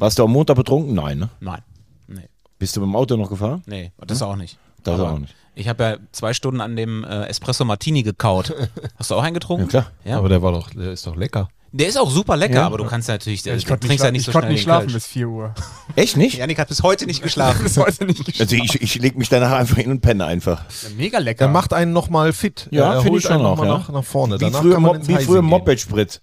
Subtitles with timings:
[0.00, 0.94] Warst du am Montag betrunken?
[0.94, 1.28] Nein, ne?
[1.40, 1.60] Nein.
[2.08, 2.28] Nee.
[2.58, 3.62] Bist du mit dem Auto noch gefahren?
[3.66, 4.58] Nee, das auch nicht.
[4.82, 5.34] Das Aber auch nicht.
[5.60, 8.54] Ich habe ja zwei Stunden an dem äh, Espresso Martini gekaut.
[8.98, 9.64] Hast du auch einen getrunken?
[9.64, 9.86] Ja, klar.
[10.04, 10.16] Ja.
[10.16, 11.50] Aber der war doch, der ist doch lecker.
[11.72, 12.66] Der ist auch super lecker, Ja.
[12.66, 14.46] aber du kannst natürlich, Ja, du ich konnte trinkst nicht, ja nicht ich so konnte
[14.46, 14.94] schnell nicht den schlafen Kölsch.
[14.94, 15.54] bis 4 Uhr.
[15.94, 16.38] Echt nicht?
[16.38, 17.62] Janik hat bis heute nicht geschlafen.
[17.62, 18.52] Bis heute nicht geschlafen.
[18.52, 20.64] Also ich, ich leg mich danach einfach hin und penne einfach.
[20.96, 21.44] Mega lecker.
[21.44, 22.66] Der macht einen nochmal fit.
[22.72, 23.78] Ja, er finde ich schon einen auch, nochmal ja.
[23.78, 24.34] nach, nach vorne.
[24.36, 25.42] Wie Danach früher, kann man Mo ins wie früher.
[25.42, 26.20] Moped-Sprit.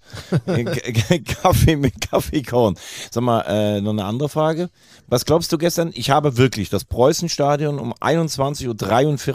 [1.42, 2.76] Kaffee mit Kaffeekorn.
[3.10, 4.68] Sag mal, äh, noch eine andere Frage.
[5.06, 5.92] Was glaubst du gestern?
[5.94, 8.74] Ich habe wirklich das Preußenstadion um 21.43 Uhr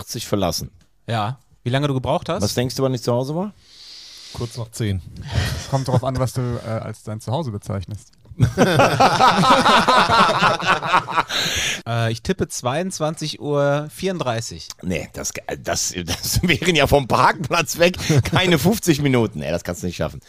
[0.02, 0.72] verlassen.
[1.08, 1.40] Ja.
[1.64, 2.42] Wie lange du gebraucht hast?
[2.42, 3.54] Was denkst du, wann ich zu Hause war?
[4.34, 5.02] Kurz nach zehn.
[5.70, 8.12] Kommt darauf an, was du äh, als dein Zuhause bezeichnest.
[11.86, 13.90] Äh, ich tippe 22.34 Uhr.
[14.84, 19.40] Nee, das, das, das wären ja vom Parkplatz weg keine 50 Minuten.
[19.40, 20.22] Nee, das kannst du nicht schaffen.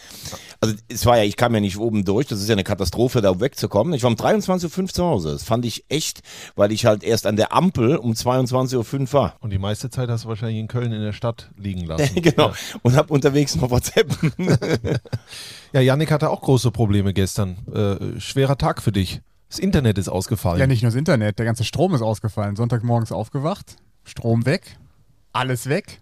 [0.61, 3.21] Also es war ja, ich kam ja nicht oben durch, das ist ja eine Katastrophe,
[3.21, 3.95] da wegzukommen.
[3.95, 5.33] Ich war um 23.05 Uhr zu Hause.
[5.33, 6.21] Das fand ich echt,
[6.57, 9.37] weil ich halt erst an der Ampel um 22.05 Uhr war.
[9.41, 12.15] Und die meiste Zeit hast du wahrscheinlich in Köln in der Stadt liegen lassen.
[12.23, 12.53] genau.
[12.83, 14.15] Und hab unterwegs noch WhatsApp.
[15.75, 17.57] Ja, Yannick hatte auch große Probleme gestern.
[17.67, 19.23] Äh, schwerer Tag für dich.
[19.49, 20.61] Das Internet ist ausgefallen.
[20.61, 22.55] Ja, nicht nur das Internet, der ganze Strom ist ausgefallen.
[22.55, 24.79] Sonntagmorgens aufgewacht, Strom weg,
[25.33, 26.01] alles weg.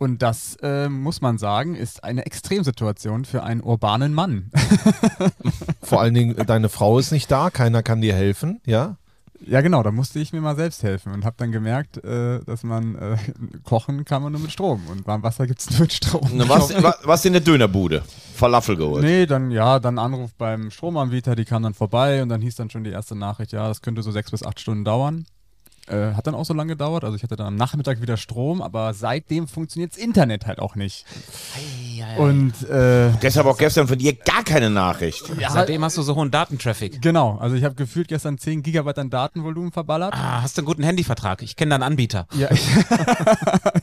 [0.00, 4.50] Und das, äh, muss man sagen, ist eine Extremsituation für einen urbanen Mann.
[5.82, 8.96] Vor allen Dingen, deine Frau ist nicht da, keiner kann dir helfen, ja?
[9.46, 12.62] ja, genau, da musste ich mir mal selbst helfen und habe dann gemerkt, äh, dass
[12.62, 13.16] man äh,
[13.64, 16.30] kochen kann man nur mit Strom und warm Wasser gibt es nur mit Strom.
[16.32, 18.02] Na, was, wa- was in der Dönerbude?
[18.34, 19.02] Falafel geholt.
[19.02, 22.70] Nee, dann ja, dann Anruf beim Stromanbieter, die kam dann vorbei und dann hieß dann
[22.70, 25.26] schon die erste Nachricht, ja, das könnte so sechs bis acht Stunden dauern.
[25.90, 28.62] Äh, hat dann auch so lange gedauert, also ich hatte dann am Nachmittag wieder Strom,
[28.62, 31.04] aber seitdem funktioniert das Internet halt auch nicht.
[32.16, 35.24] Und äh, Deshalb auch gestern von dir gar keine Nachricht.
[35.48, 37.02] Seitdem hast du so hohen Datentraffic.
[37.02, 40.14] genau, also ich habe gefühlt gestern 10 Gigabyte an Datenvolumen verballert.
[40.14, 41.42] Ah, hast du einen guten Handyvertrag?
[41.42, 42.26] Ich kenne da einen Anbieter.
[42.34, 42.62] Ja, ich,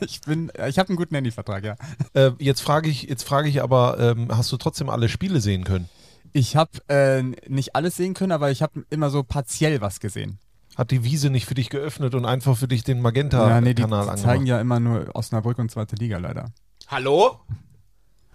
[0.00, 1.76] ich bin, ich habe einen guten Handyvertrag, ja.
[2.14, 5.64] Äh, jetzt frage ich, jetzt frage ich aber, ähm, hast du trotzdem alle Spiele sehen
[5.64, 5.88] können?
[6.32, 10.38] Ich habe äh, nicht alles sehen können, aber ich habe immer so partiell was gesehen.
[10.78, 13.74] Hat die Wiese nicht für dich geöffnet und einfach für dich den ja, Magenta-Kanal nee,
[13.74, 14.16] die angemacht?
[14.18, 16.52] zeigen ja immer nur Osnabrück und zweite Liga leider.
[16.86, 17.40] Hallo?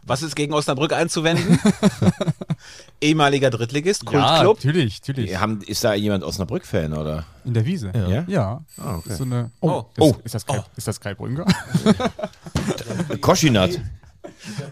[0.06, 1.58] Was ist gegen Osnabrück einzuwenden?
[3.02, 4.58] Ehemaliger Drittligist, Kultclub.
[4.58, 5.30] natürlich, natürlich.
[5.30, 7.24] Wir Haben, ist da jemand Osnabrück-Fan, oder?
[7.46, 7.94] In der Wiese.
[7.96, 8.08] Ja.
[8.10, 8.26] Ja?
[8.28, 8.62] Ja.
[8.76, 9.12] Ah, okay.
[9.12, 9.86] Ist so eine, Oh.
[9.96, 10.16] Ist, Oh.
[10.26, 11.46] Ist das Kai, ist das Kai Brünker?
[13.22, 13.80] Koschinat.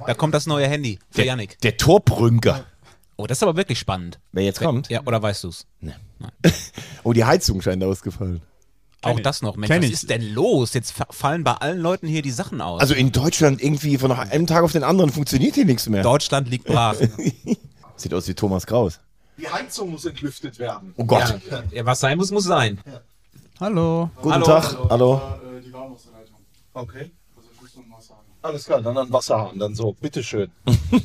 [0.06, 1.58] Da kommt das neue Handy für Der, Yannick.
[1.62, 2.66] der Torbrünker.
[3.16, 4.20] Oh, das ist aber wirklich spannend.
[4.34, 4.90] Wer jetzt kommt?
[4.90, 5.46] Ja, oder weißt
[6.44, 6.72] du's?
[7.04, 8.42] Oh, die Heizung scheint ausgefallen.
[9.02, 9.56] Auch das noch.
[9.56, 9.92] Mensch, was ich.
[9.94, 10.76] ist denn los?
[10.76, 12.80] Jetzt fa- fallen bei allen Leuten hier die Sachen aus.
[12.80, 16.04] Also in Deutschland irgendwie von einem Tag auf den anderen funktioniert hier nichts mehr.
[16.04, 16.96] Deutschland liegt brach.
[17.96, 19.00] Sieht aus wie Thomas Kraus.
[19.40, 20.94] Die Heizung muss entlüftet werden.
[20.98, 21.40] Oh Gott.
[21.72, 22.80] ja, was sein muss, muss sein.
[23.60, 24.12] Hallo.
[24.18, 24.46] Guten Hallo.
[24.46, 24.78] Tag.
[24.90, 25.16] Hallo.
[25.16, 26.36] Äh, die Warmwasserleitung.
[26.74, 27.12] Okay.
[27.36, 28.26] Also ich muss noch Wasser haben.
[28.44, 29.94] Alles klar, dann an Wasserhahn, dann so.
[29.94, 30.52] Bitteschön.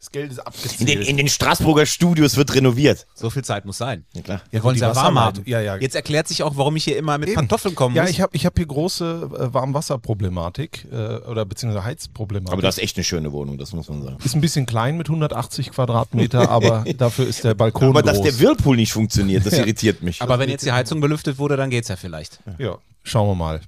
[0.00, 0.88] Das Geld ist In abgezählt.
[0.88, 3.06] den, in den Straßburger Studios wird renoviert.
[3.14, 4.06] So viel Zeit muss sein.
[4.14, 4.40] Ja klar.
[4.50, 5.42] Wir wollen es ja warm haben.
[5.44, 5.76] Ja, ja.
[5.76, 7.36] Jetzt erklärt sich auch, warum ich hier immer mit Eben.
[7.36, 8.10] Pantoffeln kommen ja, muss.
[8.10, 12.50] ich habe ich hab hier große äh, Warmwasserproblematik äh, oder beziehungsweise Heizproblematik.
[12.50, 14.16] Aber das ist echt eine schöne Wohnung, das muss man sagen.
[14.24, 18.12] ist ein bisschen klein mit 180 Quadratmeter, aber dafür ist der Balkon Aber groß.
[18.12, 20.22] dass der Whirlpool nicht funktioniert, das irritiert mich.
[20.22, 22.40] aber wenn jetzt die Heizung belüftet wurde, dann geht's ja vielleicht.
[22.56, 23.60] Ja, schauen wir mal.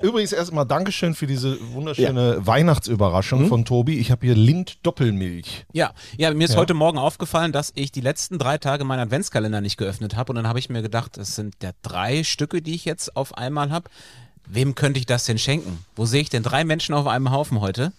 [0.00, 3.98] Übrigens erstmal Dankeschön für diese wunderschöne Weihnachtsüberraschung von Tobi.
[3.98, 5.66] Ich habe hier Lind-Doppelmilch.
[5.72, 6.56] Ja, ja, mir ist Ja.
[6.60, 10.32] heute Morgen aufgefallen, dass ich die letzten drei Tage meinen Adventskalender nicht geöffnet habe.
[10.32, 13.36] Und dann habe ich mir gedacht, das sind ja drei Stücke, die ich jetzt auf
[13.36, 13.90] einmal habe.
[14.46, 15.84] Wem könnte ich das denn schenken?
[15.94, 17.92] Wo sehe ich denn drei Menschen auf einem Haufen heute?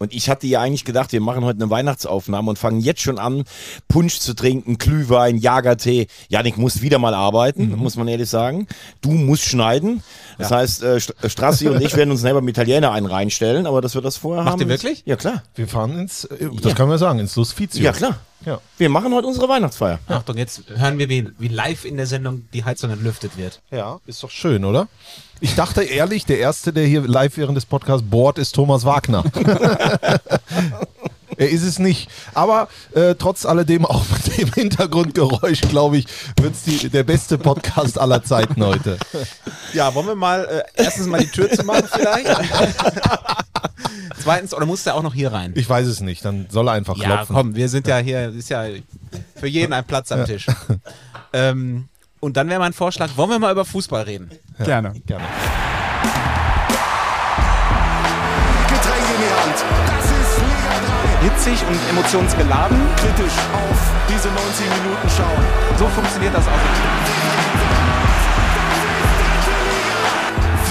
[0.00, 3.18] Und ich hatte ja eigentlich gedacht, wir machen heute eine Weihnachtsaufnahme und fangen jetzt schon
[3.18, 3.42] an,
[3.88, 6.06] Punsch zu trinken, Glühwein, Jagertee.
[6.28, 8.68] Janik muss wieder mal arbeiten, muss man ehrlich sagen.
[9.00, 10.02] Du musst schneiden.
[10.38, 13.66] Das heißt, äh, St- äh, Strassi und ich werden uns selber mit Italiener einen reinstellen,
[13.66, 14.60] aber dass wir das vorher Macht haben.
[14.68, 15.02] ihr ist- wirklich?
[15.04, 15.42] Ja, klar.
[15.56, 17.82] Wir fahren ins, äh, das kann man sagen, ins Lustfizio.
[17.84, 18.18] Ja, klar.
[18.44, 18.60] Ja.
[18.76, 19.98] Wir machen heute unsere Weihnachtsfeier.
[20.06, 23.60] Achtung, jetzt hören wir, wie, wie live in der Sendung die Heizung entlüftet wird.
[23.70, 24.88] ja, ist doch schön, oder?
[25.40, 29.24] Ich dachte ehrlich, der Erste, der hier live während des Podcasts bohrt, ist Thomas Wagner.
[31.38, 32.10] er ist es nicht.
[32.34, 36.06] Aber äh, trotz alledem, auch mit dem Hintergrundgeräusch, glaube ich,
[36.40, 38.98] wird es der beste Podcast aller Zeiten heute.
[39.72, 42.26] Ja, wollen wir mal äh, erstens mal die Tür zu machen vielleicht?
[44.22, 45.52] Zweitens, oder muss der auch noch hier rein?
[45.56, 47.34] Ich weiß es nicht, dann soll er einfach Ja, klopfen.
[47.36, 48.64] komm, wir sind ja hier, ist ja
[49.36, 50.46] für jeden ein Platz am Tisch.
[51.32, 51.88] Ähm,
[52.20, 54.30] und dann wäre mein Vorschlag, wollen wir mal über Fußball reden?
[54.64, 54.94] Gerne.
[55.06, 55.24] Gerne.
[61.28, 62.78] Hitzig und emotionsgeladen.
[62.96, 63.78] Kritisch auf
[64.08, 65.44] diese 90 Minuten schauen.
[65.78, 66.58] So funktioniert das also.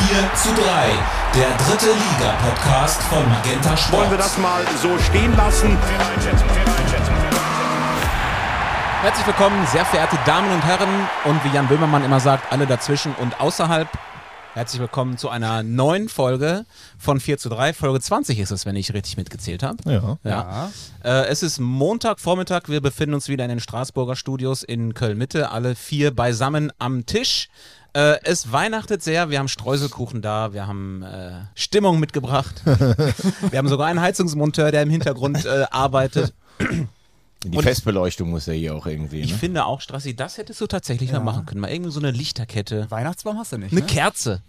[0.07, 0.89] 4 zu 3,
[1.35, 4.01] der dritte Liga-Podcast von Magenta Sport.
[4.01, 5.77] Wollen wir das mal so stehen lassen?
[9.03, 10.89] Herzlich willkommen, sehr verehrte Damen und Herren
[11.25, 13.87] und wie Jan Böhmermann immer sagt, alle dazwischen und außerhalb.
[14.57, 16.65] Herzlich willkommen zu einer neuen Folge
[16.97, 17.73] von 4 zu 3.
[17.73, 19.77] Folge 20 ist es, wenn ich richtig mitgezählt habe.
[19.85, 20.17] Ja.
[20.23, 20.71] Ja.
[21.03, 22.63] Äh, es ist Montagvormittag.
[22.65, 25.51] Wir befinden uns wieder in den Straßburger Studios in Köln-Mitte.
[25.51, 27.49] Alle vier beisammen am Tisch.
[27.93, 29.29] Äh, es weihnachtet sehr.
[29.29, 30.53] Wir haben Streuselkuchen da.
[30.53, 32.59] Wir haben äh, Stimmung mitgebracht.
[32.65, 36.33] wir haben sogar einen Heizungsmonteur, der im Hintergrund äh, arbeitet.
[37.43, 39.21] Die Festbeleuchtung muss ja hier auch irgendwie.
[39.21, 39.37] Ich Ne?
[39.37, 41.61] finde auch, Strassi, das hättest du tatsächlich mal machen können.
[41.61, 42.89] Mal irgendwie so eine Lichterkette.
[42.89, 43.87] Weihnachtsbaum hast du nicht, Eine ne?
[43.87, 44.41] Kerze.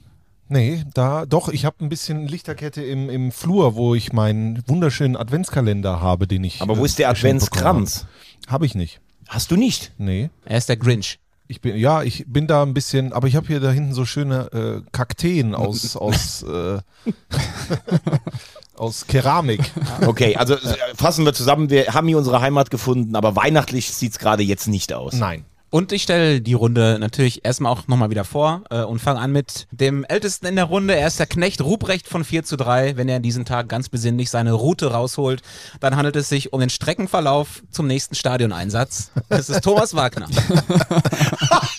[0.51, 5.15] Nee, da doch, ich habe ein bisschen Lichterkette im, im Flur, wo ich meinen wunderschönen
[5.17, 6.63] Adventskalender habe, den ich.
[6.63, 8.07] Aber wo ist der Adventskranz?
[8.47, 9.01] Habe ich nicht.
[9.29, 9.93] Hast du nicht?
[9.99, 10.31] Nee.
[10.47, 11.19] Er ist der Grinch.
[11.49, 14.07] Ich bin, ja, ich bin da ein bisschen, aber ich habe hier da hinten so
[14.07, 16.79] schöne äh, Kakteen aus, aus, äh,
[18.79, 19.61] aus Keramik.
[20.07, 21.71] Okay, also äh, fassen wir zusammen.
[21.71, 25.15] Wir haben hier unsere Heimat gefunden, aber weihnachtlich sieht es gerade jetzt nicht aus.
[25.15, 25.45] Nein.
[25.71, 29.33] Und ich stelle die Runde natürlich erstmal auch nochmal wieder vor äh, und fange an
[29.33, 30.97] mit dem Ältesten in der Runde.
[30.97, 32.97] Er ist der Knecht Ruprecht von 4 zu 3.
[32.97, 35.43] Wenn er an diesem Tag ganz besinnlich seine Route rausholt,
[35.81, 39.11] dann handelt es sich um den Streckenverlauf zum nächsten Stadioneinsatz.
[39.29, 40.29] Das ist Thomas Wagner.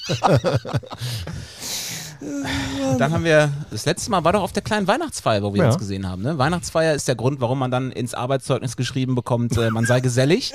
[2.97, 5.67] Dann haben wir, das letzte Mal war doch auf der kleinen Weihnachtsfeier, wo wir Ja.
[5.67, 6.21] uns gesehen haben.
[6.21, 6.37] Ne?
[6.37, 10.51] Weihnachtsfeier ist der Grund, warum man dann ins Arbeitszeugnis geschrieben bekommt, äh, man sei gesellig.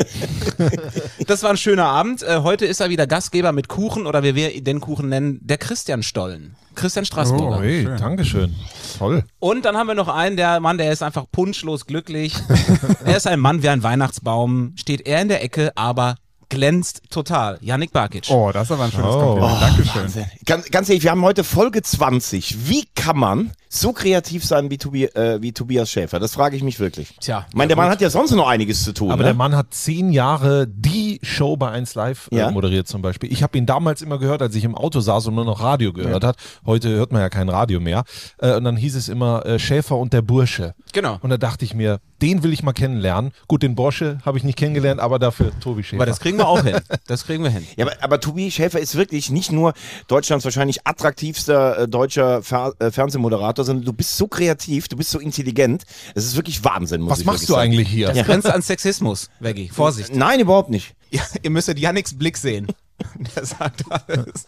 [1.26, 2.22] das war ein schöner Abend.
[2.22, 5.58] Äh, heute ist er wieder Gastgeber mit Kuchen oder wie wir den Kuchen nennen, der
[5.58, 6.56] Christian Stollen.
[6.74, 7.58] Christian Straßburger.
[7.58, 7.96] Oh, hey, schön.
[7.98, 8.54] Dankeschön.
[8.98, 9.24] Toll.
[9.38, 12.34] Und dann haben wir noch einen, der Mann, der ist einfach punschlos glücklich.
[13.04, 16.16] er ist ein Mann wie ein Weihnachtsbaum, steht er in der Ecke, aber
[16.48, 17.58] glänzt total.
[17.60, 18.26] Yannick Barkic.
[18.30, 19.20] Oh, das ist aber ein schönes Oh.
[19.38, 19.62] Kompliment.
[19.62, 20.24] Dankeschön.
[20.44, 22.68] Ganz, ganz ehrlich, wir haben heute Folge 20.
[22.68, 26.20] Wie kann man so kreativ sein wie, Tobi, äh, wie Tobias Schäfer?
[26.20, 27.16] Das frage ich mich wirklich.
[27.20, 27.46] Tja.
[27.48, 29.10] Ich meine, der Mann hat ja sonst noch einiges zu tun.
[29.10, 29.28] Aber ne?
[29.30, 32.50] der Mann hat zehn Jahre die Show bei 1 Live äh, Ja.
[32.50, 33.32] moderiert zum Beispiel.
[33.32, 35.92] Ich habe ihn damals immer gehört, als ich im Auto saß und nur noch Radio
[35.92, 36.36] gehört hat.
[36.64, 38.04] Heute hört man ja kein Radio mehr.
[38.38, 40.74] Äh, und dann hieß es immer äh, Schäfer und der Bursche.
[40.92, 41.18] Genau.
[41.20, 43.32] Und da dachte ich mir, den will ich mal kennenlernen.
[43.48, 45.96] Gut, den Bursche habe ich nicht kennengelernt, aber dafür Tobi Schäfer.
[46.00, 46.78] Aber das kriegen wir auch hin.
[47.06, 47.66] Das kriegen wir hin.
[47.76, 49.74] Ja, aber, aber Tobi Schäfer ist wirklich nicht nur
[50.08, 55.10] Deutschlands wahrscheinlich attraktivster äh, deutscher Fer äh, Fernsehmoderator, sondern du bist so kreativ, du bist
[55.10, 55.84] so intelligent.
[56.14, 57.72] Es ist wirklich Wahnsinn, muss Was ich machst du sagen.
[57.72, 58.08] eigentlich hier?
[58.08, 59.68] Das grenzt an Sexismus, Veggie.
[59.68, 60.14] Vorsicht.
[60.14, 60.94] Nein, überhaupt nicht.
[61.10, 62.66] Ja, ihr müsstet Yannicks Blick sehen.
[63.36, 64.46] Der sagt alles.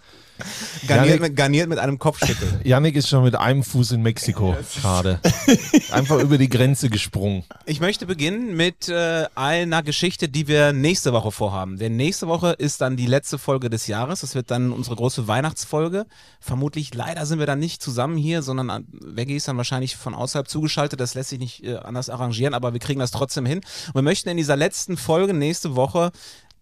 [0.86, 2.60] Garniert, Yannick- mit, garniert mit einem Kopfschüttel.
[2.64, 5.20] Yannick ist schon mit einem Fuß in Mexiko gerade.
[5.90, 7.44] Einfach über die Grenze gesprungen.
[7.64, 11.78] Ich möchte beginnen mit äh, einer Geschichte, die wir nächste Woche vorhaben.
[11.78, 14.20] Denn nächste Woche ist dann die letzte Folge des Jahres.
[14.20, 16.06] Das wird dann unsere große Weihnachtsfolge.
[16.40, 20.14] Vermutlich, leider sind wir dann nicht zusammen hier, sondern an- Veggie ist dann wahrscheinlich von
[20.14, 21.00] außerhalb zugeschaltet.
[21.00, 23.58] Das lässt sich nicht äh, anders arrangieren, aber wir kriegen das trotzdem hin.
[23.88, 26.12] Und wir möchten in dieser letzten Folge nächste Woche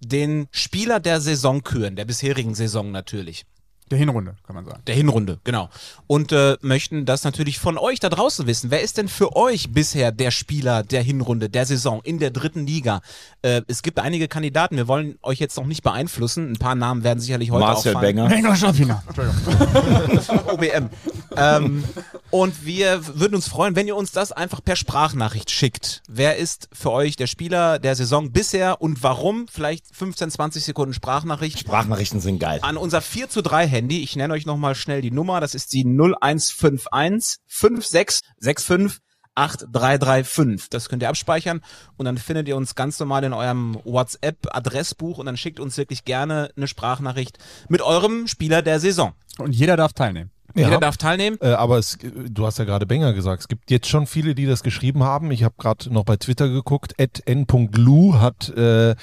[0.01, 3.45] den Spieler der Saison küren, der bisherigen Saison natürlich.
[3.91, 4.81] Der Hinrunde, kann man sagen.
[4.87, 5.69] Der Hinrunde, genau.
[6.07, 8.71] Und äh, möchten das natürlich von euch da draußen wissen.
[8.71, 12.67] Wer ist denn für euch bisher der Spieler der Hinrunde, der Saison in der dritten
[12.67, 13.03] Liga?
[13.43, 14.77] Äh, es gibt einige Kandidaten.
[14.77, 16.53] Wir wollen euch jetzt noch nicht beeinflussen.
[16.53, 18.17] Ein paar Namen werden sicherlich heute Marcel auffallen.
[18.17, 18.29] Benger.
[18.31, 18.97] Nein, Entschuldigung.
[20.47, 20.89] OBM.
[21.37, 21.85] ähm,
[22.31, 26.03] und wir würden uns freuen, wenn ihr uns das einfach per Sprachnachricht schickt.
[26.09, 29.47] Wer ist für euch der Spieler der Saison bisher und warum?
[29.51, 32.61] Vielleicht 15, 20 Sekunden Sprachnachricht Sprachnachrichten sind geil.
[32.63, 34.03] an unser 4 zu 3 Handy.
[34.03, 35.41] Ich nenne euch nochmal schnell die Nummer.
[35.41, 39.01] Das ist die 0151 5665
[39.35, 40.71] 8335.
[40.71, 41.61] Das könnt ihr abspeichern
[41.97, 46.05] und dann findet ihr uns ganz normal in eurem WhatsApp-Adressbuch und dann schickt uns wirklich
[46.05, 47.39] gerne eine Sprachnachricht
[47.69, 49.15] mit eurem Spieler der Saison.
[49.39, 50.31] Und jeder darf teilnehmen.
[50.55, 50.69] Ja.
[50.69, 51.37] Jeder darf teilnehmen.
[51.41, 53.43] Äh, aber es, du hast ja gerade Benger gesagt.
[53.43, 55.31] Es gibt jetzt schon viele, die das geschrieben haben.
[55.33, 56.95] Ich habe gerade noch bei Twitter geguckt.
[56.99, 58.95] n.lu hat äh,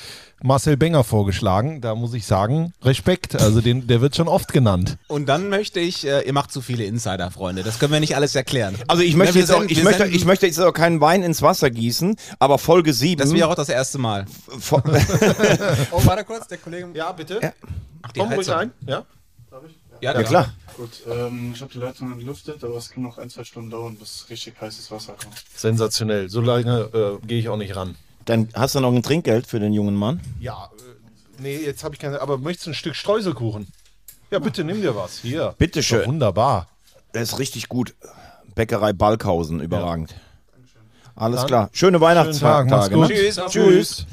[0.41, 1.81] Marcel Benger vorgeschlagen.
[1.81, 3.35] Da muss ich sagen, Respekt.
[3.35, 4.97] Also den, der wird schon oft genannt.
[5.07, 7.63] Und dann möchte ich, äh, ihr macht zu viele Insider, Freunde.
[7.63, 8.75] Das können wir nicht alles erklären.
[8.87, 11.41] Also ich möchte Ja, jetzt auch, ich möchte, ich möchte jetzt auch keinen Wein ins
[11.41, 13.19] Wasser gießen, aber Folge 7.
[13.19, 14.25] Das wäre auch das erste Mal.
[15.91, 16.87] Oh, warte kurz, der Kollege.
[16.93, 17.53] Ja, bitte.
[18.01, 18.71] Ach, die Heizung.
[18.85, 19.05] Ja.
[20.01, 20.53] Ja, ja klar.
[20.77, 23.95] Gut, ähm, ich habe die Leitung gelüftet, aber es kann noch ein, zwei Stunden dauern,
[23.95, 25.35] bis richtig heißes Wasser kommt.
[25.55, 26.29] Sensationell.
[26.29, 27.95] So lange äh, gehe ich auch nicht ran.
[28.25, 30.19] Dann hast du noch ein Trinkgeld für den jungen Mann.
[30.39, 32.21] Ja, äh, nee, jetzt habe ich keine.
[32.21, 33.67] Aber möchtest du ein Stück Streuselkuchen?
[34.31, 35.19] Ja, bitte nimm dir was.
[35.19, 35.55] Hier.
[35.57, 36.05] Bitteschön.
[36.07, 36.67] Wunderbar.
[37.13, 37.93] Der ist richtig gut.
[38.55, 40.15] Bäckerei Balkhausen, überragend.
[41.15, 41.69] Alles Dann klar.
[41.73, 42.97] Schöne Weihnachtstage.
[42.97, 43.07] Ne?
[43.07, 43.39] Tschüss.
[43.49, 44.05] Tschüss.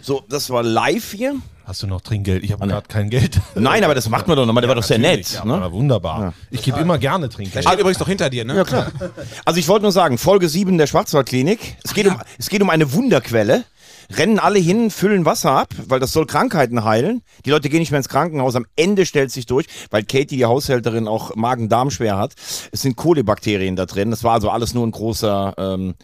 [0.00, 1.36] So, das war live hier.
[1.64, 2.42] Hast du noch Trinkgeld?
[2.42, 3.40] Ich habe gerade kein Geld.
[3.54, 5.30] Nein, aber das macht man doch nochmal, der war doch sehr nett.
[5.32, 5.70] Ja, ne?
[5.72, 6.34] wunderbar.
[6.50, 7.64] Ich gebe immer gerne Trinkgeld.
[7.64, 8.56] Steht übrigens doch hinter dir, ne?
[8.56, 8.90] Ja, klar.
[9.44, 11.76] Also ich wollte nur sagen, Folge 7 der Schwarzwaldklinik.
[11.84, 13.64] Es geht, um, es geht um eine Wunderquelle.
[14.10, 17.22] Rennen alle hin, füllen Wasser ab, weil das soll Krankheiten heilen.
[17.44, 18.56] Die Leute gehen nicht mehr ins Krankenhaus.
[18.56, 22.34] Am Ende stellt sich durch, weil Katie, die Haushälterin, auch Magen-Darm-Schwer hat.
[22.72, 24.10] Es sind Kolibakterien da drin.
[24.10, 25.94] Das war also alles nur ein großer, ähm,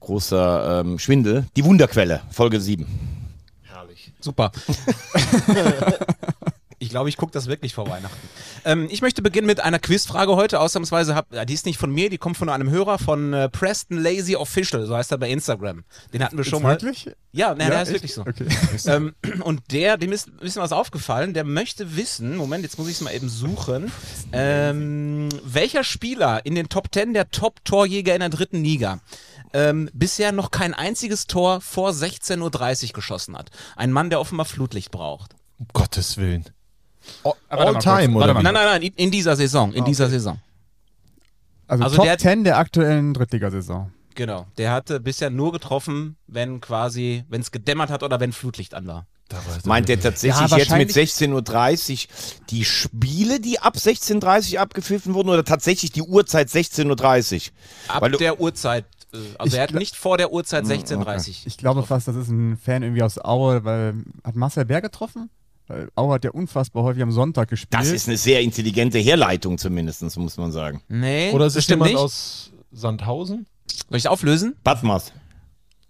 [0.00, 1.46] großer ähm, Schwindel.
[1.56, 3.23] Die Wunderquelle, Folge 7.
[4.24, 4.50] Super.
[6.84, 8.28] Ich glaube, ich gucke das wirklich vor Weihnachten.
[8.64, 10.60] Ähm, ich möchte beginnen mit einer Quizfrage heute.
[10.60, 13.96] Ausnahmsweise, hab, die ist nicht von mir, die kommt von einem Hörer von äh, Preston
[13.96, 15.84] Lazy Official, so heißt er bei Instagram.
[16.12, 16.74] Den hatten wir schon mal.
[16.80, 17.10] Wirklich?
[17.32, 17.94] Ja, ne, Ja, der ist echt?
[17.94, 18.20] wirklich so.
[18.22, 18.46] Okay.
[18.86, 22.88] Ähm, und der, dem ist ein bisschen was aufgefallen, der möchte wissen, Moment, jetzt muss
[22.88, 23.90] ich es mal eben suchen,
[24.32, 29.00] ähm, welcher Spieler in den Top 10 der Top-Torjäger in der dritten Liga
[29.54, 33.50] ähm, bisher noch kein einziges Tor vor 16.30 Uhr geschossen hat.
[33.76, 35.32] Ein Mann, der offenbar Flutlicht braucht.
[35.58, 36.44] Um Gottes Willen.
[37.22, 38.34] Warte All mal time, oder.
[38.34, 40.40] Nein, nein, nein, in, in dieser Saison, in dieser Saison.
[41.66, 43.90] Also, Also Top der- 10 der aktuellen Drittligasaison.
[44.14, 44.46] Genau.
[44.58, 48.86] Der hatte bisher nur getroffen, wenn quasi, wenn es gedämmert hat oder wenn Flutlicht an
[48.86, 49.06] war.
[49.64, 54.60] Meint er tatsächlich Ja, jetzt mit wahrscheinlich- 16.30 Uhr die Spiele, die ab 16.30 Uhr
[54.60, 57.50] abgepfiffen wurden oder tatsächlich die Uhrzeit 16.30
[57.88, 57.94] Uhr?
[57.96, 58.84] Ab Weil der Uhrzeit,
[59.38, 62.56] also Ich er hat nicht vor der Uhrzeit 16.30 Ich glaube fast, das ist ein
[62.56, 63.94] Fan irgendwie aus Aue, weil
[64.24, 65.30] hat Marcel Bär getroffen?
[65.66, 67.72] Weil Aue hat ja unfassbar häufig am Sonntag gespielt.
[67.80, 70.82] Das ist eine sehr intelligente Herleitung zumindest, muss man sagen.
[70.88, 72.00] Nee, Oder ist das es jemand nicht.
[72.00, 73.46] aus Sandhausen?
[73.88, 74.56] Soll ich auflösen?
[74.62, 75.12] Batmas.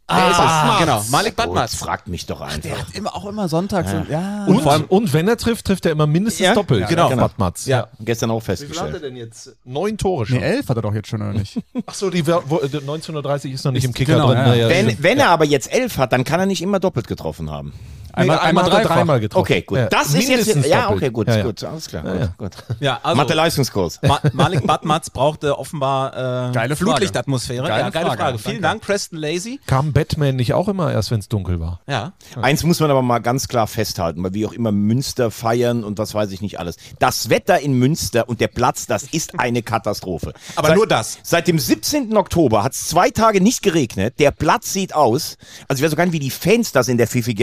[0.07, 0.79] Wer ist es?
[0.81, 1.77] Genau, Malik Gut, Batmatz.
[1.77, 2.61] fragt mich doch einfach.
[2.61, 3.91] der hat immer, auch immer sonntags.
[3.91, 4.05] Ja.
[4.11, 4.45] ja.
[4.47, 6.83] Und, vor allem- und wenn er trifft, trifft er immer mindestens Ja, doppelt.
[6.83, 7.09] ja, genau.
[7.17, 7.65] Bad Matz.
[7.65, 7.89] Ja.
[8.01, 9.03] Gestern auch Wie viel hat er festgestellt.
[9.03, 9.57] denn jetzt?
[9.65, 10.39] Neun Tore schon.
[10.39, 11.59] Nee, elf hat er doch jetzt schon, oder nicht?
[11.87, 14.69] Achso, die wo, wo, 1930 ist noch nicht im Kicker genau, drin.
[14.69, 17.73] Wenn, wenn er aber jetzt elf hat, dann kann er nicht immer doppelt getroffen haben.
[18.17, 18.95] Einmal, einmal, hat er dreifach.
[18.97, 19.41] dreimal getroffen.
[19.43, 19.79] Okay, gut.
[19.79, 20.29] Ja, das ist jetzt.
[20.29, 20.97] mindestens Ja, doppelt.
[21.03, 21.43] okay, gut, Ja, ja.
[21.45, 22.05] gut, alles klar.
[22.05, 22.27] Ja, ja.
[22.27, 22.77] Gut, gut.
[22.81, 24.01] Ja, also Mathe-Leistungskurs.
[24.03, 26.77] Ma Malik Batmatz brauchte offenbar äh, Geile Frage.
[26.77, 27.67] Flutlichtatmosphäre.
[27.67, 28.21] Geile ja, geile Frage.
[28.23, 28.39] Frage.
[28.39, 28.79] Vielen Danke.
[28.79, 29.61] Dank, Preston Lazy.
[29.67, 31.81] Kam Batman nicht auch immer erst, wenn es dunkel war?
[31.87, 32.13] Ja.
[32.41, 35.99] Eins muss man aber mal ganz klar festhalten, weil wir auch immer Münster feiern und
[35.99, 36.77] was weiß ich nicht alles.
[36.99, 40.33] Das Wetter in Münster und der Platz, das ist eine Katastrophe.
[40.57, 41.19] Aber Seit- nur das.
[41.23, 42.17] Seit dem 17.
[42.17, 44.15] Oktober hat es zwei Tage nicht geregnet.
[44.19, 45.37] Der Platz sieht aus.
[45.69, 47.35] Also ich weiß sogar nicht, wie die Fans das in der Fifi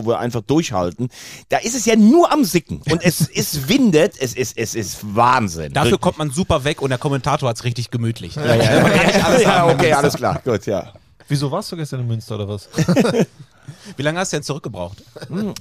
[0.00, 1.08] Gerritsen Kurve einfach durchhalten.
[1.48, 2.82] Da ist es ja nur am Sicken.
[2.90, 4.14] Und es, es windet.
[4.18, 5.72] Es ist, es ist Wahnsinn.
[5.72, 8.36] Dafür kommt man super weg und der Kommentator hat es richtig gemütlich.
[8.36, 10.40] ja, ja, ja, okay, alles klar.
[10.44, 10.92] Gut, ja.
[11.28, 12.68] Wieso warst du gestern in Münster oder was?
[13.96, 15.02] Wie lange hast du denn zurückgebraucht?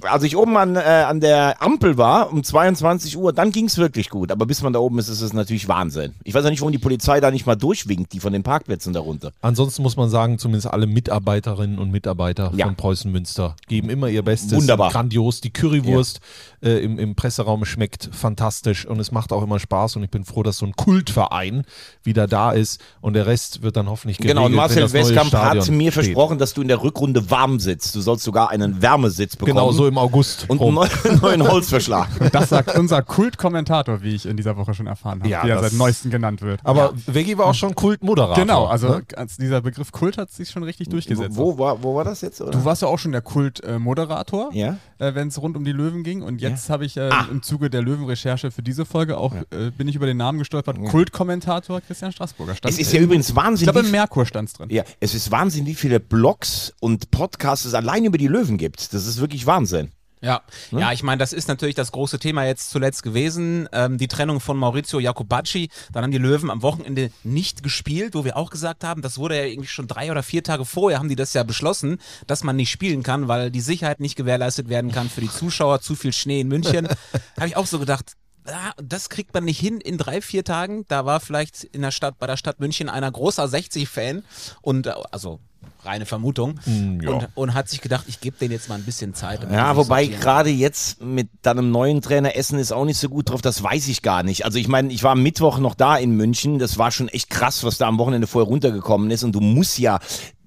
[0.02, 3.78] Als ich oben an, äh, an der Ampel war, um 22 Uhr, dann ging es
[3.78, 4.32] wirklich gut.
[4.32, 6.14] Aber bis man da oben ist, ist es natürlich Wahnsinn.
[6.24, 8.94] Ich weiß auch nicht, warum die Polizei da nicht mal durchwinkt, die von den Parkplätzen
[8.94, 9.32] darunter.
[9.42, 12.66] Ansonsten muss man sagen, zumindest alle Mitarbeiterinnen und Mitarbeiter Ja.
[12.66, 14.58] von Preußen Münster geben immer ihr Bestes.
[14.58, 14.92] Wunderbar.
[14.92, 15.42] Grandios.
[15.42, 16.20] Die Currywurst
[16.62, 20.24] äh, im, im Presseraum schmeckt fantastisch und es macht auch immer Spaß und ich bin
[20.26, 21.64] froh, dass so ein Kultverein
[22.04, 25.70] wieder da ist und der Rest wird dann hoffentlich geregelt, Genau, und Marcel Westkamp hat
[25.70, 26.06] mir steht.
[26.06, 27.96] versprochen, dass du in der Rückrunde warm sitzt.
[28.00, 29.58] Du sollst sogar einen Wärmesitz bekommen.
[29.58, 30.44] Genau, so im August.
[30.50, 30.76] und einen rum.
[30.76, 32.08] neuen, neuen Holzverschlag.
[32.32, 35.62] Das sagt unser Kultkommentator, wie ich in dieser Woche schon erfahren habe, Ja, wie er
[35.62, 36.62] das- seit neuestem genannt wird.
[36.64, 38.36] Aber Veggie war auch schon Kultmoderator.
[38.42, 39.04] genau, also ne?
[39.38, 41.36] dieser Begriff Kult hat sich schon richtig durchgesetzt.
[41.36, 42.40] wo, war, wo war das jetzt?
[42.42, 42.52] Oder?
[42.52, 44.78] Du warst ja auch schon der Kult-Moderator, Ja.
[45.00, 46.22] äh, wenn es rund um die Löwen ging.
[46.22, 47.28] Und jetzt habe ich äh, Ah.
[47.30, 50.78] im Zuge der Löwen-Recherche für diese Folge auch, äh, bin ich über den Namen gestolpert,
[50.86, 52.56] Kultkommentator Christian Straßburger.
[52.56, 53.66] Stand Es ist ja übrigens Ich Wahnsinn.
[53.66, 54.70] glaube, im Merkur stand es drin.
[54.72, 58.94] Ja, es ist Wahnsinn, wie viele Blogs und Podcasts es allein über die Löwen gibt.
[58.94, 59.92] Das ist wirklich Wahnsinn.
[60.22, 63.70] Ja, ja, ich meine, das ist natürlich das große Thema jetzt zuletzt gewesen.
[63.72, 65.70] Ähm, die Trennung von Maurizio Jacobacci.
[65.94, 69.38] Dann haben die Löwen am Wochenende nicht gespielt, wo wir auch gesagt haben, das wurde
[69.38, 72.58] ja irgendwie schon drei oder vier Tage vorher, haben die das ja beschlossen, dass man
[72.58, 76.12] nicht spielen kann, weil die Sicherheit nicht gewährleistet werden kann für die Zuschauer, zu viel
[76.12, 76.90] Schnee in München.
[77.38, 78.12] Habe ich auch so gedacht,
[78.54, 80.86] ah, das kriegt man nicht hin in drei, vier Tagen.
[80.88, 84.24] Da war vielleicht in der Stadt, bei der Stadt München einer großer 60-Fan
[84.62, 85.40] und äh, also
[85.84, 89.50] reine Vermutung und, und hat sich gedacht, ich gebe denen jetzt mal ein bisschen Zeit.
[89.50, 93.42] Ja, wobei gerade jetzt mit deinem neuen Trainer Essen ist auch nicht so gut drauf,
[93.42, 94.44] das weiß ich gar nicht.
[94.46, 97.30] Also ich meine, ich war am Mittwoch noch da in München, das war schon echt
[97.30, 100.00] krass, was da am Wochenende vorher runtergekommen ist und du musst ja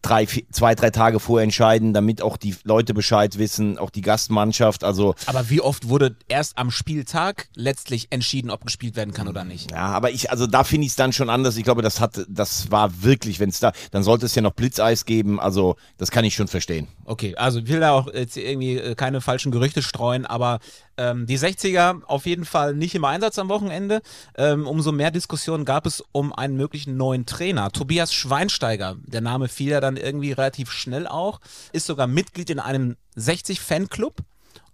[0.02, 4.85] drei, zwei, drei Tage vorher entscheiden, damit auch die Leute Bescheid wissen, auch die Gastmannschaft,
[4.85, 9.44] also Aber wie oft wurde erst am Spieltag letztlich entschieden, ob gespielt werden kann oder
[9.44, 9.71] nicht?
[9.71, 11.56] ja, aber ich, also da finde ich es dann schon anders.
[11.56, 14.52] Ich glaube, das hat, das war wirklich, wenn es da, dann sollte es ja noch
[14.52, 15.40] Blitzeis geben.
[15.40, 16.88] Also das kann ich schon verstehen.
[17.04, 20.59] Okay, also ich will da auch jetzt irgendwie äh, keine falschen Gerüchte streuen, aber
[20.96, 24.02] ähm, die 60er auf jeden Fall nicht im Einsatz am Wochenende.
[24.37, 27.70] Ähm, umso mehr Diskussionen gab es um einen möglichen neuen Trainer.
[27.70, 31.40] Tobias Schweinsteiger, der Name fiel ja dann irgendwie relativ schnell auch,
[31.72, 34.22] ist sogar Mitglied in einem 60-Fanclub.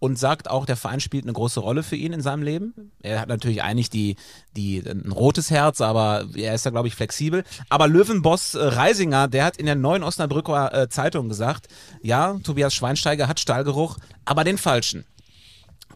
[0.01, 2.93] und sagt auch, der Verein spielt eine große Rolle für ihn in seinem Leben.
[3.03, 4.15] Er hat natürlich eigentlich die,
[4.57, 7.43] die, ein rotes Herz, aber er ist da, glaube ich, flexibel.
[7.69, 11.67] Aber Löwenboss äh, Reisinger, der hat in der neuen Osnabrücker äh, Zeitung gesagt,
[12.01, 15.05] ja, Tobias Schweinsteiger hat Stahlgeruch, aber den falschen.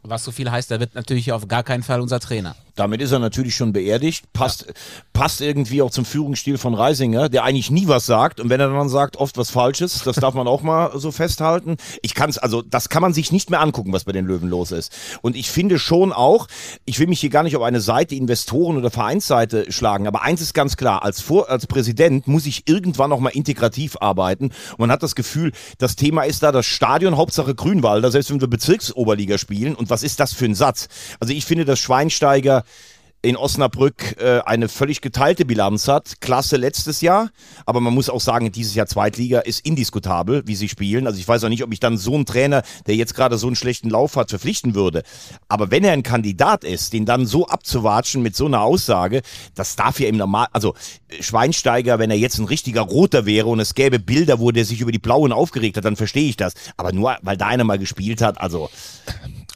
[0.05, 2.57] Was so viel heißt, er wird natürlich auf gar keinen Fall unser Trainer.
[2.75, 4.33] Damit ist er natürlich schon beerdigt.
[4.33, 4.73] Passt, ja.
[5.13, 8.41] passt irgendwie auch zum Führungsstil von Reisinger, der eigentlich nie was sagt.
[8.41, 11.77] Und wenn er dann sagt, oft was Falsches, das darf man auch mal so festhalten.
[12.01, 14.49] Ich kann es, also das kann man sich nicht mehr angucken, was bei den Löwen
[14.49, 14.93] los ist.
[15.21, 16.49] Und ich finde schon auch,
[16.87, 20.41] ich will mich hier gar nicht auf eine Seite, Investoren- oder Vereinsseite schlagen, aber eins
[20.41, 24.47] ist ganz klar, als, Vor als Präsident muss ich irgendwann auch mal integrativ arbeiten.
[24.47, 28.41] Und man hat das Gefühl, das Thema ist da das Stadion, Hauptsache Grünwalder, selbst wenn
[28.41, 29.75] wir Bezirksoberliga spielen.
[29.75, 30.89] Und was ist das für ein Satz?
[31.21, 32.65] Also ich finde, dass Schweinsteiger
[33.23, 36.21] in Osnabrück äh, eine völlig geteilte Bilanz hat.
[36.21, 37.31] Klasse letztes Jahr,
[37.67, 41.07] aber man muss auch sagen, dieses Jahr Zweitliga ist indiskutabel, wie sie spielen.
[41.07, 43.47] Also ich weiß auch nicht, ob ich dann so einen Trainer, der jetzt gerade so
[43.47, 45.05] einen schlechten Lauf hat, verpflichten würde.
[45.49, 49.23] Aber wenn er ein Kandidat ist, den dann so abzuwatschen mit so einer Aussage,
[49.55, 50.75] das darf ja im Normal, also
[51.21, 54.81] Schweinsteiger, wenn er jetzt ein richtiger Roter wäre und es gäbe Bilder, wo der sich
[54.81, 56.55] über die Blauen aufgeregt hat, dann verstehe ich das.
[56.77, 58.69] Aber nur, weil da einer mal gespielt hat, also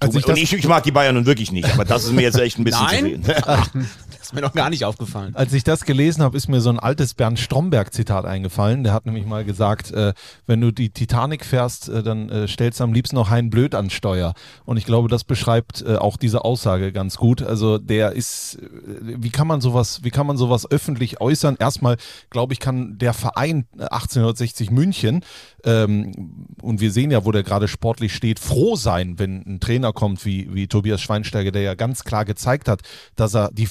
[0.01, 2.23] also ich, und ich, ich, mag die Bayern nun wirklich nicht, aber das ist mir
[2.23, 3.25] jetzt echt ein bisschen Nein?
[3.25, 3.87] zu viel.
[4.27, 5.37] Ist mir noch gar nicht aufgefallen.
[5.37, 8.83] Als ich das gelesen habe, ist mir so ein altes Bernd Stromberg-Zitat eingefallen.
[8.83, 10.15] Der hat nämlich mal gesagt, äh,
[10.47, 13.77] wenn du die Titanic fährst, äh, dann äh, stellst du am liebsten noch Hein Blöd
[13.77, 14.35] an Steuer.
[14.65, 17.41] Und ich glaube, das beschreibt äh, auch diese Aussage ganz gut.
[17.41, 18.67] Also der ist, äh,
[19.01, 21.55] wie kann man sowas, wie kann man sowas öffentlich äußern?
[21.61, 21.97] Erstmal,
[22.31, 25.23] glaube ich, kann der Verein 1860 München
[25.67, 29.93] ähm, und wir sehen ja, wo der gerade sportlich steht, froh sein, wenn ein Trainer
[29.93, 32.83] kommt wie, wie Tobias Schweinsteiger, der ja ganz klar gezeigt hat,
[33.17, 33.67] dass er die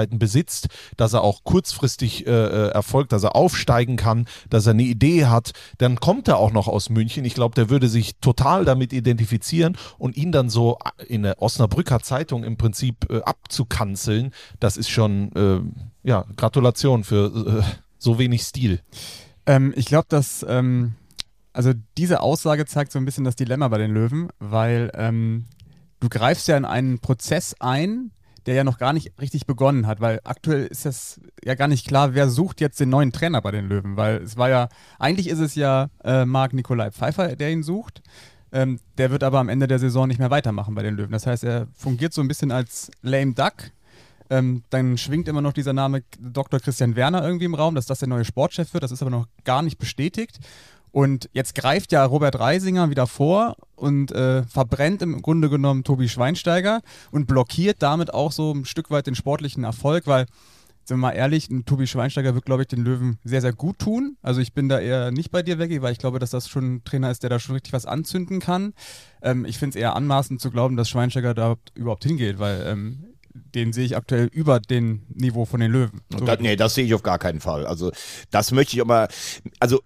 [0.00, 4.72] Fähigkeiten besitzt, dass er auch kurzfristig äh, äh erfolgt, dass er aufsteigen kann, dass er
[4.72, 5.52] eine Idee hat.
[5.78, 7.24] Dann kommt er auch noch aus München.
[7.24, 10.78] Ich glaube, der würde sich total damit identifizieren und ihn dann so
[11.08, 17.62] in der Osnabrücker Zeitung im Prinzip äh, abzukanzeln, das ist schon, äh, ja, Gratulation für
[17.62, 17.62] äh,
[17.98, 18.80] so wenig Stil.
[19.46, 20.94] Ähm, ich glaube, dass ähm,
[21.52, 25.46] also diese Aussage zeigt so ein bisschen das Dilemma bei den Löwen, weil ähm,
[25.98, 28.12] du greifst ja in einen Prozess ein,
[28.50, 31.86] der ja noch gar nicht richtig begonnen hat, weil aktuell ist das ja gar nicht
[31.86, 35.28] klar, wer sucht jetzt den neuen Trainer bei den Löwen, weil es war ja, eigentlich
[35.28, 38.02] ist es ja äh, Marc Nikolai Pfeiffer, der ihn sucht.
[38.50, 41.12] Ähm, der wird aber am Ende der Saison nicht mehr weitermachen bei den Löwen.
[41.12, 43.70] Das heißt, er fungiert so ein bisschen als lame duck.
[44.30, 46.58] Ähm, dann schwingt immer noch dieser Name Dr.
[46.58, 48.82] Christian Werner irgendwie im Raum, dass das der neue Sportchef wird.
[48.82, 50.40] Das ist aber noch gar nicht bestätigt.
[50.92, 56.08] Und jetzt greift ja Robert Reisinger wieder vor und äh, verbrennt im Grunde genommen Tobi
[56.08, 60.26] Schweinsteiger und blockiert damit auch so ein Stück weit den sportlichen Erfolg, weil,
[60.84, 63.78] sind wir mal ehrlich, ein Tobi Schweinsteiger wird, glaube ich, den Löwen sehr, sehr gut
[63.78, 64.16] tun.
[64.22, 66.74] Also ich bin da eher nicht bei dir, Veggie, weil ich glaube, dass das schon
[66.74, 68.74] ein Trainer ist, der da schon richtig was anzünden kann.
[69.22, 73.04] Ähm, ich finde es eher anmaßend zu glauben, dass Schweinsteiger da überhaupt hingeht, weil ähm,
[73.32, 76.00] den sehe ich aktuell über den Niveau von den Löwen.
[76.10, 77.64] So das, nee, das sehe ich auf gar keinen Fall.
[77.66, 77.92] Also
[78.30, 79.08] das möchte ich aber,
[79.60, 79.80] also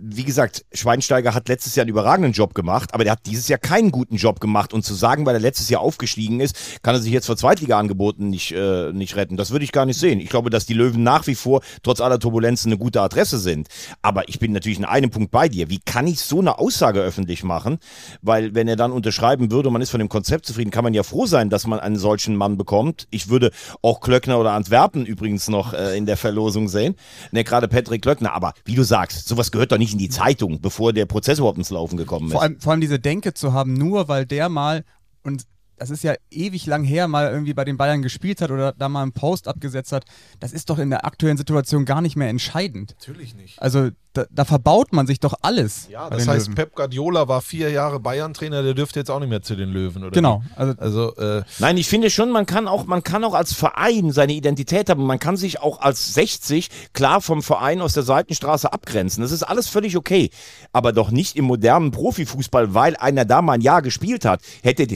[0.00, 3.58] wie gesagt, Schweinsteiger hat letztes Jahr einen überragenden Job gemacht, aber der hat dieses Jahr
[3.58, 4.72] keinen guten Job gemacht.
[4.72, 8.30] Und zu sagen, weil er letztes Jahr aufgestiegen ist, kann er sich jetzt vor Zweitliga-Angeboten
[8.30, 9.36] nicht, äh, nicht retten.
[9.36, 10.20] Das würde ich gar nicht sehen.
[10.20, 13.68] Ich glaube, dass die Löwen nach wie vor, trotz aller Turbulenzen, eine gute Adresse sind.
[14.02, 15.68] Aber ich bin natürlich in einem Punkt bei dir.
[15.68, 17.78] Wie kann ich so eine Aussage öffentlich machen?
[18.22, 20.94] Weil wenn er dann unterschreiben würde und man ist von dem Konzept zufrieden, kann man
[20.94, 23.08] ja froh sein, dass man einen solchen Mann bekommt kommt.
[23.10, 23.50] Ich würde
[23.82, 26.94] auch Klöckner oder Antwerpen übrigens noch äh, in der Verlosung sehen.
[27.32, 28.32] Ne, gerade Patrick Klöckner.
[28.34, 31.58] Aber wie du sagst, sowas gehört doch nicht in die Zeitung, bevor der Prozess überhaupt
[31.58, 32.32] ins Laufen gekommen ist.
[32.32, 34.84] Vor allem, vor allem diese Denke zu haben, nur weil der mal
[35.24, 35.42] und
[35.78, 38.88] das ist ja ewig lang her, mal irgendwie bei den Bayern gespielt hat oder da
[38.88, 40.04] mal einen Post abgesetzt hat,
[40.40, 42.94] das ist doch in der aktuellen Situation gar nicht mehr entscheidend.
[42.98, 43.60] Natürlich nicht.
[43.60, 45.88] Also da, da verbaut man sich doch alles.
[45.90, 46.54] Ja, das heißt, Löwen.
[46.56, 50.02] Pep Guardiola war vier Jahre Bayern-Trainer, der dürfte jetzt auch nicht mehr zu den Löwen,
[50.02, 50.12] oder?
[50.12, 50.42] Genau.
[50.56, 54.10] Also, also äh, Nein, ich finde schon, man kann auch, man kann auch als Verein
[54.10, 55.04] seine Identität haben.
[55.04, 59.22] Man kann sich auch als 60 klar vom Verein aus der Seitenstraße abgrenzen.
[59.22, 60.30] Das ist alles völlig okay.
[60.72, 64.86] Aber doch nicht im modernen Profifußball, weil einer da mal ein Jahr gespielt hat, hätte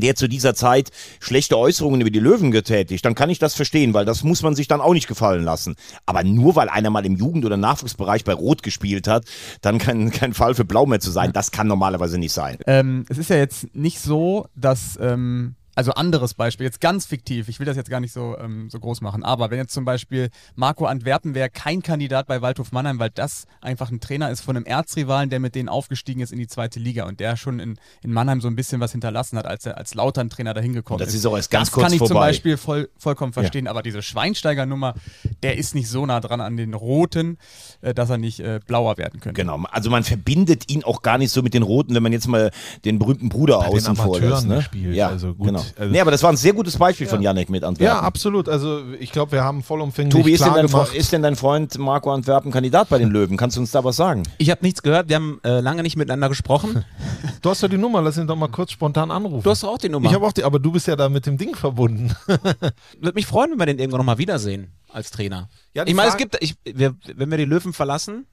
[0.00, 3.94] der zu dieser Zeit schlechte Äußerungen über die Löwen getätigt, dann kann ich das verstehen,
[3.94, 5.76] weil das muss man sich dann auch nicht gefallen lassen.
[6.06, 9.24] Aber nur weil einer mal im Jugend- oder Nachwuchsbereich bei Rot gespielt hat,
[9.60, 12.58] dann kein, kein Fall für Blau mehr zu sein, das kann normalerweise nicht sein.
[12.66, 17.48] Ähm, es ist ja jetzt nicht so, dass ähm, also anderes Beispiel, jetzt ganz fiktiv,
[17.48, 19.84] ich will das jetzt gar nicht so, ähm, so groß machen, aber wenn jetzt zum
[19.84, 24.40] Beispiel Marco Antwerpen wäre kein Kandidat bei Waldhof Mannheim, weil das einfach ein Trainer ist
[24.40, 27.60] von einem Erzrivalen, der mit denen aufgestiegen ist in die zweite Liga und der schon
[27.60, 30.98] in, in Mannheim so ein bisschen was hinterlassen hat, als er als Lautern-Trainer dahin gekommen
[30.98, 31.16] Das ist.
[31.16, 32.28] ist auch erst ganz das kurz kann ich zum vorbei.
[32.28, 34.94] Beispiel voll, vollkommen verstehen, aber diese Schweinsteiger-Nummer,
[35.42, 37.36] der ist nicht so nah dran an den Roten,
[37.82, 39.40] äh, dass er nicht äh, blauer werden könnte.
[39.40, 42.28] Genau, also man verbindet ihn auch gar nicht so mit den Roten, wenn man jetzt
[42.28, 42.50] mal
[42.86, 44.46] den berühmten Bruder Bei den außen vor lässt.
[44.46, 44.56] Ne?
[44.56, 45.48] gespielt, Ja, also gut.
[45.48, 45.65] genau.
[45.78, 47.96] Also- nee, aber das war ein sehr gutes Beispiel von Yannick mit Antwerpen.
[47.96, 48.48] Ja, absolut.
[48.48, 52.12] Also ich glaube, wir haben vollumfänglich Tobi, ist denn, dein, ist denn dein Freund Marco
[52.12, 53.36] Antwerpen Kandidat bei den Löwen?
[53.36, 54.22] Kannst du uns da was sagen?
[54.38, 56.84] Ich habe nichts gehört, wir haben äh, lange nicht miteinander gesprochen.
[57.42, 59.44] Du hast ja die Nummer, lass ihn doch mal kurz spontan anrufen.
[59.44, 60.08] Du hast doch auch die Nummer.
[60.08, 62.12] ich habe auch die, aber du bist ja da mit dem Ding verbunden.
[62.26, 65.48] Würde mich freuen, wenn wir den irgendwann nochmal wiedersehen als Trainer.
[65.74, 68.26] Ja, ich meine, es gibt, ich, wir, wenn wir die Löwen verlassen,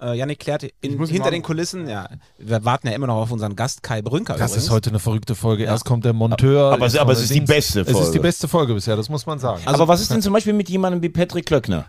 [0.00, 3.30] äh, Janik klärt in, muss hinter den Kulissen, ja, wir warten ja immer noch auf
[3.30, 4.34] unseren Gast Kai Brünker.
[4.34, 4.64] Das übrigens.
[4.64, 5.64] ist heute eine verrückte Folge.
[5.64, 6.72] Erst kommt der Monteur.
[6.72, 8.12] Aber aber kommt es ist die beste Es ist Folge.
[8.12, 9.62] die beste Folge bisher, das muss man sagen.
[9.66, 11.86] aber was ist denn zum Beispiel mit jemandem wie Patrick Klöckner?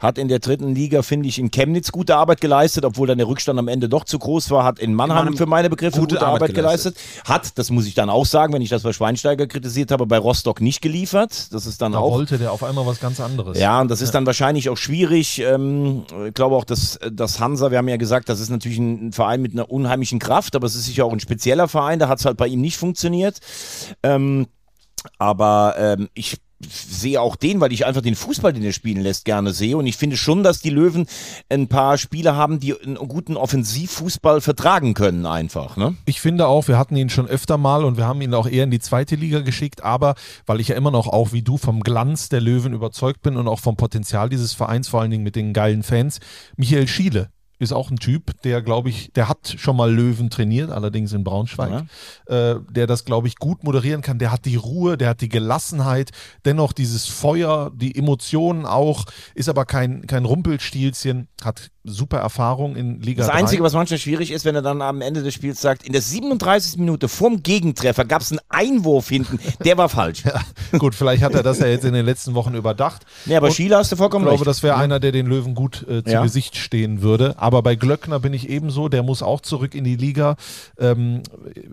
[0.00, 3.28] Hat in der dritten Liga, finde ich, in Chemnitz gute Arbeit geleistet, obwohl dann der
[3.28, 4.64] Rückstand am Ende doch zu groß war.
[4.64, 6.96] Hat in Mannheim Mannheim für meine Begriffe gute, gute Arbeit, Arbeit geleistet.
[7.24, 10.18] Hat, das muss ich dann auch sagen, wenn ich das bei Schweinsteiger kritisiert habe, bei
[10.18, 11.52] Rostock nicht geliefert.
[11.52, 13.58] Das ist dann da auch wollte der auf einmal was ganz anderes.
[13.58, 15.40] Ja, und das ist dann wahrscheinlich auch schwierig.
[15.40, 19.12] Ähm, ich glaube auch, dass das Hansa, wir haben ja gesagt, das ist natürlich ein
[19.12, 22.18] Verein mit einer unheimlichen Kraft, aber es ist sicher auch ein spezieller Verein, da hat
[22.18, 23.38] es halt bei ihm nicht funktioniert.
[24.02, 24.46] Ähm,
[25.18, 29.24] aber ähm, ich sehe auch den, weil ich einfach den Fußball, den er spielen lässt,
[29.24, 29.76] gerne sehe.
[29.76, 31.06] Und ich finde schon, dass die Löwen
[31.48, 35.76] ein paar Spieler haben, die einen guten Offensivfußball vertragen können, einfach.
[35.76, 35.96] Ne?
[36.04, 38.64] Ich finde auch, wir hatten ihn schon öfter mal und wir haben ihn auch eher
[38.64, 40.14] in die zweite Liga geschickt, aber
[40.46, 43.46] weil ich ja immer noch auch wie du vom Glanz der Löwen überzeugt bin und
[43.46, 46.18] auch vom Potenzial dieses Vereins, vor allen Dingen mit den geilen Fans,
[46.56, 50.70] Michael Schiele ist auch ein Typ, der glaube ich, der hat schon mal Löwen trainiert,
[50.70, 51.84] allerdings in Braunschweig,
[52.26, 54.18] äh, der das glaube ich gut moderieren kann.
[54.18, 56.10] Der hat die Ruhe, der hat die Gelassenheit,
[56.44, 63.00] dennoch dieses Feuer, die Emotionen auch, ist aber kein, kein Rumpelstilzchen, hat super Erfahrung in
[63.00, 63.38] Liga Das 3.
[63.38, 66.02] Einzige, was manchmal schwierig ist, wenn er dann am Ende des Spiels sagt, in der
[66.02, 66.78] 37.
[66.78, 70.22] Minute vorm Gegentreffer gab es einen Einwurf hinten, der war falsch.
[70.78, 73.06] Gut, vielleicht hat er das ja jetzt in den letzten Wochen überdacht.
[73.24, 74.46] Nee, aber Schiele hast du Ich vollkommen glaube, recht.
[74.46, 76.22] das wäre einer, der den Löwen gut äh, zu Ja.
[76.22, 77.34] Gesicht stehen würde.
[77.38, 80.36] Aber bei Glöckner bin ich ebenso, der muss auch zurück in die Liga.
[80.78, 81.22] Ähm,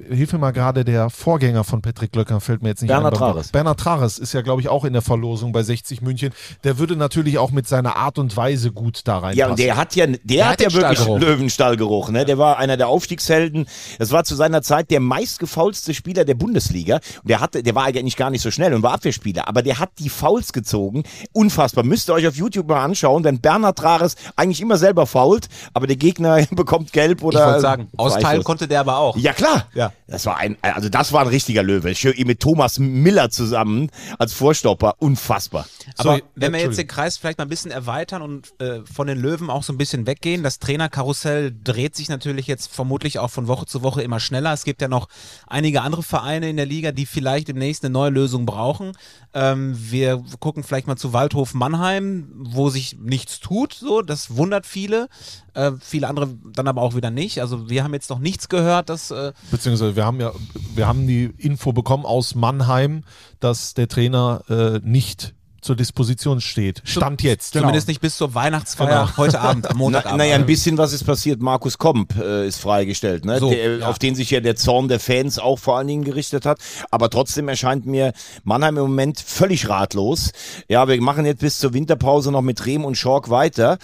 [0.09, 3.19] hilf mir mal gerade, der Vorgänger von Patrick Glöckner fällt mir jetzt nicht Bernhard ein.
[3.19, 3.49] Trares.
[3.49, 6.31] Bernhard Trares ist ja, glaube ich, auch in der Verlosung bei 60 München.
[6.63, 9.37] Der würde natürlich auch mit seiner Art und Weise gut da reinpassen.
[9.37, 11.19] ja, und der hat ja, der, hat hat ja wirklich Stallgeruch.
[11.19, 12.25] Löwenstallgeruch, ne?
[12.25, 13.67] Der war einer der Aufstiegshelden.
[13.99, 16.95] Das war zu seiner Zeit der meistgefaulste Spieler der Bundesliga.
[17.21, 19.79] Und der hatte, der war eigentlich gar nicht so schnell und war Abwehrspieler, aber der
[19.79, 21.03] hat die Fouls gezogen.
[21.33, 21.83] Unfassbar.
[21.83, 25.87] Müsst ihr euch auf YouTube mal anschauen, denn Bernhard Trares eigentlich immer selber fault, aber
[25.87, 27.45] der Gegner bekommt gelb ich oder.
[27.45, 29.17] wollte sagen, austeilen konnte der aber auch.
[29.17, 29.67] Ja, klar.
[29.73, 29.91] Ja.
[30.07, 31.95] Das war ein, also das war ein richtiger Löwe.
[31.95, 34.95] Schön mit Thomas Miller zusammen als Vorstopper.
[34.99, 35.65] Unfassbar.
[35.97, 39.07] Aber So, wenn wir jetzt den Kreis vielleicht mal ein bisschen erweitern und äh, von
[39.07, 43.29] den Löwen auch so ein bisschen weggehen, das Trainerkarussell dreht sich natürlich jetzt vermutlich auch
[43.29, 44.53] von Woche zu Woche immer schneller.
[44.53, 45.07] Es gibt ja noch
[45.47, 48.93] einige andere Vereine in der Liga, die vielleicht demnächst eine neue Lösung brauchen.
[49.33, 54.65] Ähm, wir gucken vielleicht mal zu Waldhof Mannheim, wo sich nichts tut, so, das wundert
[54.65, 55.09] viele.
[55.55, 57.41] Äh, viele andere dann aber auch wieder nicht.
[57.41, 60.31] Also wir haben jetzt noch nichts gehört, dass äh, Beziehungsweise wir haben ja,
[60.75, 63.03] wir haben die Info bekommen aus Mannheim,
[63.39, 65.33] dass der Trainer äh, nicht
[65.65, 66.81] zur Disposition steht.
[66.85, 67.53] Stand jetzt.
[67.53, 69.17] zumindest nicht bis zur Weihnachtsfeier Genau.
[69.17, 70.17] heute Abend, am Na, Montagabend.
[70.19, 71.41] naja, ein bisschen was ist passiert.
[71.41, 73.39] Markus Komp äh, ist freigestellt, ne?
[73.39, 73.87] So, der, ja.
[73.89, 76.59] auf den sich ja der Zorn der Fans auch vor allen Dingen gerichtet hat.
[76.91, 80.31] Aber trotzdem erscheint mir Mannheim im Moment völlig ratlos.
[80.69, 83.77] Ja, wir machen jetzt bis zur Winterpause noch mit Rehm und Schork weiter.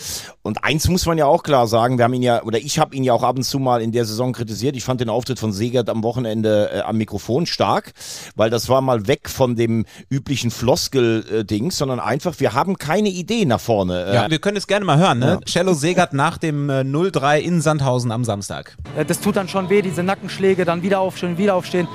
[0.44, 2.96] Und eins muss man ja auch klar sagen, wir haben ihn ja, oder ich habe
[2.96, 4.76] ihn ja auch ab und zu mal in der Saison kritisiert.
[4.76, 7.94] Ich fand den Auftritt von Segert am Wochenende äh, am Mikrofon stark,
[8.36, 10.52] weil das war mal weg von dem üblichen
[11.72, 14.06] Floskel-Dings, sondern einfach, wir haben keine Idee nach vorne.
[14.06, 15.40] Äh, Ja, wir können es gerne mal hören, ne?
[15.46, 18.76] Cello Segert nach dem äh, 0-3 in Sandhausen am Samstag.
[18.98, 21.88] Äh, Das tut dann schon weh, diese Nackenschläge, dann wieder aufstehen, wieder aufstehen.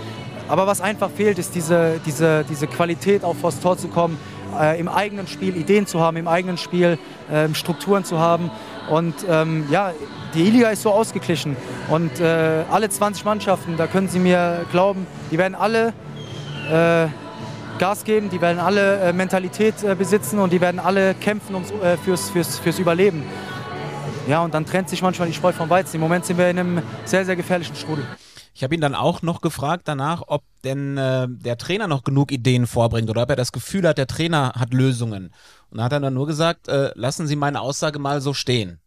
[0.49, 4.17] Aber was einfach fehlt, ist diese, diese, diese Qualität, auch vors Tor zu kommen,
[4.59, 6.99] äh, im eigenen Spiel Ideen zu haben, im eigenen Spiel
[7.33, 8.51] ähm, Strukturen zu haben.
[8.89, 9.93] Und ähm, ja,
[10.35, 11.57] die Liga ist so ausgeglichen.
[11.91, 15.93] Und äh, alle 20 Mannschaften, da können Sie mir glauben, die werden alle
[16.71, 17.09] äh,
[17.79, 21.71] Gas geben, die werden alle äh, Mentalität äh, besitzen und die werden alle kämpfen ums,
[21.71, 23.23] äh, fürs, fürs, fürs Überleben.
[24.29, 25.97] Ja, und dann trennt sich manchmal die Spreu vom Weizen.
[25.97, 28.05] Im Moment sind wir in einem sehr, sehr gefährlichen Strudel.
[28.55, 32.33] Ich habe ihn dann auch noch gefragt danach, ob denn äh, der Trainer noch genug
[32.33, 35.31] Ideen vorbringt oder ob er das Gefühl hat, der Trainer hat Lösungen.
[35.71, 38.81] Und da hat er dann nur gesagt, äh, lassen Sie meine Aussage mal so stehen.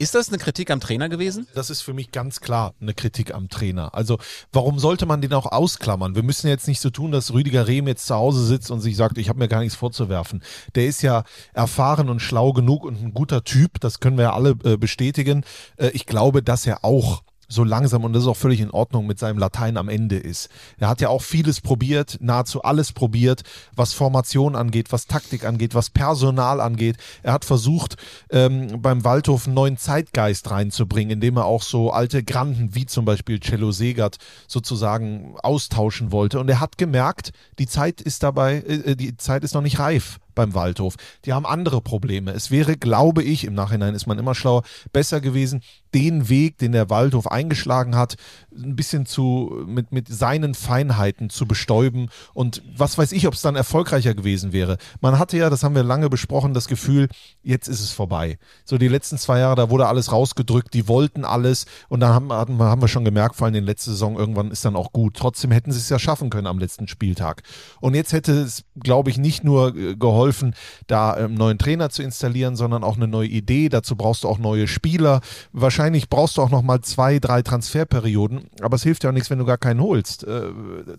[0.00, 1.46] Ist das eine Kritik am Trainer gewesen?
[1.52, 3.94] Das ist für mich ganz klar eine Kritik am Trainer.
[3.94, 4.16] Also
[4.50, 6.14] warum sollte man den auch ausklammern?
[6.14, 8.96] Wir müssen jetzt nicht so tun, dass Rüdiger Rehm jetzt zu Hause sitzt und sich
[8.96, 10.42] sagt, ich habe mir gar nichts vorzuwerfen.
[10.74, 14.32] Der ist ja erfahren und schlau genug und ein guter Typ, das können wir ja
[14.32, 15.44] alle äh, bestätigen.
[15.76, 19.06] Äh, ich glaube, dass er auch so langsam und das ist auch völlig in Ordnung
[19.06, 20.48] mit seinem Latein am Ende ist.
[20.78, 23.42] Er hat ja auch vieles probiert, nahezu alles probiert,
[23.74, 26.96] was Formation angeht, was Taktik angeht, was Personal angeht.
[27.22, 27.96] Er hat versucht,
[28.30, 33.04] ähm, beim Waldhof einen neuen Zeitgeist reinzubringen, indem er auch so alte Granden wie zum
[33.04, 36.38] Beispiel Cello Segert sozusagen austauschen wollte.
[36.38, 40.20] Und er hat gemerkt, die Zeit ist dabei, äh, die Zeit ist noch nicht reif
[40.40, 40.96] beim Waldhof.
[41.26, 42.32] Die haben andere Probleme.
[42.32, 45.62] Es wäre, glaube ich, im Nachhinein ist man immer schlauer, besser gewesen,
[45.94, 48.16] den Weg, den der Waldhof eingeschlagen hat,
[48.54, 52.08] ein bisschen zu, mit, mit seinen Feinheiten zu bestäuben.
[52.34, 54.78] Und was weiß ich, ob es dann erfolgreicher gewesen wäre.
[55.00, 57.08] Man hatte ja, das haben wir lange besprochen, das Gefühl,
[57.42, 58.38] jetzt ist es vorbei.
[58.64, 61.66] So die letzten zwei Jahre, da wurde alles rausgedrückt, die wollten alles.
[61.88, 64.64] Und dann haben, haben wir schon gemerkt, vor allem in der letzten Saison, irgendwann ist
[64.64, 65.16] dann auch gut.
[65.16, 67.42] Trotzdem hätten sie es ja schaffen können am letzten Spieltag.
[67.80, 70.54] Und jetzt hätte es, glaube ich, nicht nur äh, geholfen,
[70.86, 73.68] da einen neuen Trainer zu installieren, sondern auch eine neue Idee.
[73.68, 75.20] Dazu brauchst du auch neue Spieler.
[75.52, 78.49] Wahrscheinlich brauchst du auch noch mal zwei, drei Transferperioden.
[78.60, 80.24] Aber es hilft ja auch nichts, wenn du gar keinen holst.
[80.24, 80.50] Äh,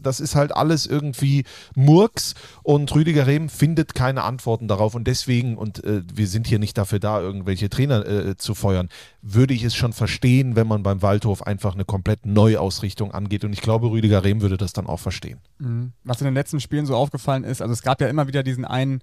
[0.01, 1.43] Das ist halt alles irgendwie
[1.75, 2.33] Murks
[2.63, 4.95] und Rüdiger Rehm findet keine Antworten darauf.
[4.95, 8.89] Und deswegen, und äh, wir sind hier nicht dafür da, irgendwelche Trainer äh, zu feuern,
[9.21, 13.43] würde ich es schon verstehen, wenn man beim Waldhof einfach eine komplett Neuausrichtung angeht.
[13.43, 15.39] Und ich glaube, Rüdiger Rehm würde das dann auch verstehen.
[15.59, 15.91] Mhm.
[16.03, 18.65] Was in den letzten Spielen so aufgefallen ist, also es gab ja immer wieder diesen
[18.65, 19.01] einen,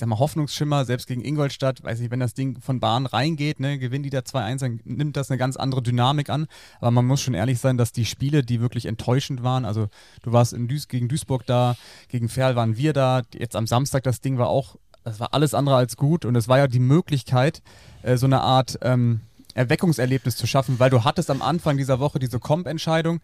[0.00, 3.78] sag mal, Hoffnungsschimmer, selbst gegen Ingolstadt, weiß nicht, wenn das Ding von Bahn reingeht, ne,
[3.78, 6.46] gewinnt die da 2-1, dann nimmt das eine ganz andere Dynamik an.
[6.80, 9.88] Aber man muss schon ehrlich sein, dass die Spiele, die wirklich enttäuschend waren, also
[10.22, 11.76] du warst Duis gegen Duisburg da,
[12.08, 15.54] gegen Ferl waren wir da, jetzt am Samstag das Ding war auch, das war alles
[15.54, 17.62] andere als gut und es war ja die Möglichkeit,
[18.02, 19.20] äh, so eine Art ähm,
[19.54, 23.20] Erweckungserlebnis zu schaffen, weil du hattest am Anfang dieser Woche diese Comp-Entscheidung,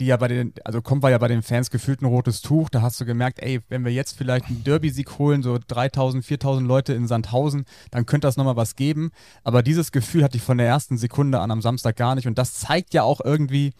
[0.00, 2.68] die ja bei den, also Comp war ja bei den Fans gefühlt ein rotes Tuch.
[2.68, 6.66] Da hast du gemerkt, ey, wenn wir jetzt vielleicht einen Derby-Sieg holen, so 3000, 4000
[6.66, 9.10] Leute in Sandhausen, dann könnte das nochmal was geben.
[9.44, 12.26] Aber dieses Gefühl hatte ich von der ersten Sekunde an am Samstag gar nicht.
[12.26, 13.72] Und das zeigt ja auch irgendwie,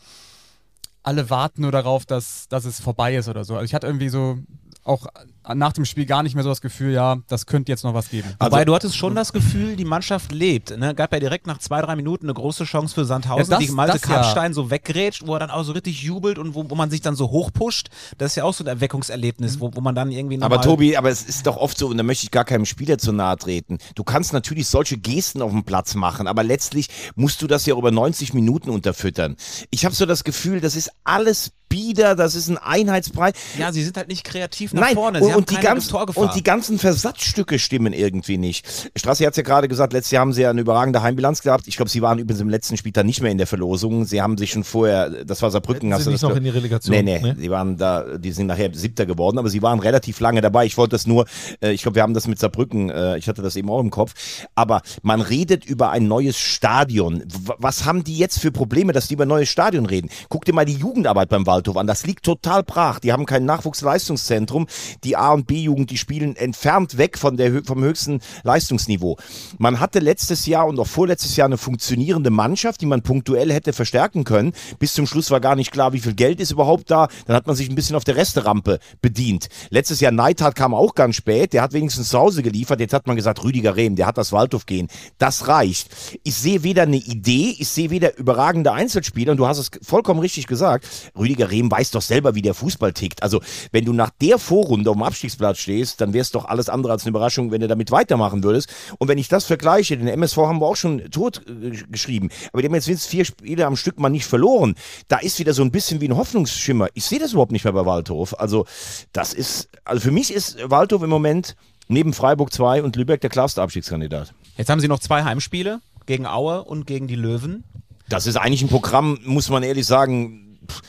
[1.02, 3.54] alle warten nur darauf, dass, dass es vorbei ist oder so.
[3.54, 4.38] Also ich hatte irgendwie so
[4.85, 5.07] auch
[5.54, 8.09] nach dem Spiel gar nicht mehr so das Gefühl, ja, das könnte jetzt noch was
[8.11, 8.28] geben.
[8.40, 10.76] Wobei du hattest schon das Gefühl, die Mannschaft lebt.
[10.78, 10.94] Ne?
[10.94, 13.72] Gab ja direkt nach zwei, drei Minuten eine große Chance für Sandhausen, Ja, das- die
[13.72, 14.14] Malte das ja.
[14.16, 17.00] Karpstein so weggrätscht, wo er dann auch so richtig jubelt und wo, wo man sich
[17.02, 17.88] dann so hochpusht.
[18.18, 21.11] Das ist ja auch so ein Erweckungserlebnis, wo, wo man dann irgendwie Aber Tobi, aber
[21.11, 23.78] es ist doch oft so, und da möchte ich gar keinem Spieler zu nahe treten.
[23.94, 27.76] Du kannst natürlich solche Gesten auf dem Platz machen, aber letztlich musst du das ja
[27.76, 29.37] über 90 Minuten unterfüttern.
[29.70, 33.33] Ich habe so das Gefühl, das ist alles bieder, das ist ein Einheitsbrei.
[33.59, 35.24] Ja, sie sind halt nicht kreativ nach Nein, vorne.
[35.24, 38.90] Sie haben und, die ganzen, und die ganzen Versatzstücke stimmen irgendwie nicht.
[38.97, 41.68] Strassi hat es ja gerade gesagt, letztes Jahr haben sie ja eine überragende Heimbilanz gehabt.
[41.68, 44.05] Ich glaube, sie waren übrigens im letzten Spieltag nicht mehr in der Verlosung.
[44.05, 46.51] Sie haben sich schon vorher, das war Saarbrücken, Hätten hast sie nicht noch in die
[46.51, 47.35] Relegation, Nee, nee, ne?
[47.35, 50.64] die waren da, die sind nachher Siebter geworden, aber sie waren relativ lange dabei.
[50.66, 51.27] Ich wollte das nur,
[51.61, 53.90] äh, ich glaube, wir haben das mit Saarbrücken, äh, ich hatte das eben auch im
[53.90, 54.14] Kopf.
[54.55, 57.23] Aber man redet über ein neues Stadion.
[57.27, 60.11] W was haben die jetzt für Probleme, dass die über ein neues Stadion reden?
[60.29, 61.87] Guck dir mal die Jugendarbeit beim Waldhof an.
[61.87, 62.99] Das liegt total brach.
[62.99, 64.66] Die haben kein Nachwuchsleistungszentrum.
[65.05, 69.16] Die A- und B-Jugend, die spielen entfernt weg von der, vom höchsten Leistungsniveau.
[69.58, 73.72] Man hatte letztes Jahr und auch vorletztes Jahr eine funktionierende Mannschaft, die man punktuell hätte
[73.72, 74.52] verstärken können.
[74.78, 77.08] Bis zum Schluss war gar nicht klar, wie viel Geld ist überhaupt da.
[77.26, 79.48] Dann hat man sich ein bisschen auf der Resterampe bedient.
[79.70, 81.54] Letztes Jahr Neidhardt kam auch ganz spät.
[81.54, 82.80] Der hat wenigstens zu Hause geliefert.
[82.80, 84.88] Jetzt hat man gesagt, Rüdiger Rehm, der hat das Waldhof gehen.
[85.16, 85.88] Das reicht.
[86.22, 89.32] Ich sehe weder eine Idee, ich sehe weder überragende Einzelspieler.
[89.32, 90.87] Und du hast es vollkommen richtig gesagt.
[91.18, 93.22] Rüdiger Rehm weiß doch selber, wie der Fußball tickt.
[93.22, 93.40] Also,
[93.72, 96.92] wenn du nach der Vorrunde auf dem Abstiegsplatz stehst, dann wäre es doch alles andere
[96.92, 98.68] als eine Überraschung, wenn du damit weitermachen würdest.
[98.98, 102.62] Und wenn ich das vergleiche, den MSV haben wir auch schon tot äh, geschrieben, aber
[102.62, 104.74] die haben jetzt wenigstens vier Spiele am Stück mal nicht verloren.
[105.09, 106.88] Da ist wieder so ein bisschen wie ein Hoffnungsschimmer.
[106.94, 108.38] Ich sehe das überhaupt nicht mehr bei Waldhof.
[108.38, 108.66] Also,
[109.12, 111.55] das ist, also für mich ist Waldhof im Moment
[111.88, 114.35] neben Freiburg 2 und Lübeck der klarste Abstiegskandidat.
[114.57, 117.64] Jetzt haben sie noch zwei Heimspiele gegen Aue und gegen die Löwen.
[118.09, 120.83] Das ist eigentlich ein Programm, muss man ehrlich sagen, pff,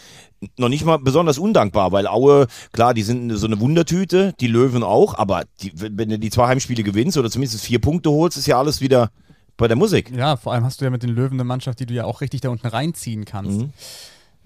[0.58, 4.84] noch nicht mal besonders undankbar, weil Aue, klar, die sind so eine Wundertüte, die Löwen
[4.84, 8.47] auch, aber die, wenn du die zwei Heimspiele gewinnst oder zumindest vier Punkte holst, ist
[8.47, 9.12] ja alles wieder
[9.58, 10.12] bei der Musik.
[10.15, 12.21] Ja, vor allem hast du ja mit den Löwen eine Mannschaft, die du ja auch
[12.21, 13.62] richtig da unten reinziehen kannst.
[13.62, 13.73] Mhm.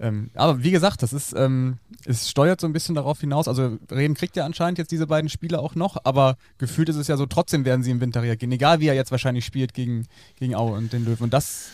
[0.00, 3.48] Ähm, aber wie gesagt, das ist, ähm, es steuert so ein bisschen darauf hinaus.
[3.48, 7.06] Also Rehm kriegt ja anscheinend jetzt diese beiden Spiele auch noch, aber gefühlt ist es
[7.06, 10.06] ja so, trotzdem werden sie im Winter reagieren, egal wie er jetzt wahrscheinlich spielt gegen,
[10.36, 11.24] gegen Aue und den Löwen.
[11.24, 11.66] Und das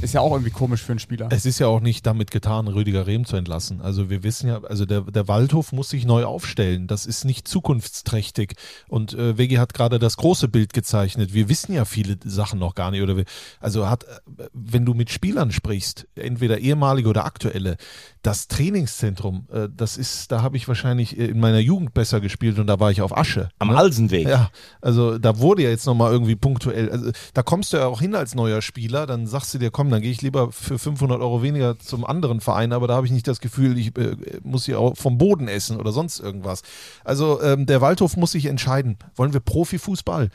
[0.00, 1.28] ist ja auch irgendwie komisch für einen Spieler.
[1.30, 3.80] Es ist ja auch nicht damit getan, Rüdiger Rehm zu entlassen.
[3.80, 6.86] Also wir wissen ja, also der, der Waldhof muss sich neu aufstellen.
[6.86, 8.54] Das ist nicht zukunftsträchtig.
[8.88, 11.34] Und äh, Vegi hat gerade das große Bild gezeichnet.
[11.34, 13.02] Wir wissen ja viele Sachen noch gar nicht.
[13.02, 13.24] Oder wir,
[13.60, 17.76] also hat, äh, wenn du mit Spielern sprichst, entweder ehemalige oder aktuelle,
[18.22, 22.58] das Trainingszentrum, äh, das ist, da habe ich wahrscheinlich äh, in meiner Jugend besser gespielt
[22.58, 23.48] und da war ich auf Asche.
[23.58, 23.76] Am ne?
[23.76, 24.28] Alsenweg.
[24.28, 28.00] Ja, also da wurde ja jetzt nochmal irgendwie punktuell, also da kommst du ja auch
[28.00, 31.20] hin als neuer Spieler, dann sagst du dir, komm, dann gehe ich lieber für 500
[31.20, 34.64] Euro weniger zum anderen Verein, aber da habe ich nicht das Gefühl, ich äh, muss
[34.64, 36.62] hier auch vom Boden essen oder sonst irgendwas.
[37.04, 40.30] Also ähm, der Waldhof muss sich entscheiden, wollen wir Profifußball?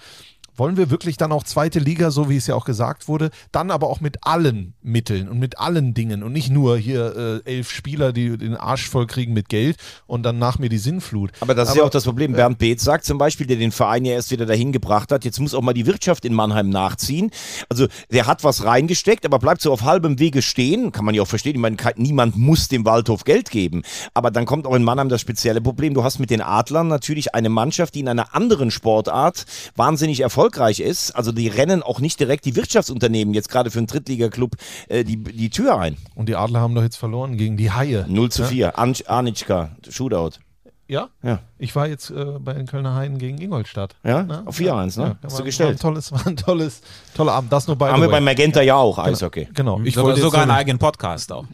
[0.56, 3.72] Wollen wir wirklich dann auch zweite Liga, so wie es ja auch gesagt wurde, dann
[3.72, 7.72] aber auch mit allen Mitteln und mit allen Dingen und nicht nur hier äh, elf
[7.72, 11.32] Spieler, die den Arsch voll kriegen mit Geld und dann nach mir die Sinnflut.
[11.39, 12.34] Aber das ist ja auch das Problem.
[12.34, 15.39] Bernd Beetz sagt zum Beispiel, der den Verein ja erst wieder dahin gebracht hat, jetzt
[15.39, 17.32] muss auch mal die Wirtschaft in Mannheim nachziehen.
[17.70, 20.92] Also der hat was reingesteckt, aber bleibt so auf halbem Wege stehen.
[20.92, 21.56] Kann man ja auch verstehen.
[21.56, 23.82] Ich meine, niemand muss dem Waldhof Geld geben.
[24.13, 25.96] Aber dann kommt auch in Mannheim das spezielle Problem.
[25.96, 30.43] Du hast mit den Adlern natürlich eine Mannschaft, die in einer anderen Sportart wahnsinnig erfolgreich
[30.52, 31.12] ist.
[31.12, 34.56] Also die rennen auch nicht direkt die Wirtschaftsunternehmen jetzt gerade für einen Drittligaklub
[34.90, 35.98] äh, die, die Tür ein.
[36.16, 38.06] Und die Adler haben doch jetzt verloren gegen die Haie.
[38.08, 38.78] 0 zu 4.
[38.78, 40.40] An Arnitschka, Shootout.
[40.88, 41.10] Ja?
[41.24, 41.40] Ja.
[41.58, 43.96] Ich war jetzt äh, bei den Kölner Haien gegen Ingolstadt.
[44.04, 44.24] Ja?
[44.24, 44.44] Ne?
[44.46, 45.18] Auf 4-1, ne?
[45.22, 45.70] da Hast war, du gestellt.
[45.70, 46.82] War ein tolles, war ein tolles,
[47.16, 47.52] toller Abend.
[47.52, 49.48] Das nur bei Haben wir bei Magenta ja auch, Eishockey.
[49.54, 49.80] Genau.
[49.84, 51.46] Ich sogar wollte sogar einen eigenen Podcast auch.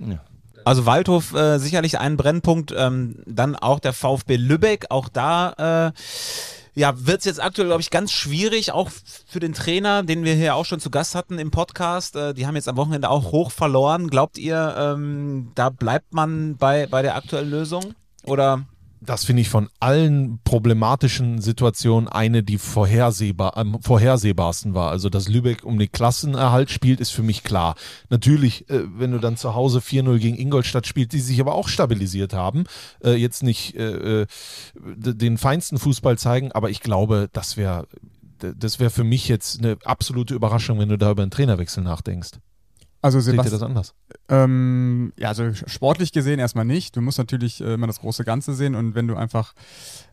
[0.66, 5.92] Also Waldhof äh, sicherlich ein Brennpunkt, ähm, dann auch der VfB Lübeck, auch da äh,
[6.80, 8.90] ja, wird es jetzt aktuell, glaube ich, ganz schwierig, auch
[9.28, 12.16] für den Trainer, den wir hier auch schon zu Gast hatten im Podcast.
[12.16, 14.10] Äh, die haben jetzt am Wochenende auch hoch verloren.
[14.10, 17.96] Glaubt ihr, ähm, da bleibt man bei, bei der aktuellen Lösung?
[18.24, 18.66] Oder
[19.02, 24.92] das finde ich von allen problematischen Situationen eine, die vorhersehbar, am vorhersehbarsten war.
[24.92, 27.76] Also, dass Lübeck um den Klassenerhalt spielt, ist für mich klar.
[28.10, 31.68] Natürlich, äh, wenn du dann zu Hause 4-0 gegen Ingolstadt spielst, die sich aber auch
[31.70, 32.66] stabilisiert haben,
[33.04, 34.28] äh, jetzt nicht äh, äh,
[34.76, 37.88] den feinsten Fußball zeigen, aber ich glaube, das wäre
[38.42, 42.40] das wäre für mich jetzt eine absolute Überraschung, wenn du da über einen Trainerwechsel nachdenkst.
[43.02, 43.94] Also Seht ihr das anders?
[44.28, 46.98] Ähm, ja, also sportlich gesehen erstmal nicht.
[46.98, 49.54] Du musst natürlich äh, immer das große Ganze sehen und wenn du einfach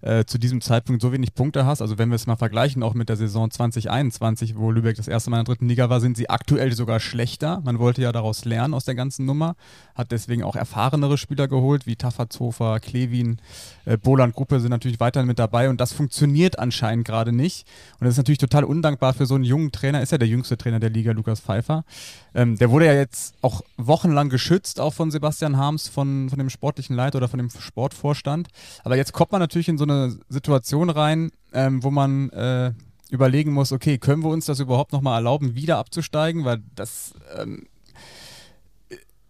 [0.03, 2.95] äh, zu diesem Zeitpunkt so wenig Punkte hast, also wenn wir es mal vergleichen, auch
[2.95, 6.17] mit der Saison 2021, wo Lübeck das erste Mal in der dritten Liga war, sind
[6.17, 7.61] sie aktuell sogar schlechter.
[7.65, 9.57] Man wollte ja daraus lernen aus der ganzen Nummer,
[9.97, 13.39] hat deswegen auch erfahrenere Spieler geholt, wie Tafferzhofer, Klevin,
[13.85, 17.67] äh, Boland Gruppe sind natürlich weiterhin mit dabei und das funktioniert anscheinend gerade nicht.
[17.99, 20.57] Und das ist natürlich total undankbar für so einen jungen Trainer, ist ja der jüngste
[20.57, 21.85] Trainer der Liga, Lukas Pfeiffer.
[22.33, 26.51] Ähm, der wurde ja jetzt auch wochenlang geschützt, auch von Sebastian Harms, von, von dem
[26.51, 28.49] sportlichen Leiter oder von dem Sportvorstand.
[28.85, 32.75] Aber jetzt kommt man natürlich in so eine Situation rein, ähm, wo man äh,
[33.09, 36.45] überlegen muss, okay, können wir uns das überhaupt nochmal erlauben, wieder abzusteigen?
[36.45, 37.67] Weil das, ähm,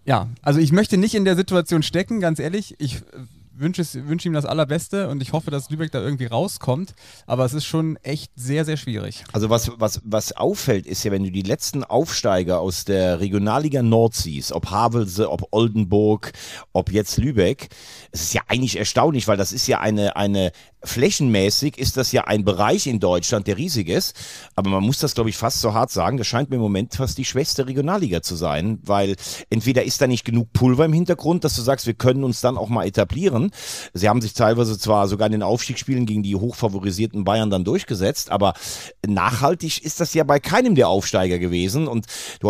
[0.05, 2.75] ja, also ich möchte nicht in der Situation stecken, ganz ehrlich.
[2.81, 3.01] Ich äh,
[3.59, 6.95] wünsche, es, wünsche ihm das Allerbeste und ich hoffe, dass Lübeck da irgendwie rauskommt.
[7.27, 9.25] Aber es ist schon echt sehr, sehr schwierig.
[9.33, 13.83] Also was, was, was auffällt, ist ja, wenn du die letzten Aufsteiger aus der Regionalliga
[13.83, 16.33] Nord siehst, ob Havelse, ob Oldenburg,
[16.73, 17.69] ob jetzt Lübeck,
[18.13, 20.53] es ist ja eigentlich erstaunlich, weil das ist ja eine, eine
[20.85, 24.15] flächenmäßig ist das ja ein Bereich in Deutschland, der riesig ist.
[24.55, 26.95] Aber man muss das, glaube ich, fast so hart sagen, das scheint mir im Moment
[26.95, 29.17] fast die schwächste Regionalliga zu sein, weil
[29.51, 32.57] entweder ist da nicht genug Pulver im Hintergrund, dass du sagst, wir können uns dann
[32.57, 33.51] auch mal etablieren.
[33.95, 38.31] Sie haben sich teilweise zwar sogar in den Aufstiegsspielen gegen die hochfavorisierten Bayern dann durchgesetzt,
[38.31, 38.55] aber
[39.07, 41.89] nachhaltig ist das ja bei keinem der Aufsteiger gewesen.
[41.89, 42.07] Und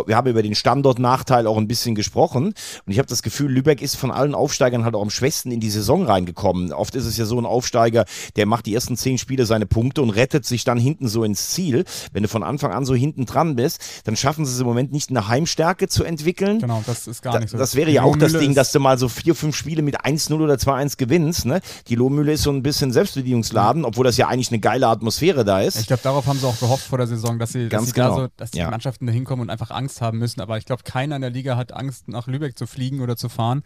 [0.07, 2.47] wir haben über den Standortnachteil auch ein bisschen gesprochen.
[2.47, 5.61] Und ich habe das Gefühl, Lübeck ist von allen Aufsteigern halt auch am schwächsten in
[5.61, 6.73] die Saison reingekommen.
[6.73, 8.05] Oft ist es ja so ein Aufsteiger,
[8.37, 11.50] der macht die ersten zehn Spiele seine Punkte und rettet sich dann hinten so ins
[11.50, 11.85] Ziel.
[12.12, 14.92] Wenn du von Anfang an so hinten dran bist, dann schaffen sie es im Moment
[14.92, 16.59] nicht eine Heimstärke zu entwickeln.
[16.61, 17.59] Genau, das ist gar Da, nicht so.
[17.59, 20.33] das wäre ja auch das Ding, dass du mal so vier, fünf Spiele mit 1-0
[20.40, 21.46] oder 2-1 gewinnst.
[21.46, 21.61] Ne?
[21.88, 25.61] Die Lohmühle ist so ein bisschen Selbstbedienungsladen, obwohl das ja eigentlich eine geile Atmosphäre da
[25.61, 25.79] ist.
[25.81, 27.92] Ich glaube, darauf haben sie auch gehofft vor der Saison, dass sie, dass Ganz sie
[27.94, 28.20] da genau.
[28.22, 28.70] so, dass die Ja.
[28.70, 30.40] Mannschaften da hinkommen und einfach Angst haben müssen.
[30.40, 33.29] Aber ich glaube, keiner in der Liga hat Angst, nach Lübeck zu fliegen oder zu
[33.29, 33.62] fahren.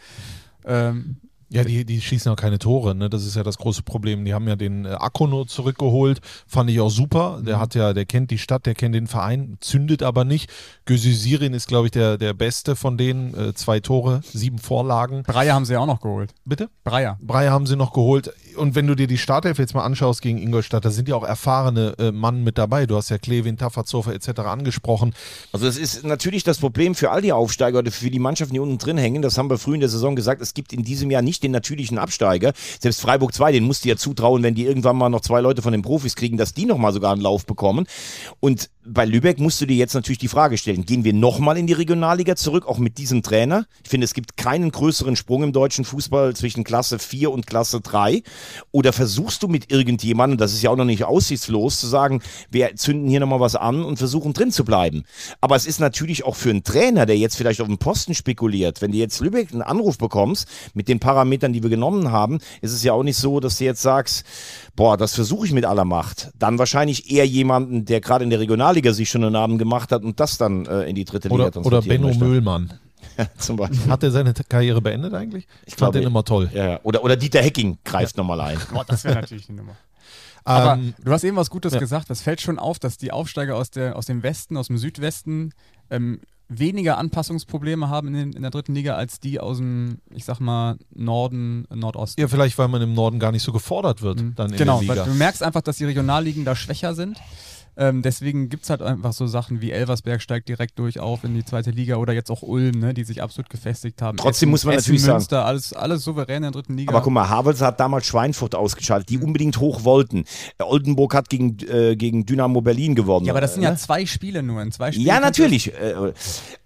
[0.64, 1.16] Ähm,
[1.52, 3.10] Ja, die, die schießen auch keine Tore, ne?
[3.10, 4.24] Das ist ja das große Problem.
[4.24, 7.40] Die haben ja den äh, Akono zurückgeholt, fand ich auch super.
[7.44, 10.48] Der hat ja, der kennt die Stadt, der kennt den Verein, zündet aber nicht.
[10.84, 13.34] Gözüsirin ist, glaube ich, der, der Beste von denen.
[13.34, 15.24] Äh, zwei Tore, sieben Vorlagen.
[15.24, 16.32] Breyer haben sie ja auch noch geholt.
[16.44, 16.70] Bitte?
[16.84, 17.18] Breyer.
[17.20, 18.32] Breyer haben sie noch geholt.
[18.56, 21.24] Und wenn du dir die Startelf jetzt mal anschaust gegen Ingolstadt, da sind ja auch
[21.24, 22.86] erfahrene äh, Mann mit dabei.
[22.86, 24.40] Du hast ja Klevin, Tafferzofer etc.
[24.40, 25.14] angesprochen.
[25.52, 28.60] Also es ist natürlich das Problem für all die Aufsteiger oder für die Mannschaften, die
[28.60, 29.22] unten drin hängen.
[29.22, 30.40] Das haben wir früh in der Saison gesagt.
[30.40, 32.52] Es gibt in diesem Jahr nicht den natürlichen Absteiger.
[32.80, 35.62] Selbst Freiburg 2, den musst du ja zutrauen, wenn die irgendwann mal noch zwei Leute
[35.62, 37.86] von den Profis kriegen, dass die nochmal sogar einen Lauf bekommen.
[38.40, 41.68] Und bei Lübeck musst du dir jetzt natürlich die Frage stellen, gehen wir nochmal in
[41.68, 43.66] die Regionalliga zurück, auch mit diesem Trainer?
[43.84, 47.80] Ich finde, es gibt keinen größeren Sprung im deutschen Fußball zwischen Klasse 4 und Klasse
[47.80, 48.22] 3.
[48.72, 52.20] Oder versuchst du mit irgendjemandem, das ist ja auch noch nicht aussichtslos, zu sagen,
[52.51, 55.05] wir zünden hier nochmal was an und versuchen drin zu bleiben.
[55.41, 58.82] Aber es ist natürlich auch für einen Trainer, der jetzt vielleicht auf den Posten spekuliert,
[58.82, 62.72] wenn du jetzt Lübeck einen Anruf bekommst, mit den Parametern, die wir genommen haben, ist
[62.72, 64.24] es ja auch nicht so, dass du jetzt sagst,
[64.74, 66.30] boah, das versuche ich mit aller Macht.
[66.38, 70.03] Dann wahrscheinlich eher jemanden, der gerade in der Regionalliga sich schon einen Namen gemacht hat
[70.03, 72.24] und das dann äh, in die dritte Liga Oder, oder Benno möchte.
[72.24, 72.72] Möhlmann.
[73.39, 73.91] Zum Beispiel.
[73.91, 75.47] Hat er seine Karriere beendet eigentlich?
[75.66, 76.51] Ich fand den immer toll.
[76.53, 76.81] Ja, ja.
[76.83, 78.59] Oder, oder Dieter Hecking greift nochmal ein.
[78.72, 79.76] Boah, das wäre natürlich eine Nummer.
[80.45, 81.81] Aber Ähm, du hast eben was Gutes ja.
[81.81, 82.09] gesagt.
[82.11, 85.53] Das fällt schon auf, dass die Aufsteiger aus, der, aus dem Westen, aus dem Südwesten
[85.91, 90.24] ähm, weniger Anpassungsprobleme haben in, den, in der dritten Liga als die aus dem, ich
[90.24, 92.20] sag mal, Norden, Nordosten.
[92.20, 94.89] ja, vielleicht, weil man im Norden gar nicht so gefordert wird, dann in genau, der
[94.89, 95.07] weil Liga.
[95.09, 97.18] du merkst einfach, dass die Regionalligen da schwächer sind.
[97.81, 101.35] Ähm, deswegen gibt es halt einfach so Sachen wie Elversberg steigt direkt durch auf in
[101.35, 104.18] die zweite Liga oder jetzt auch Ulm, ne, die sich absolut gefestigt haben.
[104.18, 106.93] Trotzdem muss man Essen, natürlich sagen- Münster, alles, alles souverän in der dritten Liga.
[106.93, 110.24] Aber guck mal, Havels hat damals Schweinfurt ausgeschaltet, die unbedingt hoch wollten.
[110.59, 113.24] Oldenburg hat gegen, äh, gegen Dynamo Berlin gewonnen.
[113.24, 113.78] ja, aber das sind äh, ja ne?
[113.78, 114.61] zwei Spiele nur.
[114.61, 115.72] In zwei Spielen Ja, natürlich.
[115.72, 116.12] äh,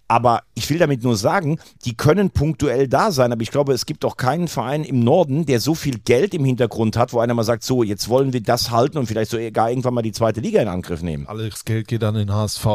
[0.07, 3.87] Aber ich will damit nur sagen, die können punktuell da sein, aber ich glaube, es
[3.87, 7.35] gibt auch keinen Verein im Norden, der so viel Geld im Hintergrund hat, wo einer
[7.35, 10.41] mal sagt, so, jetzt wollen wir das halten und vielleicht sogar irgendwann mal die zweite
[10.41, 11.27] Liga in Angriff nehmen.
[11.27, 12.67] Alles Geld geht dann in den HSV.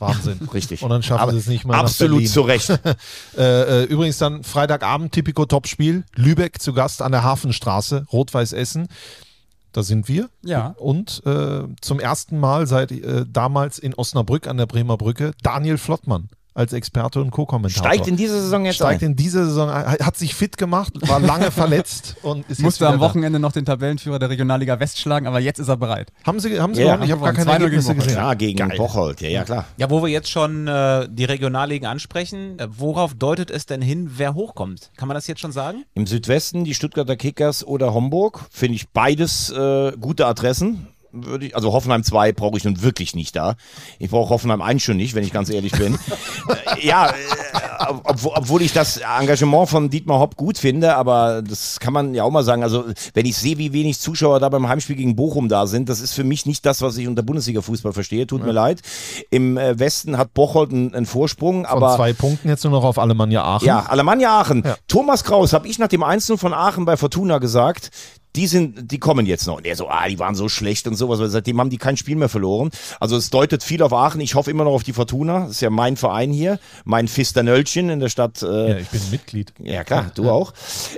[0.00, 0.48] Wahnsinn.
[0.54, 0.82] Richtig.
[0.82, 2.70] Und dann schaffen Aber sie es nicht mal Absolut zu Recht.
[3.36, 6.04] Äh, äh, übrigens dann Freitagabend, Tipico Topspiel.
[6.14, 8.88] Lübeck zu Gast an der Hafenstraße, Rot-Weiß Essen.
[9.72, 10.28] Da sind wir.
[10.42, 10.74] Ja.
[10.78, 15.78] Und äh, zum ersten Mal seit äh, damals in Osnabrück an der Bremer Brücke Daniel
[15.78, 17.84] Flottmann als Experte und Co-Kommentator.
[17.92, 19.10] Steigt in dieser Saison jetzt Steigt ein.
[19.10, 23.00] in dieser Saison ein, hat sich fit gemacht, war lange verletzt und ist Musste am
[23.00, 26.10] Wochenende noch den Tabellenführer der Regionalliga West schlagen, aber jetzt ist er bereit.
[26.24, 26.26] Da.
[26.26, 27.04] Haben Sie, haben Sie Ja, gewonnen?
[27.04, 27.60] Ich habe gar keine gewonnen.
[27.64, 28.04] 2-0 gegen Ergebnisse Bocholt.
[28.06, 28.16] gesehen.
[28.18, 28.76] Ja, gegen Geil.
[28.78, 29.64] Bocholt, ja, ja, klar.
[29.76, 34.10] Ja, wo wir jetzt schon äh, die Regionalligen ansprechen, äh, worauf deutet es denn hin,
[34.16, 34.90] wer hochkommt?
[34.96, 35.84] Kann man das jetzt schon sagen?
[35.94, 40.88] Im Südwesten die Stuttgarter Kickers oder Homburg, finde ich beides äh, gute Adressen.
[41.12, 43.56] Würde ich, also Hoffenheim 2 brauche ich nun wirklich nicht da.
[43.98, 45.98] Ich brauche Hoffenheim 1 schon nicht, wenn ich ganz ehrlich bin.
[46.82, 47.12] ja, äh,
[47.88, 52.14] ob, obwohl, obwohl ich das Engagement von Dietmar Hopp gut finde, aber das kann man
[52.14, 52.62] ja auch mal sagen.
[52.62, 52.84] Also
[53.14, 56.14] wenn ich sehe, wie wenig Zuschauer da beim Heimspiel gegen Bochum da sind, das ist
[56.14, 58.26] für mich nicht das, was ich unter Bundesliga-Fußball verstehe.
[58.26, 58.80] Tut mir leid.
[59.30, 62.84] Im äh, Westen hat Bocholt einen, einen Vorsprung, Von aber zwei Punkten jetzt nur noch
[62.84, 63.66] auf Alemannia Aachen.
[63.66, 64.62] ja, Alemannia Aachen.
[64.86, 67.90] Thomas Kraus, habe ich nach dem 1 von Aachen bei Fortuna gesagt,
[68.36, 69.56] die sind, die kommen jetzt noch.
[69.56, 71.18] Und er so, ah, die waren so schlecht und sowas.
[71.32, 72.70] Seitdem haben die kein Spiel mehr verloren.
[73.00, 74.20] Also es deutet viel auf Aachen.
[74.20, 75.40] Ich hoffe immer noch auf die Fortuna.
[75.40, 78.42] Das ist ja mein Verein hier, mein Fisternöllchen in der Stadt.
[78.42, 79.52] Äh, Ja, ich bin Mitglied.
[79.58, 80.52] ja, klar, du auch.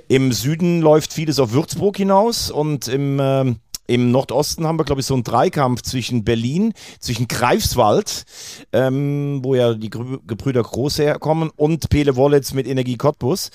[0.09, 3.57] Im Süden läuft vieles auf Würzburg hinaus und im, ähm,
[3.93, 8.25] im Nordosten haben wir, glaube ich, so einen Dreikampf zwischen Berlin, zwischen Greifswald,
[8.73, 13.51] ähm, wo ja die Gebrüder Groß herkommen, und Pele Wollitz mit Energie Cottbus.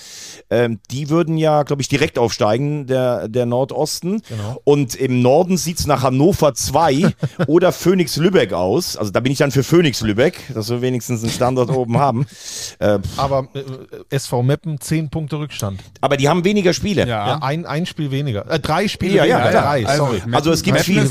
[0.50, 4.22] Ähm, die würden ja, glaube ich, direkt aufsteigen, der, der Nordosten.
[4.64, 7.14] Und im Norden sieht's nach Hannover 2
[7.48, 8.96] oder Phoenix Lübeck aus.
[8.96, 12.28] Also da bin ich dann für Phoenix Lübeck, dass wir wenigstens einen Standort oben haben.
[12.80, 13.64] Äh, Aber äh,
[14.16, 15.82] SV Meppen, 10 Punkte Rückstand.
[16.02, 17.08] aber die haben weniger Spiele.
[17.08, 18.50] Ja, ein, ein Spiel weniger.
[18.50, 19.50] Äh, drei Spiele Ja, ja, weniger.
[19.50, 19.64] klar.
[19.64, 20.22] drei, Also, sorry.
[20.34, 21.06] Also es gibt viele.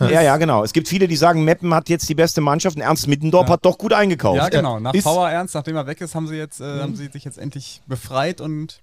[0.00, 0.64] ja, ja, genau.
[0.64, 3.64] Es gibt viele, die sagen, Meppen hat jetzt die beste Mannschaft und Ernst Mittendorf hat
[3.64, 4.38] doch gut eingekauft.
[4.38, 4.80] Ja, genau.
[4.80, 7.24] Nach Ist- Power Ernst, nachdem er weg ist, haben sie jetzt, äh, haben sie sich
[7.24, 8.80] jetzt endlich befreit und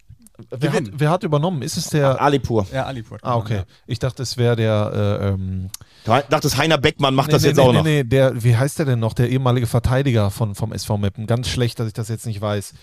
[0.50, 1.62] wer, hat, wer hat übernommen?
[1.62, 2.22] Ist es der.
[2.22, 2.66] Alipur.
[2.74, 3.18] Ja, Alipur.
[3.22, 3.64] Ah, okay.
[3.88, 5.20] Ich dachte, es wäre der.
[5.22, 5.70] Äh, ähm,
[6.06, 7.84] Du dachtest, Heiner Beckmann macht nee, das nee, jetzt nee, auch nee, noch.
[7.84, 9.14] Nee, der, wie heißt der denn noch?
[9.14, 11.26] Der ehemalige Verteidiger von, vom SV Meppen.
[11.26, 12.74] Ganz schlecht, dass ich das jetzt nicht weiß.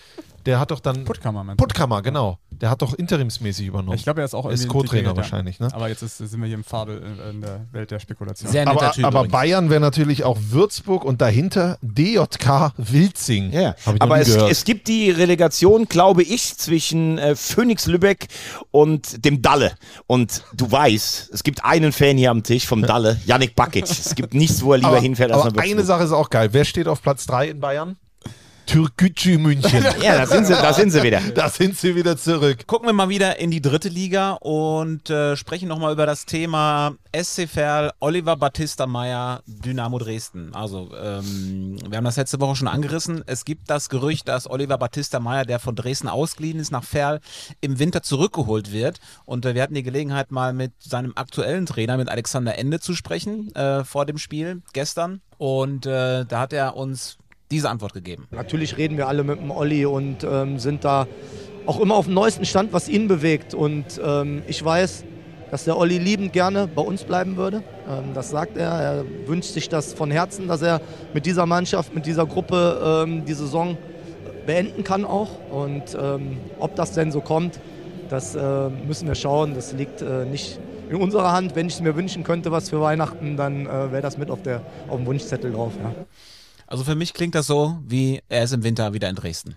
[0.45, 1.05] Der hat doch dann.
[1.05, 1.63] Puttkammer, meinst du?
[1.63, 2.37] Puttkammer, genau.
[2.51, 3.97] Der hat doch interimsmäßig übernommen.
[3.97, 5.69] Ich glaube, er ist auch Ist Co-Trainer wahrscheinlich, ne?
[5.73, 8.51] Aber jetzt ist, sind wir hier im Fabel in, in der Welt der Spekulation.
[8.51, 9.31] Sehr netter aber, Typ aber übrigens.
[9.31, 13.51] Bayern wäre natürlich auch Würzburg und dahinter DJK Wilzing.
[13.51, 18.27] Ja, aber es, es gibt die Relegation, glaube ich, zwischen äh, Phoenix Lübeck
[18.71, 19.73] und dem Dalle.
[20.07, 23.83] Und du weißt, es gibt einen Fan hier am Tisch vom Dalle, Yannick Bakic.
[23.89, 25.83] Es gibt nichts, wo er lieber aber, hinfährt als aber eine.
[25.83, 26.49] Sache ist auch geil.
[26.51, 27.97] Wer steht auf Platz 3 in Bayern?
[28.73, 29.85] Türkgücü München.
[30.01, 31.21] Ja, da sind sie, da sind sie wieder.
[31.35, 32.65] da sind sie wieder zurück.
[32.65, 36.95] Gucken wir mal wieder in die dritte Liga und äh, sprechen nochmal über das Thema
[37.15, 40.55] SC Verl, Oliver Battista Meyer, Dynamo Dresden.
[40.55, 43.23] Also, ähm, wir haben das letzte Woche schon angerissen.
[43.27, 47.19] Es gibt das Gerücht, dass Oliver Battista Meyer, der von Dresden ausgeliehen ist, nach Verl
[47.61, 48.99] im Winter zurückgeholt wird.
[49.25, 52.95] Und äh, wir hatten die Gelegenheit, mal mit seinem aktuellen Trainer, mit Alexander Ende, zu
[52.95, 55.21] sprechen äh, vor dem Spiel gestern.
[55.37, 57.17] Und äh, da hat er uns
[57.53, 58.27] diese Antwort gegeben.
[58.31, 61.07] Natürlich reden wir alle mit dem Olli und ähm, sind da
[61.65, 63.53] auch immer auf dem neuesten Stand, was ihn bewegt.
[63.53, 65.05] Und ähm, ich weiß,
[65.51, 67.63] dass der Olli liebend gerne bei uns bleiben würde.
[67.87, 68.69] Ähm, das sagt er.
[68.69, 70.81] Er wünscht sich das von Herzen, dass er
[71.13, 73.77] mit dieser Mannschaft, mit dieser Gruppe ähm, die Saison
[74.47, 75.29] beenden kann auch.
[75.51, 77.59] Und ähm, ob das denn so kommt,
[78.09, 79.53] das äh, müssen wir schauen.
[79.53, 81.55] Das liegt äh, nicht in unserer Hand.
[81.55, 84.41] Wenn ich es mir wünschen könnte, was für Weihnachten, dann äh, wäre das mit auf,
[84.41, 85.73] der, auf dem Wunschzettel drauf.
[85.81, 85.93] Ja.
[86.73, 89.55] Also für mich klingt das so, wie er ist im Winter wieder in Dresden.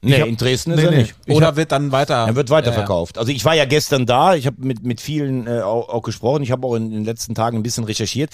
[0.00, 0.96] Nee, hab- in Dresden ist nee, er nee.
[0.98, 1.14] nicht.
[1.28, 2.26] Oder wird dann weiter.
[2.28, 3.18] Er wird weiterverkauft.
[3.18, 6.44] Also ich war ja gestern da, ich habe mit, mit vielen äh, auch, auch gesprochen,
[6.44, 8.30] ich habe auch in, den letzten Tagen ein bisschen recherchiert.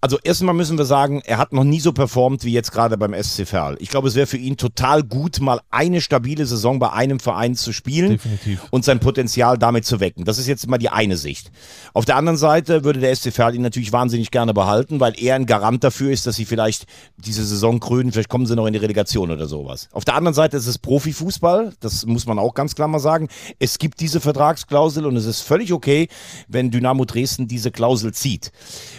[0.00, 3.12] Also erstmal müssen wir sagen, er hat noch nie so performt wie jetzt gerade beim
[3.20, 3.76] SC Verl.
[3.80, 7.56] Ich glaube, es wäre für ihn total gut, mal eine stabile Saison bei einem Verein
[7.56, 8.60] zu spielen Definitiv.
[8.70, 10.24] und sein Potenzial damit zu wecken.
[10.24, 11.50] Das ist jetzt mal die eine Sicht.
[11.92, 15.34] Auf der anderen Seite würde der SC Verl ihn natürlich wahnsinnig gerne behalten, weil er
[15.34, 16.86] ein Garant dafür ist, dass sie vielleicht
[17.16, 19.88] diese Saison krönen, vielleicht kommen sie noch in die Relegation oder sowas.
[19.90, 23.28] Auf der anderen Seite ist es Profifußball, das muss man auch ganz klar mal sagen.
[23.58, 26.08] Es gibt diese Vertragsklausel und es ist völlig okay,
[26.46, 28.52] wenn Dynamo Dresden diese Klausel zieht.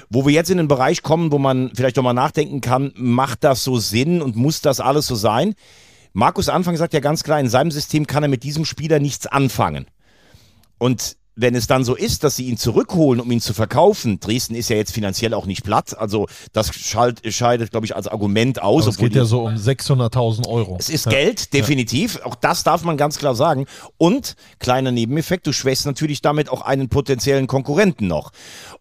[0.10, 3.44] Wo wir jetzt in den Bereich kommen, wo man vielleicht noch mal nachdenken kann, macht
[3.44, 5.54] das so Sinn und muss das alles so sein?
[6.12, 9.28] Markus Anfang sagt ja ganz klar, in seinem System kann er mit diesem Spieler nichts
[9.28, 9.86] anfangen.
[10.80, 14.54] Und wenn es dann so ist, dass sie ihn zurückholen, um ihn zu verkaufen, Dresden
[14.54, 18.62] ist ja jetzt finanziell auch nicht platt, also das schalt, scheidet, glaube ich, als Argument
[18.62, 18.84] aus.
[18.84, 20.76] Aber es geht ja so um 600.000 Euro.
[20.80, 21.12] es ist Ja.
[21.12, 22.20] Geld, definitiv.
[22.24, 23.66] Auch das darf man ganz klar sagen.
[23.98, 28.32] Und kleiner Nebeneffekt, du schwächst natürlich damit auch einen potenziellen Konkurrenten noch.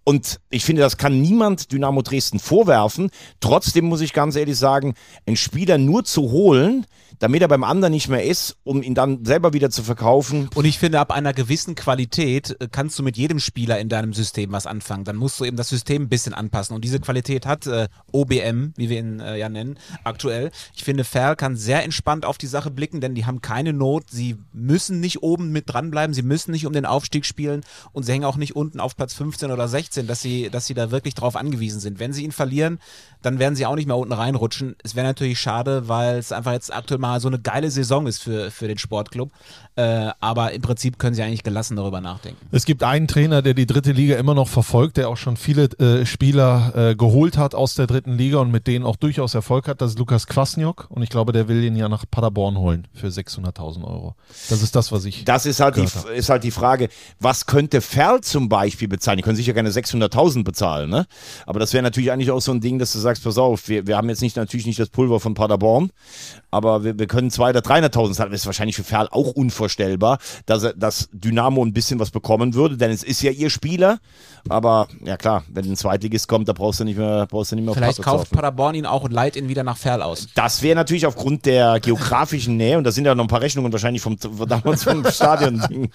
[0.05, 3.11] Und ich finde, das kann niemand Dynamo Dresden vorwerfen.
[3.39, 4.95] Trotzdem muss ich ganz ehrlich sagen,
[5.27, 6.87] einen Spieler nur zu holen,
[7.21, 10.49] damit er beim anderen nicht mehr ist, um ihn dann selber wieder zu verkaufen.
[10.55, 14.15] Und ich finde, ab einer gewissen Qualität äh, kannst du mit jedem Spieler in deinem
[14.15, 15.05] System was anfangen.
[15.05, 16.75] Dann musst du eben das System ein bisschen anpassen.
[16.75, 20.51] Und diese Qualität hat äh, OBM, wie wir ihn äh, ja nennen, aktuell.
[20.75, 24.05] Ich finde, Ferl kann sehr entspannt auf die Sache blicken, denn die haben keine Not.
[24.11, 26.15] Sie müssen nicht oben mit dranbleiben.
[26.15, 27.63] Sie müssen nicht um den Aufstieg spielen.
[27.93, 30.75] Und sie hängen auch nicht unten auf Platz 15 oder 16, dass sie, dass sie
[30.75, 31.99] da wirklich drauf angewiesen sind.
[31.99, 32.79] Wenn sie ihn verlieren,
[33.23, 34.77] dann werden sie auch nicht mehr unten reinrutschen.
[34.83, 38.23] Es wäre natürlich schade, weil es einfach jetzt aktuell mal so eine geile Saison ist
[38.23, 39.31] für, für den Sportclub.
[39.77, 42.30] Äh, aber im Prinzip können sie eigentlich gelassen darüber nachdenken.
[42.51, 45.65] Es gibt einen Trainer, der die dritte Liga immer noch verfolgt, der auch schon viele
[45.79, 49.69] äh, Spieler äh, geholt hat aus der dritten Liga und mit denen auch durchaus Erfolg
[49.69, 49.81] hat.
[49.81, 53.09] Das ist Lukas Kwasniok und ich glaube, der will ihn ja nach Paderborn holen für
[53.09, 54.15] 600.000 Euro.
[54.49, 55.25] Das ist das, was ich.
[55.25, 56.13] Das ist halt, die, habe.
[56.15, 59.17] ist halt die Frage, was könnte Ferl zum Beispiel bezahlen?
[59.19, 61.07] Die können sicher keine 600.000 bezahlen, ne?
[61.47, 63.87] Aber das wäre natürlich eigentlich auch so ein Ding, dass du sagst, pass auf, wir,
[63.87, 65.91] wir haben jetzt nicht natürlich nicht das Pulver von Paderborn,
[66.51, 68.31] aber wir, wir können 200.000 oder 300.000 zahlen.
[68.31, 72.55] Das ist wahrscheinlich für Ferl auch unvorstellbar, dass, er, dass Dynamo ein bisschen was bekommen
[72.55, 73.99] würde, denn es ist ja ihr Spieler.
[74.49, 77.65] Aber ja klar, wenn ein Zweitligist kommt, da brauchst du nicht mehr, brauchst du nicht
[77.65, 78.31] mehr Vielleicht kauft.
[78.31, 80.29] Paderborn ihn auch und leiht ihn wieder nach Ferl aus.
[80.35, 83.71] Das wäre natürlich aufgrund der geografischen Nähe, und da sind ja noch ein paar Rechnungen
[83.73, 84.17] wahrscheinlich vom,
[84.49, 85.91] damals vom Stadion.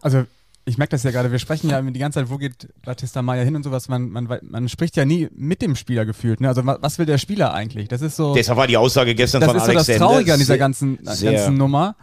[0.00, 0.24] Also
[0.68, 3.42] ich merke das ja gerade, wir sprechen ja die ganze Zeit, wo geht Batista Maya
[3.44, 3.88] hin und sowas.
[3.88, 6.40] Man, man, man spricht ja nie mit dem Spieler gefühlt.
[6.40, 6.48] Ne?
[6.48, 7.86] Also wa- was will der Spieler eigentlich?
[7.86, 8.34] Das ist so.
[8.34, 10.98] Deshalb war die Aussage gestern das von ist so Alex das Traurige an dieser ganzen,
[11.04, 11.94] ganzen Nummer,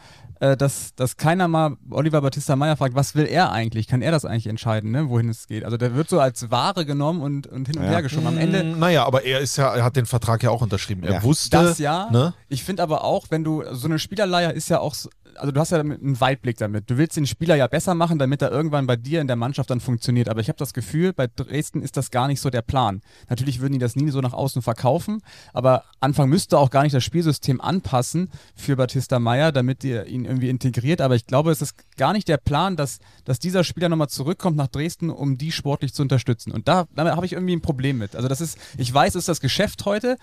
[0.43, 3.87] äh, dass, dass keiner mal Oliver Batista Meyer fragt, was will er eigentlich?
[3.87, 5.07] Kann er das eigentlich entscheiden, ne?
[5.09, 5.63] wohin es geht?
[5.63, 7.89] Also der wird so als Ware genommen und, und hin und Ja.
[7.91, 8.27] her geschoben.
[8.27, 11.03] Am Ende Mm, Naja, aber er ist ja, er hat den Vertrag ja auch unterschrieben.
[11.03, 11.23] Er Ja.
[11.23, 12.09] wusste, das ja.
[12.11, 12.33] ne?
[12.49, 15.59] Ich finde aber auch, wenn du so eine Spielerleihe ist ja auch, so- also du
[15.59, 16.89] hast ja einen Weitblick damit.
[16.89, 19.69] Du willst den Spieler ja besser machen, damit er irgendwann bei dir in der Mannschaft
[19.69, 20.29] dann funktioniert.
[20.29, 23.01] Aber ich habe das Gefühl, bei Dresden ist das gar nicht so der Plan.
[23.29, 25.21] Natürlich würden die das nie so nach außen verkaufen,
[25.53, 30.25] aber Anfang müsste auch gar nicht das Spielsystem anpassen für Batista Meyer, damit ihr ihn
[30.25, 31.01] irgendwie integriert.
[31.01, 34.57] Aber ich glaube, es ist gar nicht der Plan, dass, dass dieser Spieler nochmal zurückkommt
[34.57, 36.51] nach Dresden, um die sportlich zu unterstützen.
[36.51, 38.15] Und da damit habe ich irgendwie ein Problem mit.
[38.15, 40.17] Also das ist, ich weiß, es ist das Geschäft heute,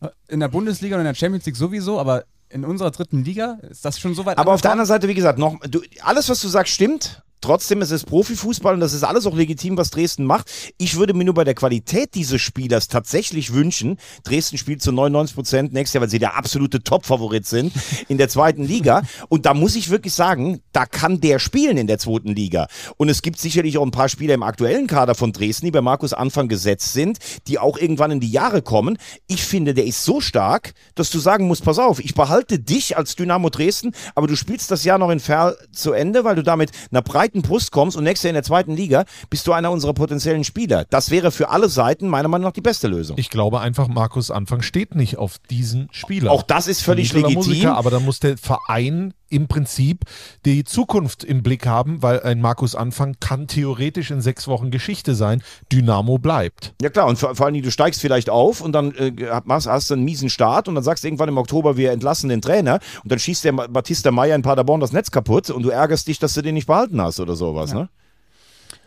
[0.00, 3.58] äh, in der Bundesliga und in der Champions League sowieso, aber in unserer dritten Liga
[3.62, 6.28] ist das schon so weit Aber auf der anderen Seite, wie gesagt, noch, du, alles,
[6.28, 7.22] was du sagst, stimmt.
[7.40, 10.50] Trotzdem ist es Profifußball und das ist alles auch legitim, was Dresden macht.
[10.78, 15.34] Ich würde mir nur bei der Qualität dieses Spielers tatsächlich wünschen, Dresden spielt zu 99
[15.34, 17.72] Prozent nächstes Jahr, weil sie der absolute Top-Favorit sind
[18.08, 19.02] in der zweiten Liga.
[19.28, 22.68] Und da muss ich wirklich sagen, da kann der spielen in der zweiten Liga.
[22.96, 25.80] Und es gibt sicherlich auch ein paar Spieler im aktuellen Kader von Dresden, die bei
[25.80, 28.98] Markus Anfang gesetzt sind, die auch irgendwann in die Jahre kommen.
[29.26, 32.96] Ich finde, der ist so stark, dass du sagen musst, pass auf, ich behalte dich
[32.96, 36.42] als Dynamo Dresden, aber du spielst das Jahr noch in Ferl zu Ende, weil du
[36.42, 39.70] damit einer breiten Brust kommst und nächstes Jahr in der zweiten Liga bist du einer
[39.70, 40.84] unserer potenziellen Spieler.
[40.90, 43.18] Das wäre für alle Seiten meiner Meinung nach die beste Lösung.
[43.18, 46.30] Ich glaube einfach, Markus Anfang steht nicht auf diesen Spieler.
[46.30, 47.34] Auch das ist völlig legitim.
[47.34, 50.00] Musiker, aber da muss der Verein im Prinzip
[50.44, 55.14] die Zukunft im Blick haben, weil ein Markus Anfang kann theoretisch in sechs Wochen Geschichte
[55.14, 55.42] sein.
[55.72, 56.74] Dynamo bleibt.
[56.80, 59.12] Ja klar, und vor, vor allen Dingen, du steigst vielleicht auf und dann äh,
[59.48, 62.28] hast, hast du einen miesen Start und dann sagst du irgendwann im Oktober, wir entlassen
[62.28, 65.70] den Trainer und dann schießt der Batista Meyer in Paderborn das Netz kaputt und du
[65.70, 67.88] ärgerst dich, dass du den nicht behalten hast oder sowas, ne?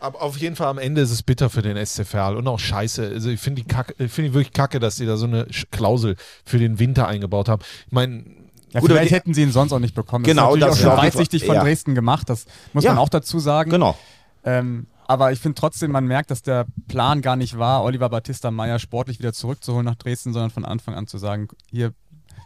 [0.00, 2.58] Aber auf jeden Fall am Ende ist es bitter für den SC Verl und auch
[2.58, 3.06] scheiße.
[3.06, 6.16] Also ich finde die Kacke, finde die wirklich kacke, dass sie da so eine Klausel
[6.44, 7.62] für den Winter eingebaut haben.
[7.86, 8.24] Ich meine,
[8.72, 10.24] Ja, Gut, vielleicht die- hätten sie ihn sonst auch nicht bekommen.
[10.24, 11.62] Genau, das das ist natürlich ist auch schon weitsichtig von ja.
[11.62, 12.90] Dresden gemacht, das muss Ja.
[12.92, 13.70] man auch dazu sagen.
[13.70, 13.96] Genau.
[14.44, 18.50] Ähm, aber ich finde trotzdem, man merkt, dass der Plan gar nicht war, Oliver Battista
[18.52, 21.92] Meyer sportlich wieder zurückzuholen nach Dresden, sondern von Anfang an zu sagen, hier,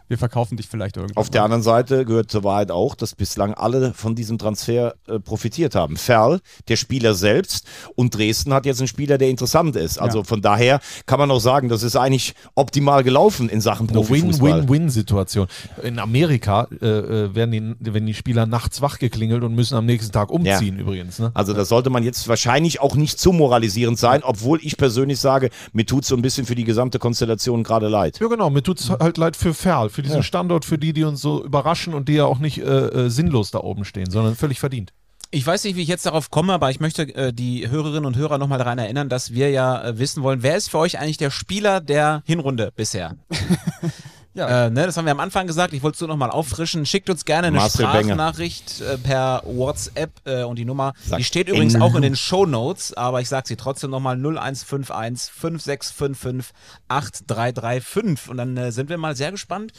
[0.07, 1.17] wir verkaufen dich vielleicht irgendwann.
[1.17, 5.19] Auf der anderen Seite gehört zur Wahrheit auch, dass bislang alle von diesem Transfer äh,
[5.19, 5.97] profitiert haben.
[5.97, 7.65] Ferl, der Spieler selbst
[7.95, 9.97] und Dresden hat jetzt einen Spieler, der interessant ist.
[9.97, 10.23] Also Ja.
[10.23, 14.61] von daher kann man auch sagen, das ist eigentlich optimal gelaufen in Sachen eine Profifußball.
[14.61, 15.47] Win-Win-Win-Situation.
[15.81, 19.85] In Amerika äh, äh, werden die, wenn die Spieler nachts wach geklingelt und müssen am
[19.87, 21.17] nächsten Tag umziehen übrigens.
[21.19, 21.31] Ne?
[21.33, 25.49] Also das sollte man jetzt wahrscheinlich auch nicht zu moralisierend sein, obwohl ich persönlich sage,
[25.73, 28.19] mir tut so ein bisschen für die gesamte Konstellation gerade leid.
[28.19, 28.49] Ja, genau.
[28.51, 31.43] Mir tut es halt leid für Ferl, für diesen Standort, für die, die uns so
[31.43, 34.93] überraschen und die ja auch nicht äh, äh, sinnlos da oben stehen, sondern völlig verdient.
[35.31, 38.15] Ich weiß nicht, wie ich jetzt darauf komme, aber ich möchte äh, die Hörerinnen und
[38.15, 41.17] Hörer nochmal daran erinnern, dass wir ja äh, wissen wollen, wer ist für euch eigentlich
[41.17, 43.15] der Spieler der Hinrunde bisher?
[44.35, 44.65] Ja.
[44.65, 45.73] Äh, ne, das haben wir am Anfang gesagt.
[45.73, 46.85] Ich wollte es nur nochmal auffrischen.
[46.85, 47.85] Schickt uns gerne eine Marcel.
[47.85, 52.01] Sprachnachricht äh, per WhatsApp äh, und die Nummer, Sag die steht übrigens in auch in
[52.01, 56.53] den Show Notes, aber ich sage sie trotzdem nochmal 0151 5655
[56.89, 59.71] 8335 und dann äh, sind wir mal sehr gespannt,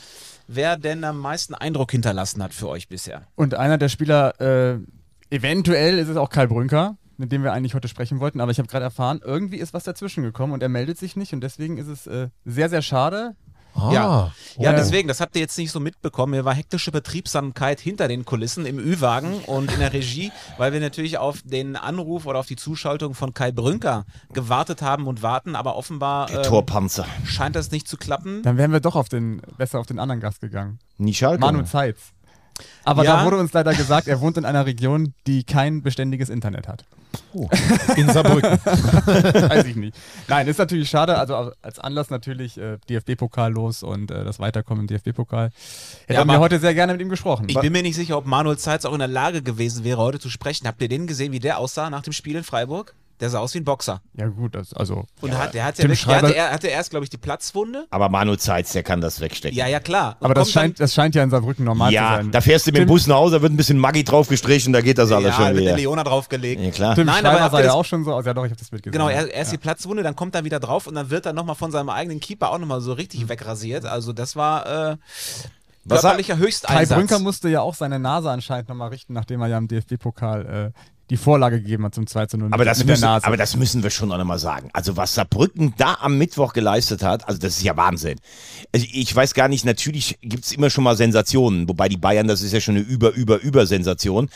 [0.48, 3.26] wer denn am meisten Eindruck hinterlassen hat für euch bisher.
[3.34, 4.78] Und einer der Spieler, äh,
[5.28, 8.58] eventuell ist es auch Kai Brünker, mit dem wir eigentlich heute sprechen wollten, aber ich
[8.58, 11.76] habe gerade erfahren, irgendwie ist was dazwischen gekommen und er meldet sich nicht und deswegen
[11.76, 13.36] ist es äh, sehr, sehr schade.
[13.76, 14.32] Ah, Ja.
[14.58, 14.74] Ja, Oh.
[14.76, 16.30] deswegen, das habt ihr jetzt nicht so mitbekommen.
[16.32, 20.80] Mir war hektische Betriebsamkeit hinter den Kulissen im Ü-Wagen und in der Regie, weil wir
[20.80, 25.54] natürlich auf den Anruf oder auf die Zuschaltung von Kai Brünker gewartet haben und warten,
[25.56, 27.04] aber offenbar Der ähm, Torpanzer.
[27.26, 28.42] scheint das nicht zu klappen.
[28.42, 30.78] Dann wären wir doch auf den, besser auf den anderen Gast gegangen.
[30.96, 31.40] Nie Schalke.
[31.40, 31.98] Manu Zeitz.
[32.84, 33.18] Aber Ja.
[33.18, 36.86] da wurde uns leider gesagt, er wohnt in einer Region, die kein beständiges Internet hat.
[37.96, 38.50] In Saarbrücken.
[38.64, 39.96] Weiß ich nicht.
[40.28, 41.16] Nein, ist natürlich schade.
[41.18, 45.50] Also als Anlass natürlich äh, DFB-Pokal los und äh, das Weiterkommen im DFB-Pokal.
[46.06, 47.46] Hätten Ja, wir aber- heute sehr gerne mit ihm gesprochen.
[47.48, 50.18] Ich bin mir nicht sicher, ob Manuel Zeitz auch in der Lage gewesen wäre, heute
[50.18, 50.66] zu sprechen.
[50.66, 52.94] Habt ihr den gesehen, wie der aussah nach dem Spiel in Freiburg?
[53.20, 54.02] Der sah aus wie ein Boxer.
[54.14, 56.90] ja gut, das, also Und hat, der, hat ja wirklich, der hatte, er hatte erst,
[56.90, 57.86] glaube ich, die Platzwunde.
[57.88, 59.56] Aber Manu Zeitz, der kann das wegstecken.
[59.56, 60.16] Ja, ja, klar.
[60.20, 62.30] Und aber das kommt dann- scheint, das scheint ja in Saarbrücken normal zu Ja, sein.
[62.30, 64.72] da fährst du mit dem Bus nach Hause, da wird ein bisschen Maggi drauf gestrichen,
[64.74, 65.76] da geht das alles ja, schon mit der wieder.
[65.76, 66.60] Leona draufgelegt.
[66.60, 66.94] Ja, klar.
[66.94, 68.26] Tim Nein, Schreiber aber sah ja auch schon so aus.
[68.26, 68.92] Ja doch, ich habe das Bild gesehen.
[68.92, 69.16] Genau, ja.
[69.22, 71.70] er, erst die Platzwunde, dann kommt er wieder drauf und dann wird er nochmal von
[71.70, 73.86] seinem eigenen Keeper auch nochmal so richtig wegrasiert.
[73.86, 74.96] Also das war äh,
[75.84, 76.96] Was körperlicher Kai Höchsteinsatz.
[76.98, 80.78] Brünker musste ja auch seine Nase anscheinend nochmal richten, nachdem er ja im DFB-Pokal äh,
[81.10, 83.26] die Vorlage gegeben hat zum 2 zu 0 Aber mit, das, mit müssen, der Nase.
[83.26, 84.70] aber das müssen wir schon auch nochmal sagen.
[84.72, 88.18] Also was Saarbrücken da am Mittwoch geleistet hat, also das ist ja Wahnsinn.
[88.74, 92.42] Also ich weiß gar nicht, natürlich gibt's immer schon mal Sensationen, wobei die Bayern, das
[92.42, 94.28] ist ja schon eine über, über, über Sensation.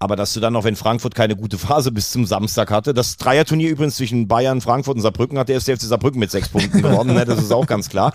[0.00, 3.16] Aber dass du dann noch, wenn Frankfurt keine gute Phase bis zum Samstag hatte, das
[3.16, 7.14] Dreierturnier übrigens zwischen Bayern, Frankfurt und Saarbrücken hat der FC Saarbrücken mit sechs Punkten gewonnen,
[7.14, 7.24] ne?
[7.24, 8.12] das ist auch ganz klar.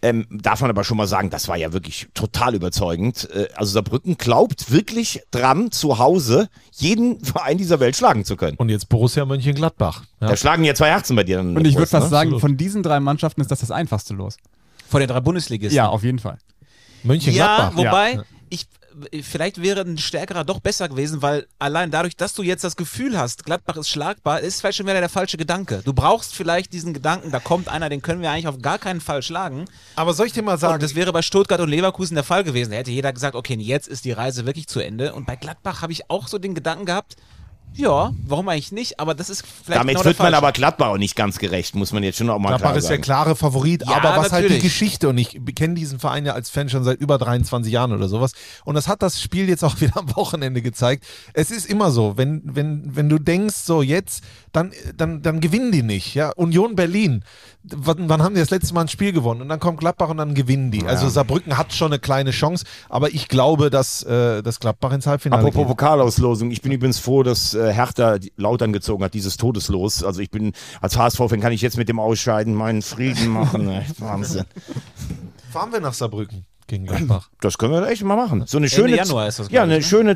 [0.00, 3.28] Ähm, darf man aber schon mal sagen, das war ja wirklich total überzeugend.
[3.30, 8.56] Äh, also Saarbrücken glaubt wirklich dran, zu Hause jeden Verein dieser Welt schlagen zu können.
[8.56, 10.04] Und jetzt Borussia Mönchengladbach.
[10.20, 10.28] Ja.
[10.28, 11.36] Da schlagen ja zwei Herzen bei dir.
[11.38, 12.10] dann und ich würde fast ne?
[12.10, 14.38] sagen, von diesen drei Mannschaften ist das das einfachste Los.
[14.88, 15.76] Von den drei Bundesligisten.
[15.76, 16.38] Ja, auf jeden Fall.
[17.02, 17.76] Ja, Mönchengladbach.
[17.76, 18.22] wobei, Ja.
[18.48, 18.66] ich
[19.22, 23.18] vielleicht wäre ein stärkerer doch besser gewesen, weil allein dadurch, dass du jetzt das Gefühl
[23.18, 25.82] hast, Gladbach ist schlagbar, ist vielleicht schon wieder der falsche Gedanke.
[25.84, 29.00] Du brauchst vielleicht diesen Gedanken, da kommt einer, den können wir eigentlich auf gar keinen
[29.00, 29.64] Fall schlagen.
[29.96, 32.44] Aber soll ich dir mal Und sagen, das wäre bei Stuttgart und Leverkusen der Fall
[32.44, 32.70] gewesen.
[32.70, 35.14] Da hätte jeder gesagt, okay, jetzt ist die Reise wirklich zu Ende.
[35.14, 37.16] Und bei Gladbach habe ich auch so den Gedanken gehabt,
[37.74, 38.98] ja, warum eigentlich nicht?
[38.98, 41.74] Aber das ist vielleicht Damit genau wird der man aber Gladbach auch nicht ganz gerecht,
[41.74, 44.32] muss man jetzt schon auch mal Gladbach klar ist der klare Favorit, Ja, aber was
[44.32, 44.62] halt die natürlich.
[44.62, 48.08] Geschichte und ich kenne diesen Verein ja als Fan schon seit über 23 Jahren oder
[48.08, 48.32] sowas
[48.64, 51.04] und das hat das Spiel jetzt auch wieder am Wochenende gezeigt.
[51.34, 55.72] Es ist immer so, wenn, wenn, wenn du denkst, so jetzt, dann, dann, dann gewinnen
[55.72, 56.14] die nicht.
[56.14, 56.30] Ja?
[56.30, 57.24] Union Berlin,
[57.62, 59.42] wann, wann haben die das letzte Mal ein Spiel gewonnen?
[59.42, 60.84] Und dann kommt Gladbach und dann gewinnen die.
[60.84, 65.06] Also Saarbrücken hat schon eine kleine Chance, aber ich glaube, dass, äh, dass Gladbach ins
[65.06, 65.68] Halbfinale Apropos geht.
[65.68, 70.04] Pokalauslosung, ich bin übrigens froh, dass äh, Hertha Lautern gezogen hat, dieses Todeslos.
[70.04, 73.68] Also ich bin als HSV-Fan kann ich jetzt mit dem Ausscheiden meinen Frieden machen.
[73.98, 74.44] Wahnsinn.
[75.50, 77.28] Fahren wir nach Saarbrücken gegen Gladbach.
[77.40, 78.44] Das können wir echt mal machen.
[78.46, 79.82] So eine schöne, Januar ist das, ja, glaub ich, eine ne?
[79.82, 80.10] schöne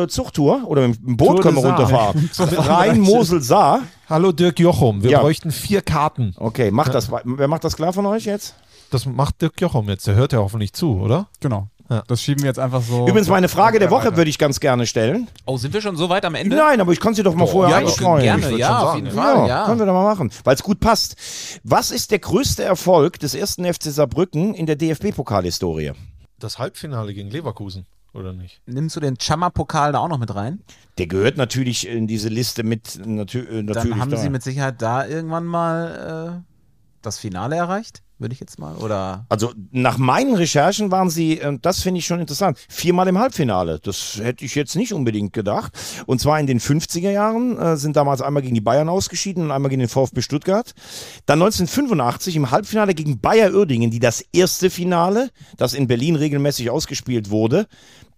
[0.00, 1.78] äh, äh, Zuchttour oder mit dem Boot Tour können wir Saar.
[1.78, 2.30] runterfahren.
[2.68, 3.82] Rhein, Mosel, Saar.
[4.08, 5.20] Hallo Dirk Jochum, wir Ja.
[5.20, 6.34] bräuchten vier Karten.
[6.36, 7.10] Okay, macht das.
[7.24, 8.54] Wer macht das klar von euch jetzt?
[8.90, 11.26] Das macht Dirk Jochum jetzt, der hört ja hoffentlich zu, oder?
[11.40, 11.68] Genau.
[11.88, 12.02] Ja.
[12.06, 13.06] Das schieben wir jetzt einfach so.
[13.06, 15.28] Übrigens, meine Frage der Woche würde ich ganz gerne stellen.
[15.44, 16.56] Oh, sind wir schon so weit am Ende?
[16.56, 18.22] Nein, aber ich kann sie doch mal vorher ja, ich einstreuen.
[18.22, 19.66] gerne, würd ja, auf jeden Fall, ja.
[19.66, 21.16] Können wir doch mal machen, weil es gut passt.
[21.62, 25.92] Was ist der größte Erfolg des ersten FC Saarbrücken in der DFB-Pokalhistorie?
[26.38, 28.60] Das Halbfinale gegen Leverkusen, oder nicht?
[28.66, 30.60] Nimmst du den Chama-Pokal da auch noch mit rein?
[30.98, 33.90] Der gehört natürlich in diese Liste mit natü äh, natürlich.
[33.90, 34.16] Dann haben da.
[34.16, 36.52] sie mit Sicherheit da irgendwann mal äh,
[37.02, 38.76] das Finale erreicht, würde ich jetzt mal.
[38.76, 43.18] Oder Also nach meinen Recherchen waren sie, äh, das finde ich schon interessant, viermal im
[43.18, 43.78] Halbfinale.
[43.80, 45.72] Das hätte ich jetzt nicht unbedingt gedacht.
[46.06, 49.50] Und zwar in den 50er Jahren äh, sind damals einmal gegen die Bayern ausgeschieden und
[49.50, 50.72] einmal gegen den VfB Stuttgart.
[51.26, 56.70] Dann 1985 im Halbfinale gegen Bayer Uerdingen, die das erste Finale, das in Berlin regelmäßig
[56.70, 57.66] ausgespielt wurde.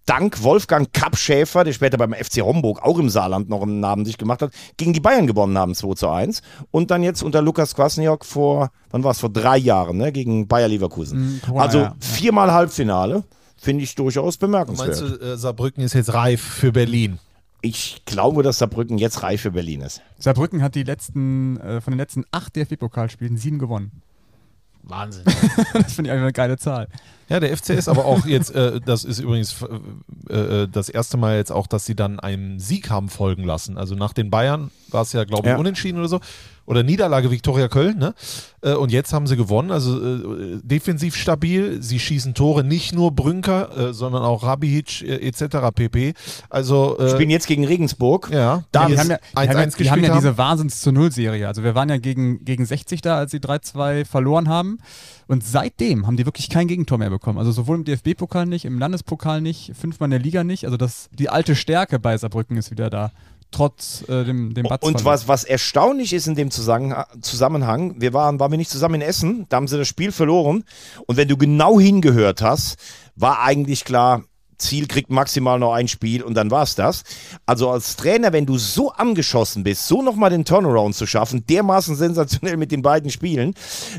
[0.09, 4.05] Dank Wolfgang Kapp Schäfer, der später beim FC Homburg auch im Saarland noch einen Namen
[4.05, 6.41] sich gemacht hat, gegen die Bayern gewonnen haben 2 zu 1.
[6.71, 10.47] Und dann jetzt unter Lukas Kwasniok vor, wann war es, vor drei Jahren, ne, gegen
[10.47, 11.39] Bayer Leverkusen.
[11.45, 11.95] Mhm, also ja, ja.
[11.99, 13.23] viermal Halbfinale,
[13.55, 14.99] finde ich durchaus bemerkenswert.
[14.99, 17.19] Meinst du, äh, Saarbrücken ist jetzt reif für Berlin?
[17.61, 20.01] Ich glaube, dass Saarbrücken jetzt reif für Berlin ist.
[20.17, 24.01] Saarbrücken hat die letzten, äh, von den letzten acht DFB-Pokalspielen sieben gewonnen.
[24.89, 25.23] Wahnsinn.
[25.73, 26.87] das finde ich einfach eine geile Zahl.
[27.29, 29.55] Ja, der FCS aber auch jetzt, äh, das ist übrigens
[30.29, 30.33] äh,
[30.63, 33.77] äh, das erste Mal jetzt auch, dass sie dann einem Sieg haben folgen lassen.
[33.77, 35.57] Also nach den Bayern war es ja, glaube ich, Ja.
[35.57, 36.19] unentschieden oder so.
[36.69, 38.13] Oder Niederlage Viktoria Köln, ne?
[38.61, 41.81] Äh, und jetzt haben sie gewonnen, also äh, defensiv stabil.
[41.81, 45.73] Sie schießen Tore, nicht nur Brünker, äh, sondern auch Rabihic äh, etc.
[45.73, 46.13] pp.
[46.47, 48.29] Also äh, Spielen jetzt gegen Regensburg.
[48.31, 50.17] ja, Da die haben ja, die 1-1 haben ja, die haben ja haben.
[50.19, 51.47] diese Wahnsinns zu Null-Serie.
[51.47, 54.77] Also wir waren ja gegen, gegen 60 da, als sie 3-2 verloren haben.
[55.25, 57.39] Und seitdem haben die wirklich kein Gegentor mehr bekommen.
[57.39, 60.65] Also sowohl im DFB-Pokal nicht, im Landespokal nicht, fünfmal in der Liga nicht.
[60.65, 63.11] Also das, die alte Stärke bei Saarbrücken ist wieder da.
[63.51, 68.13] Trotz äh, dem, dem Batz Und was, was erstaunlich ist in dem Zusammenhang, Zusammenhang, wir
[68.13, 70.63] waren, waren wir nicht zusammen in Essen, da haben sie das Spiel verloren.
[71.07, 72.77] Und wenn du genau hingehört hast,
[73.15, 74.23] war eigentlich klar,
[74.59, 77.03] Ziel kriegt maximal noch ein Spiel und dann war's das.
[77.45, 81.95] Also als Trainer, wenn du so angeschossen bist, so nochmal den Turnaround zu schaffen, dermaßen
[81.95, 83.53] sensationell mit den beiden Spielen,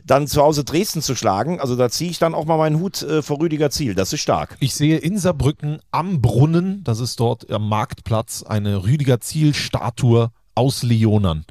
[0.05, 3.03] dann zu Hause Dresden zu schlagen, also da ziehe ich dann auch mal meinen Hut
[3.03, 3.95] äh, vor Rüdiger Ziel.
[3.95, 4.57] Das ist stark.
[4.61, 10.31] Ich sehe in Saarbrücken am Brunnen, das ist dort am Marktplatz, eine Rüdiger Ziel-Statue
[10.61, 11.47] aus Leonern,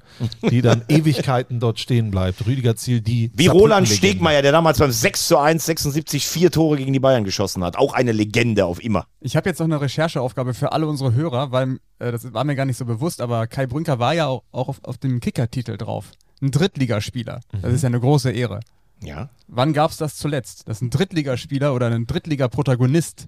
[0.52, 2.46] die dann Ewigkeiten dort stehen bleibt.
[2.46, 3.32] Rüdiger Ziel, die.
[3.34, 3.88] Wie Roland.
[3.90, 7.76] Stegmeier, der damals beim 6 zu 1 76 vier Tore gegen die Bayern geschossen hat.
[7.76, 9.08] Auch eine Legende auf immer.
[9.20, 12.56] Ich habe jetzt noch eine Rechercheaufgabe für alle unsere Hörer, weil äh, das war mir
[12.56, 15.78] gar nicht so bewusst, aber Kai Brünker war ja auch, auch auf, auf dem Kicker-Titel
[15.78, 16.12] drauf.
[16.42, 17.42] Ein Drittligaspieler.
[17.62, 18.60] Das ist ja eine große Ehre.
[19.04, 19.30] Ja.
[19.48, 20.68] Wann gab es das zuletzt?
[20.68, 23.28] Dass ein Drittligaspieler oder ein Drittliga-Protagonist.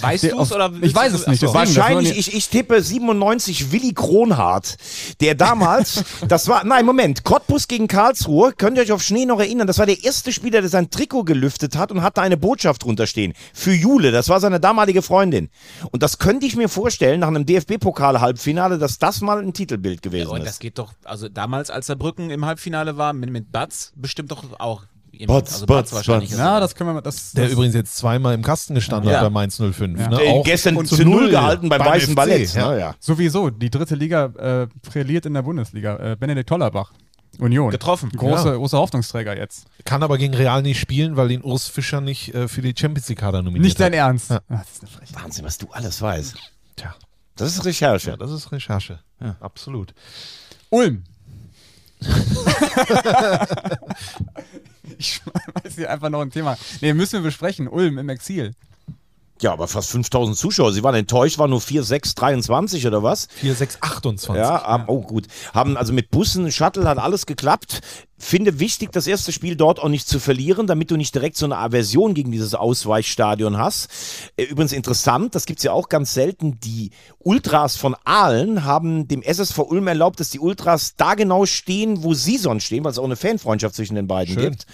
[0.00, 1.42] Weißt der du es oder Ich weiß es nicht.
[1.42, 1.52] Achso.
[1.52, 4.76] deswegen, das Wahrscheinlich, ich, ich tippe 97 Willi Kronhardt,
[5.20, 9.40] der damals, das war, nein, Moment, Cottbus gegen Karlsruhe, könnt ihr euch auf Schnee noch
[9.40, 12.84] erinnern, das war der erste Spieler, der sein Trikot gelüftet hat und hatte eine Botschaft
[12.84, 13.32] drunter stehen.
[13.52, 15.50] Für Jule, das war seine damalige Freundin.
[15.90, 20.28] Und das könnte ich mir vorstellen, nach einem DFB-Pokal-Halbfinale, dass das mal ein Titelbild gewesen
[20.28, 20.60] Und das ist.
[20.60, 24.84] geht doch, also damals, als Saarbrücken im Halbfinale war, mit, mit Batz, bestimmt doch auch
[25.26, 26.30] Batz, also Batz, wahrscheinlich.
[26.30, 26.38] Batz.
[26.38, 27.00] Na, das können wir mal.
[27.00, 29.16] Das, Der das, übrigens jetzt zweimal im Kasten gestanden Ja.
[29.18, 29.98] hat bei Mainz 05.
[30.00, 30.08] Ja.
[30.08, 30.18] Ne?
[30.28, 32.54] Auch gestern und zu Null gehalten beim, Weißen FC, Ballett.
[32.54, 32.70] Ja.
[32.70, 32.78] Ne?
[32.80, 32.94] Ja.
[33.00, 36.12] sowieso, die dritte Liga äh, brilliert in der Bundesliga.
[36.12, 36.92] Äh, Benedikt Tollerbach.
[37.40, 37.70] Union.
[37.70, 38.10] Getroffen.
[38.10, 38.54] Große, Ja.
[38.56, 39.66] großer Hoffnungsträger jetzt.
[39.84, 43.08] Kann aber gegen Real nicht spielen, weil ihn Urs Fischer nicht äh, für die Champions
[43.08, 43.98] League Kader nominiert Nicht dein hat.
[43.98, 44.30] Ernst.
[44.30, 44.36] Ja.
[44.48, 45.22] Ah, das ist eine Frechheit.
[45.24, 46.36] Wahnsinn, was du alles weißt.
[46.76, 46.94] Tja,
[47.36, 48.10] Das ist Recherche.
[48.10, 49.00] ja, das ist Recherche.
[49.20, 49.94] Ja, absolut.
[50.70, 51.02] Ulm.
[55.04, 55.20] ich
[55.64, 56.56] weiß hier einfach noch ein Thema.
[56.80, 57.68] Nee, müssen wir besprechen.
[57.68, 58.54] Ulm im Exil.
[59.40, 60.72] Ja, aber fast 5000 Zuschauer.
[60.72, 63.28] Sie waren enttäuscht, waren nur 4, 6, 23 oder was?
[63.40, 64.40] 4, 6, 28.
[64.40, 65.26] Ja, haben, oh gut.
[65.52, 67.80] Haben also mit Bussen, Shuttle hat alles geklappt.
[68.18, 71.46] Finde wichtig, das erste Spiel dort auch nicht zu verlieren, damit du nicht direkt so
[71.46, 73.88] eine Aversion gegen dieses Ausweichstadion hast.
[74.36, 76.58] Äh, Übrigens interessant, das gibt's ja auch ganz selten.
[76.60, 82.02] Die Ultras von Aalen haben dem SSV Ulm erlaubt, dass die Ultras da genau stehen,
[82.02, 84.50] wo sie sonst stehen, weil es auch eine Fanfreundschaft zwischen den beiden Schön.
[84.50, 84.66] gibt.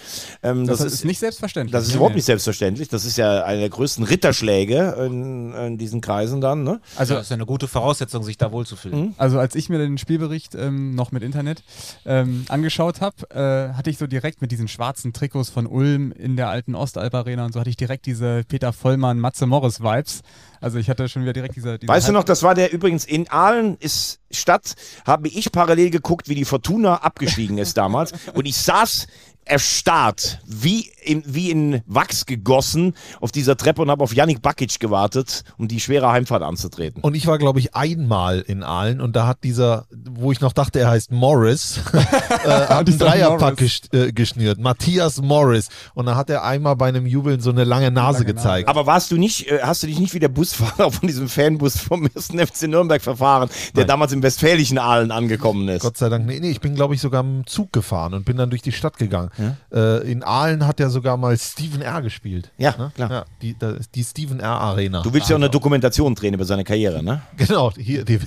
[0.43, 1.73] Ähm, Das, das, ist, ist nicht selbstverständlich.
[1.73, 2.19] das ist Nee, überhaupt nee.
[2.19, 2.89] nicht selbstverständlich.
[2.89, 6.63] Das ist ja einer der größten Ritterschläge in, in diesen Kreisen dann.
[6.65, 6.81] Ne?
[6.97, 9.15] Also, das ist ja eine gute Voraussetzung, sich da wohlzufühlen.
[9.17, 11.63] Also als ich mir den Spielbericht ähm, noch mit Internet
[12.05, 16.37] ähm, angeschaut habe, äh, hatte ich so direkt mit diesen schwarzen Trikots von Ulm in
[16.37, 20.23] der alten Ostalb Arena und so hatte ich direkt diese Peter Vollmann, Matze Morris Vibes.
[20.61, 21.79] Also ich hatte schon wieder direkt diese.
[21.79, 24.75] diese Weißt du noch, das war der übrigens in Aalen ist Stadt,
[25.07, 28.13] habe ich parallel geguckt, wie die Fortuna abgestiegen ist damals.
[28.35, 29.07] Und ich saß
[29.51, 34.79] erstarrt, wie in, wie in Wachs gegossen auf dieser Treppe und habe auf Yannick Bakic
[34.79, 37.03] gewartet, um die schwere Heimfahrt anzutreten.
[37.03, 40.53] Und ich war, glaube ich, einmal in Aalen und da hat dieser, wo ich noch
[40.53, 44.59] dachte, er heißt Morris, äh, hat einen Dreierpack gesch äh, geschnürt.
[44.59, 45.69] Matthias Morris.
[45.95, 48.69] Und da hat er einmal bei einem Jubeln so eine lange Nase Lange gezeigt.
[48.69, 51.79] Aber warst du nicht, äh, hast du dich nicht wie der Busfahrer von diesem Fanbus
[51.79, 52.29] vom 1.
[52.51, 53.89] FC Nürnberg verfahren, der Nein.
[53.89, 55.83] damals im westfälischen Aalen angekommen ist?
[55.83, 58.37] Gott sei Dank, nee, nee, ich bin, glaube ich, sogar im Zug gefahren und bin
[58.37, 59.31] dann durch die Stadt gegangen.
[59.73, 62.03] Äh, in Aalen hat er sogar mal Steven R.
[62.03, 62.51] gespielt.
[62.59, 62.93] Ja, ne?
[62.95, 63.11] klar.
[63.11, 63.57] Ja, die,
[63.95, 64.61] die Steven R.
[64.61, 65.03] Arena.
[65.03, 67.23] Du willst ja auch eine Dokumentation drehen über seine Karriere, ne?
[67.37, 68.21] Genau, hier die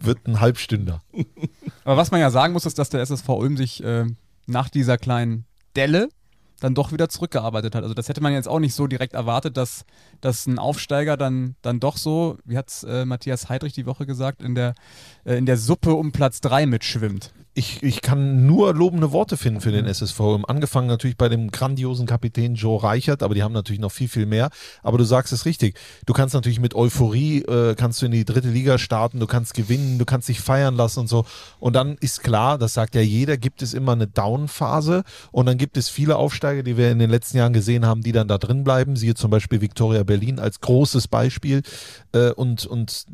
[0.00, 1.02] wird ein Halbstünder.
[1.84, 4.06] Aber was man ja sagen muss, ist, dass der SSV Ulm sich äh,
[4.46, 5.44] nach dieser kleinen
[5.76, 6.08] Delle
[6.60, 7.82] dann doch wieder zurückgearbeitet hat.
[7.82, 9.84] Also das hätte man jetzt auch nicht so direkt erwartet, dass,
[10.24, 14.06] dass ein Aufsteiger dann, dann doch so, wie hat es äh, Matthias Heidrich die Woche
[14.06, 14.74] gesagt, in der,
[15.24, 17.32] äh, in der Suppe um Platz 3 mitschwimmt.
[17.56, 20.20] Ich, ich kann nur lobende Worte finden für den SSV.
[20.48, 24.26] Angefangen natürlich bei dem grandiosen Kapitän Joe Reichert, aber die haben natürlich noch viel, viel
[24.26, 24.50] mehr.
[24.82, 25.78] Aber du sagst es richtig.
[26.04, 29.54] Du kannst natürlich mit Euphorie, äh, kannst du in die dritte Liga starten, du kannst
[29.54, 31.26] gewinnen, du kannst dich feiern lassen und so.
[31.60, 35.56] Und dann ist klar, das sagt ja jeder, gibt es immer eine Down-Phase und dann
[35.56, 38.38] gibt es viele Aufsteiger, die wir in den letzten Jahren gesehen haben, die dann da
[38.38, 38.96] drin bleiben.
[38.96, 41.62] Siehe zum Beispiel Victoria Berlin als großes Beispiel.
[42.12, 43.06] Äh, und, und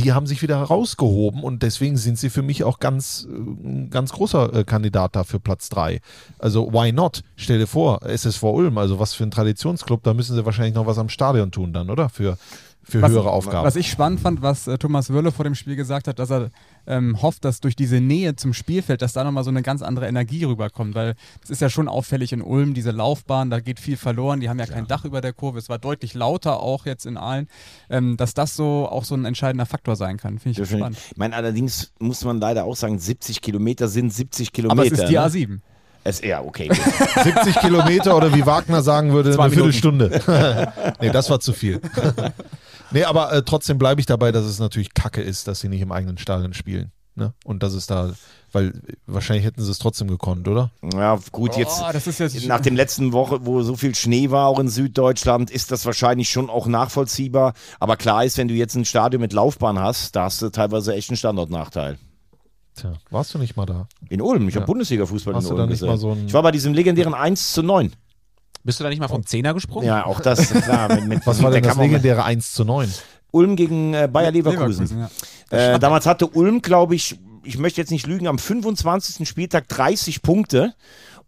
[0.00, 3.90] die haben sich wieder herausgehoben und deswegen sind sie für mich auch ganz, äh, ein
[3.90, 6.00] ganz großer äh, Kandidat da für Platz 3.
[6.38, 7.22] Also why not?
[7.36, 10.86] Stell dir vor, SSV Ulm, also was für ein Traditionsclub, da müssen sie wahrscheinlich noch
[10.86, 12.08] was am Stadion tun dann, oder?
[12.08, 12.38] Für,
[12.82, 13.66] für was, höhere Aufgaben.
[13.66, 16.50] Was ich spannend fand, was äh, Thomas Wölle vor dem Spiel gesagt hat, dass er
[16.90, 20.08] ähm, hofft, dass durch diese Nähe zum Spielfeld, dass da nochmal so eine ganz andere
[20.08, 23.96] Energie rüberkommt, weil es ist ja schon auffällig in Ulm, diese Laufbahn, da geht viel
[23.96, 27.06] verloren, die haben ja kein Dach über der Kurve, es war deutlich lauter auch jetzt
[27.06, 27.48] in Aalen,
[27.88, 30.98] ähm, dass das so auch so ein entscheidender Faktor sein kann, finde ich spannend.
[31.12, 34.80] Ich meine, allerdings muss man leider auch sagen, 70 Kilometer sind 70 Kilometer.
[34.80, 35.26] Aber es ist die ne?
[35.26, 35.58] A7.
[36.02, 36.68] Es, ja, okay.
[36.68, 37.24] gut.
[37.24, 39.72] 70 Kilometer oder wie Wagner sagen würde, Zwei eine Minuten.
[39.72, 40.72] Viertelstunde.
[41.00, 41.80] nee, das war zu viel.
[42.92, 45.80] nee, aber äh, trotzdem bleibe ich dabei, dass es natürlich kacke ist, dass sie nicht
[45.80, 46.92] im eigenen Stadion spielen.
[47.16, 47.34] Ne?
[47.44, 48.12] Und dass es da,
[48.52, 48.72] weil
[49.06, 50.70] wahrscheinlich hätten sie es trotzdem gekonnt, oder?
[50.94, 54.30] ja, gut, jetzt, Oh, das ist jetzt nach dem letzten Woche, wo so viel Schnee
[54.30, 57.54] war, auch in Süddeutschland, ist das wahrscheinlich schon auch nachvollziehbar.
[57.80, 60.94] Aber klar ist, wenn du jetzt ein Stadion mit Laufbahn hast, da hast du teilweise
[60.94, 61.98] echt einen Standortnachteil.
[62.76, 63.88] Tja, warst du nicht mal da?
[64.08, 64.60] In Ulm, ich Ja.
[64.60, 65.96] habe Bundesliga-Fußball in Ulm gesehen.
[65.98, 67.92] so ich war bei diesem legendären 1 zu 9.
[68.62, 69.86] Bist du da nicht mal vom Zehner gesprungen?
[69.86, 70.94] Ja, auch das, klar.
[70.94, 72.92] Mit, mit, Was war denn der das legendäre 1 zu 9?
[73.32, 74.86] Ulm gegen äh, Bayer Leverkusen.
[74.86, 75.08] Leverkusen,
[75.50, 75.74] ja.
[75.74, 79.26] Äh, damals hatte Ulm, glaube ich, ich möchte jetzt nicht lügen, am 25.
[79.28, 80.74] Spieltag 30 Punkte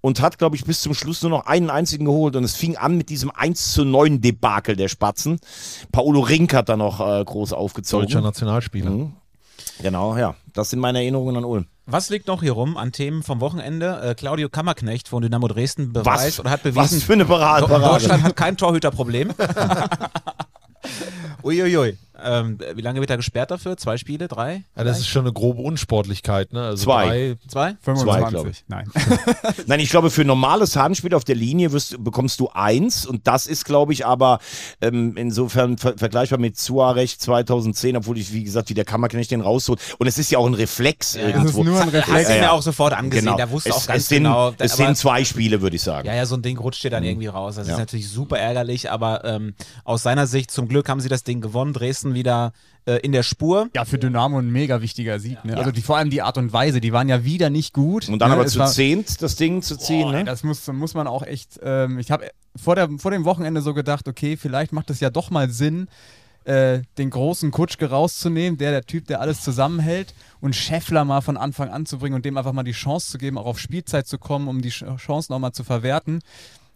[0.00, 2.36] und hat, glaube ich, bis zum Schluss nur noch einen einzigen geholt.
[2.36, 5.38] Und es fing an mit diesem 1 zu 9 Debakel der Spatzen.
[5.92, 8.06] Paolo Rink hat da noch äh, groß aufgezogen.
[8.06, 8.90] Deutscher Nationalspieler.
[8.90, 9.12] Mhm.
[9.80, 10.34] Genau, ja.
[10.52, 11.66] Das sind meine Erinnerungen an Ulm.
[11.86, 14.00] Was liegt noch hier rum an Themen vom Wochenende?
[14.02, 17.66] Äh, Claudio Kammerknecht von Dynamo Dresden beweist Was, oder hat bewiesen, was für eine Parade.
[17.66, 19.34] Deutschland hat kein Torhüterproblem.
[21.42, 21.98] Uiuiui.
[22.24, 23.76] Ähm, wie lange wird er gesperrt dafür?
[23.76, 24.28] Zwei Spiele?
[24.28, 24.64] Drei?
[24.76, 26.52] Ja, das ist schon eine grobe Unsportlichkeit.
[26.52, 26.62] Ne?
[26.62, 27.06] Also Zwei.
[27.06, 27.76] Drei, Zwei?
[27.82, 28.28] 25.
[28.30, 28.64] glaub ich.
[28.68, 28.88] Nein.
[29.66, 33.46] Nein, ich glaube, für normales Handspiel auf der Linie wirst, bekommst du eins und das
[33.46, 34.38] ist, glaube ich, aber
[34.80, 39.40] ähm, insofern ver vergleichbar mit Suarez 2010, obwohl ich, wie gesagt, wie der Kammerknecht den
[39.40, 39.80] rausholt.
[39.98, 41.64] Und es ist ja auch ein Reflex Das ist irgendwo.
[41.64, 42.26] nur ein Hast Reflex.
[42.28, 42.50] du Ja, mir ja.
[42.52, 43.24] auch sofort angesehen.
[43.26, 43.36] genau.
[43.36, 44.52] Der wusste es, auch ganz es sind, genau.
[44.58, 46.06] Es sind zwei Spiele, würde ich sagen.
[46.08, 47.56] Ja, ja, so ein Ding rutscht dir dann irgendwie raus.
[47.56, 47.74] Das Ja.
[47.74, 49.54] ist natürlich super ärgerlich, aber ähm,
[49.84, 51.72] aus seiner Sicht, zum Glück haben sie das Ding gewonnen.
[51.72, 52.52] Dresden wieder
[52.86, 53.68] äh, in der Spur.
[53.74, 55.44] Ja, für Dynamo ein mega wichtiger Sieg.
[55.44, 55.56] Ne?
[55.56, 58.08] Also die, vor allem die Art und Weise, die waren ja wieder nicht gut.
[58.08, 58.36] Und dann ne?
[58.36, 60.24] aber Es zu zehnt das Ding zu ziehen, Boah, ne?
[60.24, 61.60] Das muss, muss man auch echt.
[61.62, 65.10] Ähm, ich habe vor, der- vor dem Wochenende so gedacht, okay, vielleicht macht es ja
[65.10, 65.88] doch mal Sinn,
[66.44, 71.36] äh, den großen Kutschke rauszunehmen, der der Typ, der alles zusammenhält, und Scheffler mal von
[71.36, 74.08] Anfang an zu bringen und dem einfach mal die Chance zu geben, auch auf Spielzeit
[74.08, 76.18] zu kommen, um die Ch- Chancen auch mal zu verwerten.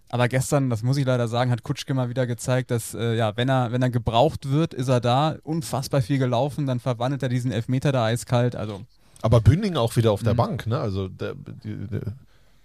[0.08, 3.36] Aber gestern, das muss ich leider sagen, hat Kutschke mal wieder gezeigt, dass äh, ja,
[3.36, 5.36] wenn er, wenn er gebraucht wird, ist er da.
[5.42, 8.54] Unfassbar viel gelaufen, dann verwandelt er diesen Elfmeter da eiskalt.
[8.54, 8.82] Also
[9.22, 10.26] aber Bünding auch wieder auf Mhm.
[10.26, 10.66] der Bank.
[10.66, 10.78] Ne?
[10.78, 12.02] Also der, die, der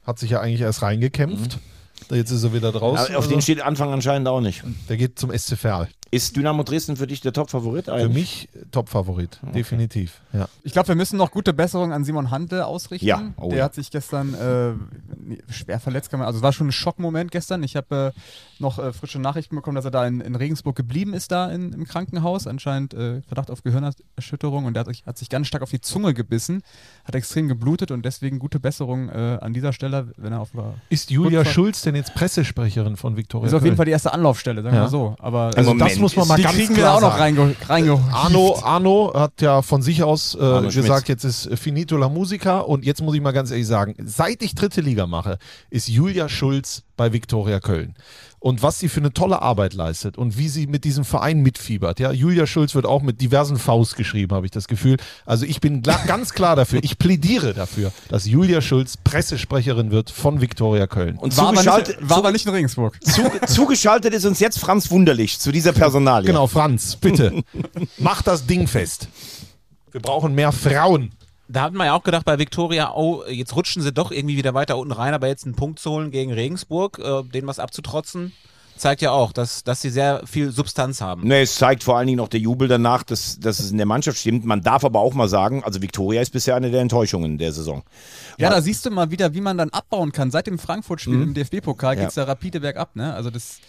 [0.06, 1.60] hat sich ja eigentlich erst reingekämpft.
[2.10, 3.12] Jetzt ist er wieder draußen.
[3.12, 3.16] Mhm.
[3.18, 3.30] auf also.
[3.30, 4.64] den steht Anfang anscheinend auch nicht.
[4.90, 5.88] Der geht zum SC Verl.
[6.14, 8.14] Ist Dynamo Dresden für dich der Top-Favorit Für eigentlich?
[8.14, 10.20] mich Top-Favorit, definitiv.
[10.34, 10.50] Ja.
[10.64, 13.08] Ich glaube, wir müssen noch gute Besserung an Simon Handel ausrichten.
[13.08, 13.64] Ja, oh der ja.
[13.64, 14.74] hat sich gestern äh,
[15.54, 16.10] schwer verletzt.
[16.10, 17.64] Kann man, also es war schon ein Schockmoment gestern.
[17.64, 18.20] Ich habe äh,
[18.62, 21.72] noch äh, frische Nachrichten bekommen, dass er da in, in Regensburg geblieben ist, da in,
[21.72, 22.46] im Krankenhaus.
[22.46, 25.80] Anscheinend äh, Verdacht auf Gehirnerschütterung und der hat sich, hat sich ganz stark auf die
[25.82, 26.62] Zunge gebissen,
[27.06, 30.50] hat extrem geblutet und deswegen gute Besserung äh, an dieser Stelle, wenn er auf
[30.90, 33.48] Ist Julia Schulz denn jetzt Pressesprecherin von Viktoria?
[33.48, 33.78] ist auf jeden?
[33.78, 34.84] Fall die erste Anlaufstelle, sagen wir Ja.
[34.84, 35.16] mal so.
[35.20, 37.38] Aber Also Moment, das muss man mal die ganz kriegen wir klar auch noch sagen.
[37.38, 42.10] reinge reinge Arno, Arno hat ja von sich aus äh, gesagt, jetzt ist Finito la
[42.10, 45.38] Musica und jetzt muss ich mal ganz ehrlich sagen, seit ich dritte Liga mache,
[45.70, 47.96] ist Julia Schulz bei Viktoria Köln.
[48.38, 52.00] Und was sie für eine tolle Arbeit leistet und wie sie mit diesem Verein mitfiebert.
[52.00, 54.98] Ja, Julia Schulz wird auch mit diversen Vs geschrieben, habe ich das Gefühl.
[55.26, 60.42] Also ich bin ganz klar dafür, ich plädiere dafür, dass Julia Schulz Pressesprecherin wird von
[60.42, 61.18] Viktoria Köln.
[61.18, 63.04] Und war, aber zugeschaltet, nicht, war aber nicht in Regensburg.
[63.04, 66.28] zu, zugeschaltet ist uns jetzt Franz Wunderlich zu dieser Personalie.
[66.28, 67.44] Genau, Franz, bitte.
[67.98, 69.08] Mach das Ding fest.
[69.92, 71.10] Wir brauchen mehr Frauen.
[71.52, 74.54] Da hat man ja auch gedacht bei Viktoria, oh, jetzt rutschen sie doch irgendwie wieder
[74.54, 78.32] weiter unten rein, aber jetzt einen Punkt zu holen gegen Regensburg, äh, denen was abzutrotzen,
[78.78, 81.28] zeigt ja auch, dass, dass sie sehr viel Substanz haben.
[81.28, 83.86] Nee, es zeigt vor allen Dingen noch der Jubel danach, dass, dass es in der
[83.86, 84.46] Mannschaft stimmt.
[84.46, 87.84] Man darf aber auch mal sagen, also Viktoria ist bisher eine der Enttäuschungen der Saison.
[88.40, 90.32] Ja, da siehst du mal wieder, wie man dann abbauen kann.
[90.32, 91.24] Seit dem Frankfurt-Spiel Mhm.
[91.24, 92.02] im DFB-Pokal Ja.
[92.04, 93.14] geht's da rapide bergab, ne?
[93.14, 93.60] Also das.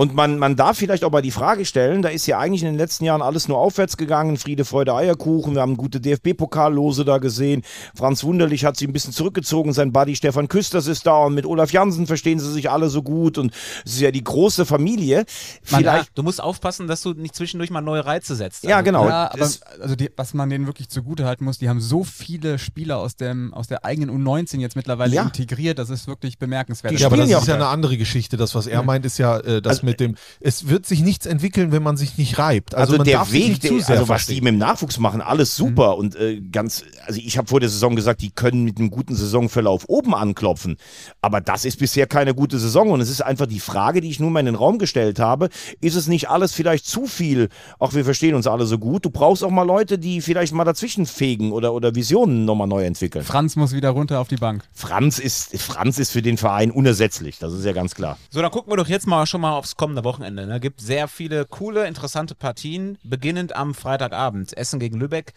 [0.00, 2.68] Und man, man darf vielleicht auch mal die Frage stellen, da ist ja eigentlich in
[2.68, 7.18] den letzten Jahren alles nur aufwärts gegangen, Friede, Freude, Eierkuchen, wir haben gute DFB-Pokallose da
[7.18, 7.60] gesehen,
[7.94, 11.44] Franz Wunderlich hat sich ein bisschen zurückgezogen, sein Buddy Stefan Küsters ist da und mit
[11.44, 13.52] Olaf Jansen verstehen sie sich alle so gut und
[13.84, 15.26] es ist ja die große Familie.
[15.70, 18.64] Man, Vielleicht, du musst aufpassen, dass du nicht zwischendurch mal neue Reize setzt.
[18.64, 19.50] ja Also, genau, Ja, aber
[19.82, 23.16] also die, was man denen wirklich zugute halten muss, die haben so viele Spieler aus,
[23.16, 25.24] dem, aus der eigenen U19 jetzt mittlerweile Ja.
[25.24, 26.94] integriert, das ist wirklich bemerkenswert.
[26.94, 28.38] Die Ja, aber das ja ist auch ja eine andere Geschichte.
[28.38, 31.26] Das, was er meint, ist ja äh, das Also, mit dem, es wird sich nichts
[31.26, 32.74] entwickeln, wenn man sich nicht reibt.
[32.74, 34.98] Also, Also, man der darf sich Weg, nicht der, also was die mit dem Nachwuchs
[34.98, 38.64] machen, alles super und äh, ganz, also ich habe vor der Saison gesagt, die können
[38.64, 40.76] mit einem guten Saisonverlauf oben anklopfen,
[41.20, 44.20] aber das ist bisher keine gute Saison und es ist einfach die Frage, die ich
[44.20, 45.48] nur mal in den Raum gestellt habe,
[45.80, 47.48] ist es nicht alles vielleicht zu viel?
[47.78, 50.64] Auch wir verstehen uns alle so gut, du brauchst auch mal Leute, die vielleicht mal
[50.64, 53.24] dazwischen fegen oder, oder Visionen nochmal neu entwickeln.
[53.24, 54.64] Franz muss wieder runter auf die Bank.
[54.72, 58.18] Franz ist, Franz ist für den Verein unersetzlich, das ist ja ganz klar.
[58.30, 60.46] So, dann gucken wir doch jetzt mal schon mal aufs kommende Wochenende.
[60.46, 60.60] Ne?
[60.60, 64.56] Gibt sehr viele coole, interessante Partien, beginnend am Freitagabend.
[64.56, 65.32] Essen gegen Lübeck.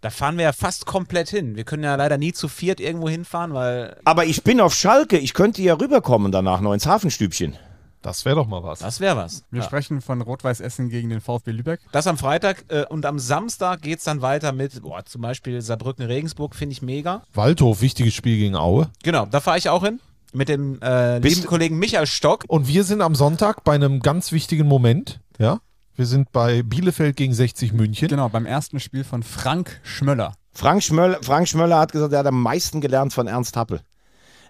[0.00, 1.56] Da fahren wir ja fast komplett hin.
[1.56, 5.16] Wir können ja leider nie zu viert irgendwo hinfahren, weil Aber ich bin auf Schalke,
[5.16, 7.56] ich könnte ja rüberkommen danach noch ins Hafenstübchen.
[8.02, 8.80] Das wäre doch mal was.
[8.80, 9.44] das wäre was.
[9.50, 9.66] Wir Ja.
[9.66, 11.80] sprechen von Rot-Weiß Essen gegen den VfB Lübeck.
[11.90, 15.62] Das am Freitag äh, und am Samstag geht es dann weiter mit, boah, zum Beispiel
[15.62, 17.22] Saarbrücken-Regensburg, finde ich mega.
[17.32, 18.90] Waldhof, wichtiges Spiel gegen Aue.
[19.02, 20.00] Genau, da fahre ich auch hin.
[20.34, 22.44] Mit dem äh, lieben Kollegen Michael Stock.
[22.48, 25.20] Und wir sind am Sonntag bei einem ganz wichtigen Moment.
[25.38, 25.60] Ja,
[25.94, 28.08] wir sind bei Bielefeld gegen 60 München.
[28.08, 30.34] Genau, beim ersten Spiel von Frank Schmöller.
[30.52, 33.80] Frank Schmöller, Frank Schmöller hat gesagt, er hat am meisten gelernt von Ernst Happel.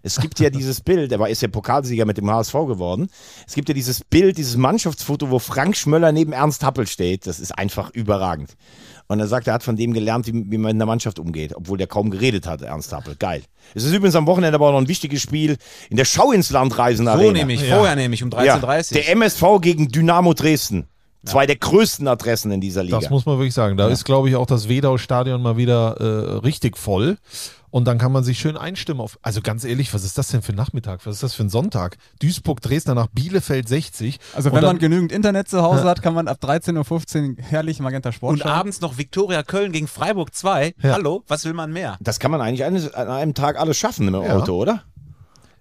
[0.03, 3.09] Es gibt ja dieses Bild, er war, ist ja Pokalsieger mit dem HSV geworden.
[3.47, 7.27] Es gibt ja dieses Bild, dieses Mannschaftsfoto, wo Frank Schmöller neben Ernst Happel steht.
[7.27, 8.57] Das ist einfach überragend.
[9.07, 11.55] Und er sagt, er hat von dem gelernt, wie, wie man in der Mannschaft umgeht,
[11.55, 13.17] obwohl der kaum geredet hat, Ernst Happel.
[13.17, 13.43] Geil.
[13.75, 15.57] Es ist übrigens am Wochenende aber auch noch ein wichtiges Spiel
[15.91, 18.83] in der Schau ins Land Reisen So nämlich, vorher nämlich um 13.30 Ja, Uhr.
[18.93, 20.87] der MSV gegen Dynamo Dresden.
[21.25, 23.01] Zwei der größten Adressen in dieser Liga.
[23.01, 23.79] Das muss man wirklich sagen.
[23.79, 27.17] Da ist, glaube ich, auch das Wedau-Stadion mal wieder äh, richtig voll.
[27.75, 29.19] Und dann kann man sich schön einstimmen auf.
[29.23, 31.05] Also ganz ehrlich, was ist das denn für ein Nachmittag?
[31.07, 31.97] Was ist das für ein Sonntag?
[32.21, 34.21] Duisburg, Dresdner nach Bielefeld 60.
[34.33, 37.81] Also wenn dann- man genügend Internet zu Hause hat, kann man ab 13.15 Uhr herrlich
[37.81, 38.53] Magenta Sport Und schauen.
[38.53, 40.77] abends noch Viktoria Köln gegen Freiburg 2.
[40.85, 40.93] Ja.
[40.93, 41.97] Hallo, was will man mehr?
[41.99, 44.37] Das kann man eigentlich eines, an einem Tag alles schaffen im Ja.
[44.37, 44.85] Auto, oder?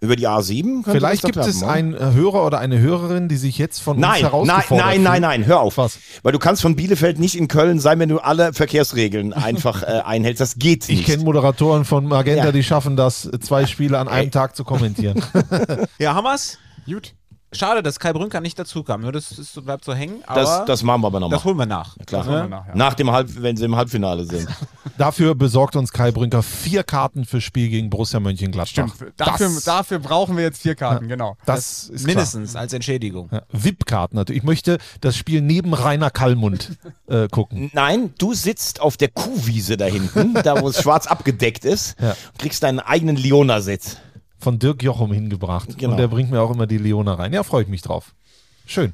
[0.03, 0.83] Über die A7?
[0.83, 1.71] könnte Vielleicht gibt es klappen, oder?
[1.71, 5.01] einen äh, Hörer oder eine Hörerin, die sich jetzt von uns Nein, nein, herausgefordert nein,
[5.03, 5.21] nein, fühlt.
[5.21, 5.77] nein, hör auf.
[5.77, 5.97] Was?
[6.23, 10.01] Weil du kannst von Bielefeld nicht in Köln sein, wenn du alle Verkehrsregeln einfach äh,
[10.05, 10.41] einhältst.
[10.41, 10.99] Das geht nicht.
[10.99, 12.51] Ich kenne Moderatoren von Magenta, Ja.
[12.51, 15.23] die schaffen das, zwei Spiele an einem Tag zu kommentieren.
[15.99, 16.57] Ja, Hammers.
[16.85, 17.13] Gut.
[17.53, 19.01] Schade, dass Kai Brünker nicht dazu kam.
[19.01, 20.23] Nur das ist, bleibt so hängen.
[20.25, 21.37] Aber das, das machen wir aber nochmal.
[21.37, 21.97] das holen wir nach.
[22.05, 22.25] Klar.
[22.25, 22.47] Ne?
[22.49, 22.75] nach, ja.
[22.75, 24.47] Nach dem Halb, wenn sie im Halbfinale sind.
[24.97, 28.69] Dafür besorgt uns Kai Brünker vier Karten fürs Spiel gegen Borussia Mönchengladbach.
[28.69, 29.13] Stimmt.
[29.17, 31.35] Dafür, das, dafür brauchen wir jetzt vier Karten, genau.
[31.45, 33.29] das ist Mindestens als Entschädigung.
[33.29, 33.43] klar.
[33.51, 34.41] Ja, VIP-Karten natürlich.
[34.43, 36.77] Ich möchte das Spiel neben Rainer Kallmund
[37.07, 37.71] äh, gucken.
[37.73, 42.11] Nein, du sitzt auf der Kuhwiese da hinten, da wo es schwarz abgedeckt ist, Ja.
[42.11, 43.97] und kriegst deinen eigenen Leona-Sitz.
[44.43, 45.77] Von Dirk Jochum hingebracht.
[45.77, 45.91] Genau.
[45.91, 47.31] Und der bringt mir auch immer die Leona rein.
[47.31, 48.13] Ja, freue ich mich drauf.
[48.65, 48.93] Schön.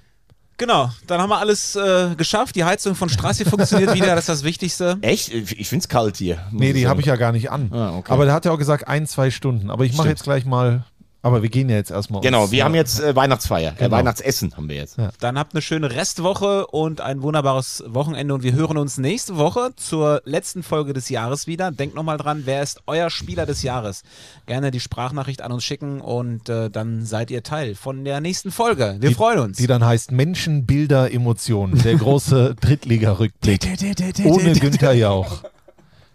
[0.59, 2.55] Genau, dann haben wir alles äh, geschafft.
[2.55, 4.97] Die Heizung von Strassi funktioniert wieder, das ist das Wichtigste.
[5.01, 5.33] Echt?
[5.33, 6.45] Ich find's kalt hier.
[6.51, 7.71] Nee, die habe ich ja gar nicht an.
[7.71, 8.11] Ah, okay.
[8.11, 9.69] Aber der hat ja auch gesagt, ein, zwei Stunden.
[9.69, 10.83] Aber ich mache jetzt gleich mal.
[11.21, 12.21] Aber wir gehen ja jetzt erstmal.
[12.21, 13.91] Genau, uns- wir haben jetzt äh, Weihnachtsfeier, äh, Genau.
[13.97, 14.95] Weihnachtsessen haben wir jetzt.
[15.19, 19.71] Dann habt eine schöne Restwoche und ein wunderbares Wochenende und wir hören uns nächste Woche
[19.75, 21.71] zur letzten Folge des Jahres wieder.
[21.71, 24.03] Denkt nochmal dran, wer ist euer Spieler des Jahres?
[24.45, 28.49] Gerne die Sprachnachricht an uns schicken und äh, dann seid ihr Teil von der nächsten
[28.51, 28.95] Folge.
[29.01, 29.57] Wir die, freuen uns.
[29.57, 31.81] Die dann heißt Menschen, Bilder, Emotionen.
[31.81, 33.59] Der große Drittliga-Rückblick.
[34.23, 35.43] Ohne Günther Jauch.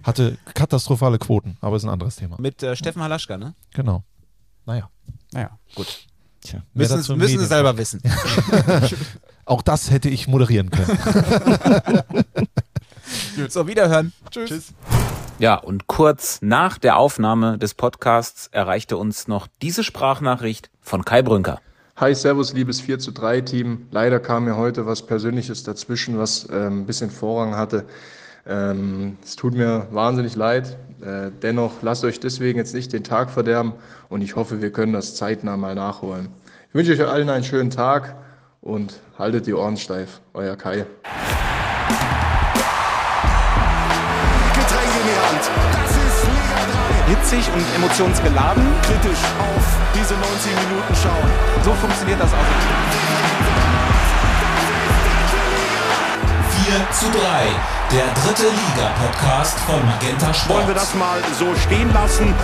[0.02, 2.36] Hatte katastrophale Quoten, aber ist ein anderes Thema.
[2.38, 3.54] Mit äh, Steffen Halaschka, ne?
[3.74, 4.02] Genau.
[4.66, 4.88] Naja.
[5.32, 5.58] Naja.
[6.40, 6.62] Tja.
[6.74, 8.00] Mehr Müssen, im müssen sie Medien- selber wissen.
[9.46, 10.98] Auch das hätte ich moderieren können.
[13.48, 14.12] so, wiederhören.
[14.30, 14.72] Tschüss.
[15.38, 21.22] Ja, und kurz nach der Aufnahme des Podcasts erreichte uns noch diese Sprachnachricht von Kai
[21.22, 21.60] Brünker.
[21.96, 23.86] Hi, Servus, liebes 4 zu 3 Team.
[23.90, 27.84] Leider kam mir heute was Persönliches dazwischen, was ähm, ein bisschen Vorrang hatte.
[28.46, 30.76] Ähm, es tut mir wahnsinnig leid.
[31.00, 33.72] Äh, dennoch lasst euch deswegen jetzt nicht den Tag verderben
[34.08, 36.28] und ich hoffe, wir können das zeitnah mal nachholen.
[36.68, 38.16] Ich wünsche euch allen einen schönen Tag
[38.60, 40.20] und haltet die Ohren steif.
[40.34, 40.86] Euer Kai.
[44.54, 45.50] Getränk in die Hand.
[45.72, 46.26] Das ist
[47.06, 48.64] hitzig und emotionsgeladen.
[48.82, 51.30] Kritisch auf diese 90 Minuten schauen.
[51.64, 52.93] So funktioniert das also.
[56.90, 57.18] Zu 3,
[57.92, 60.58] der dritte Liga-Podcast von Magenta Sport.
[60.58, 62.34] Wollen wir das mal so stehen lassen?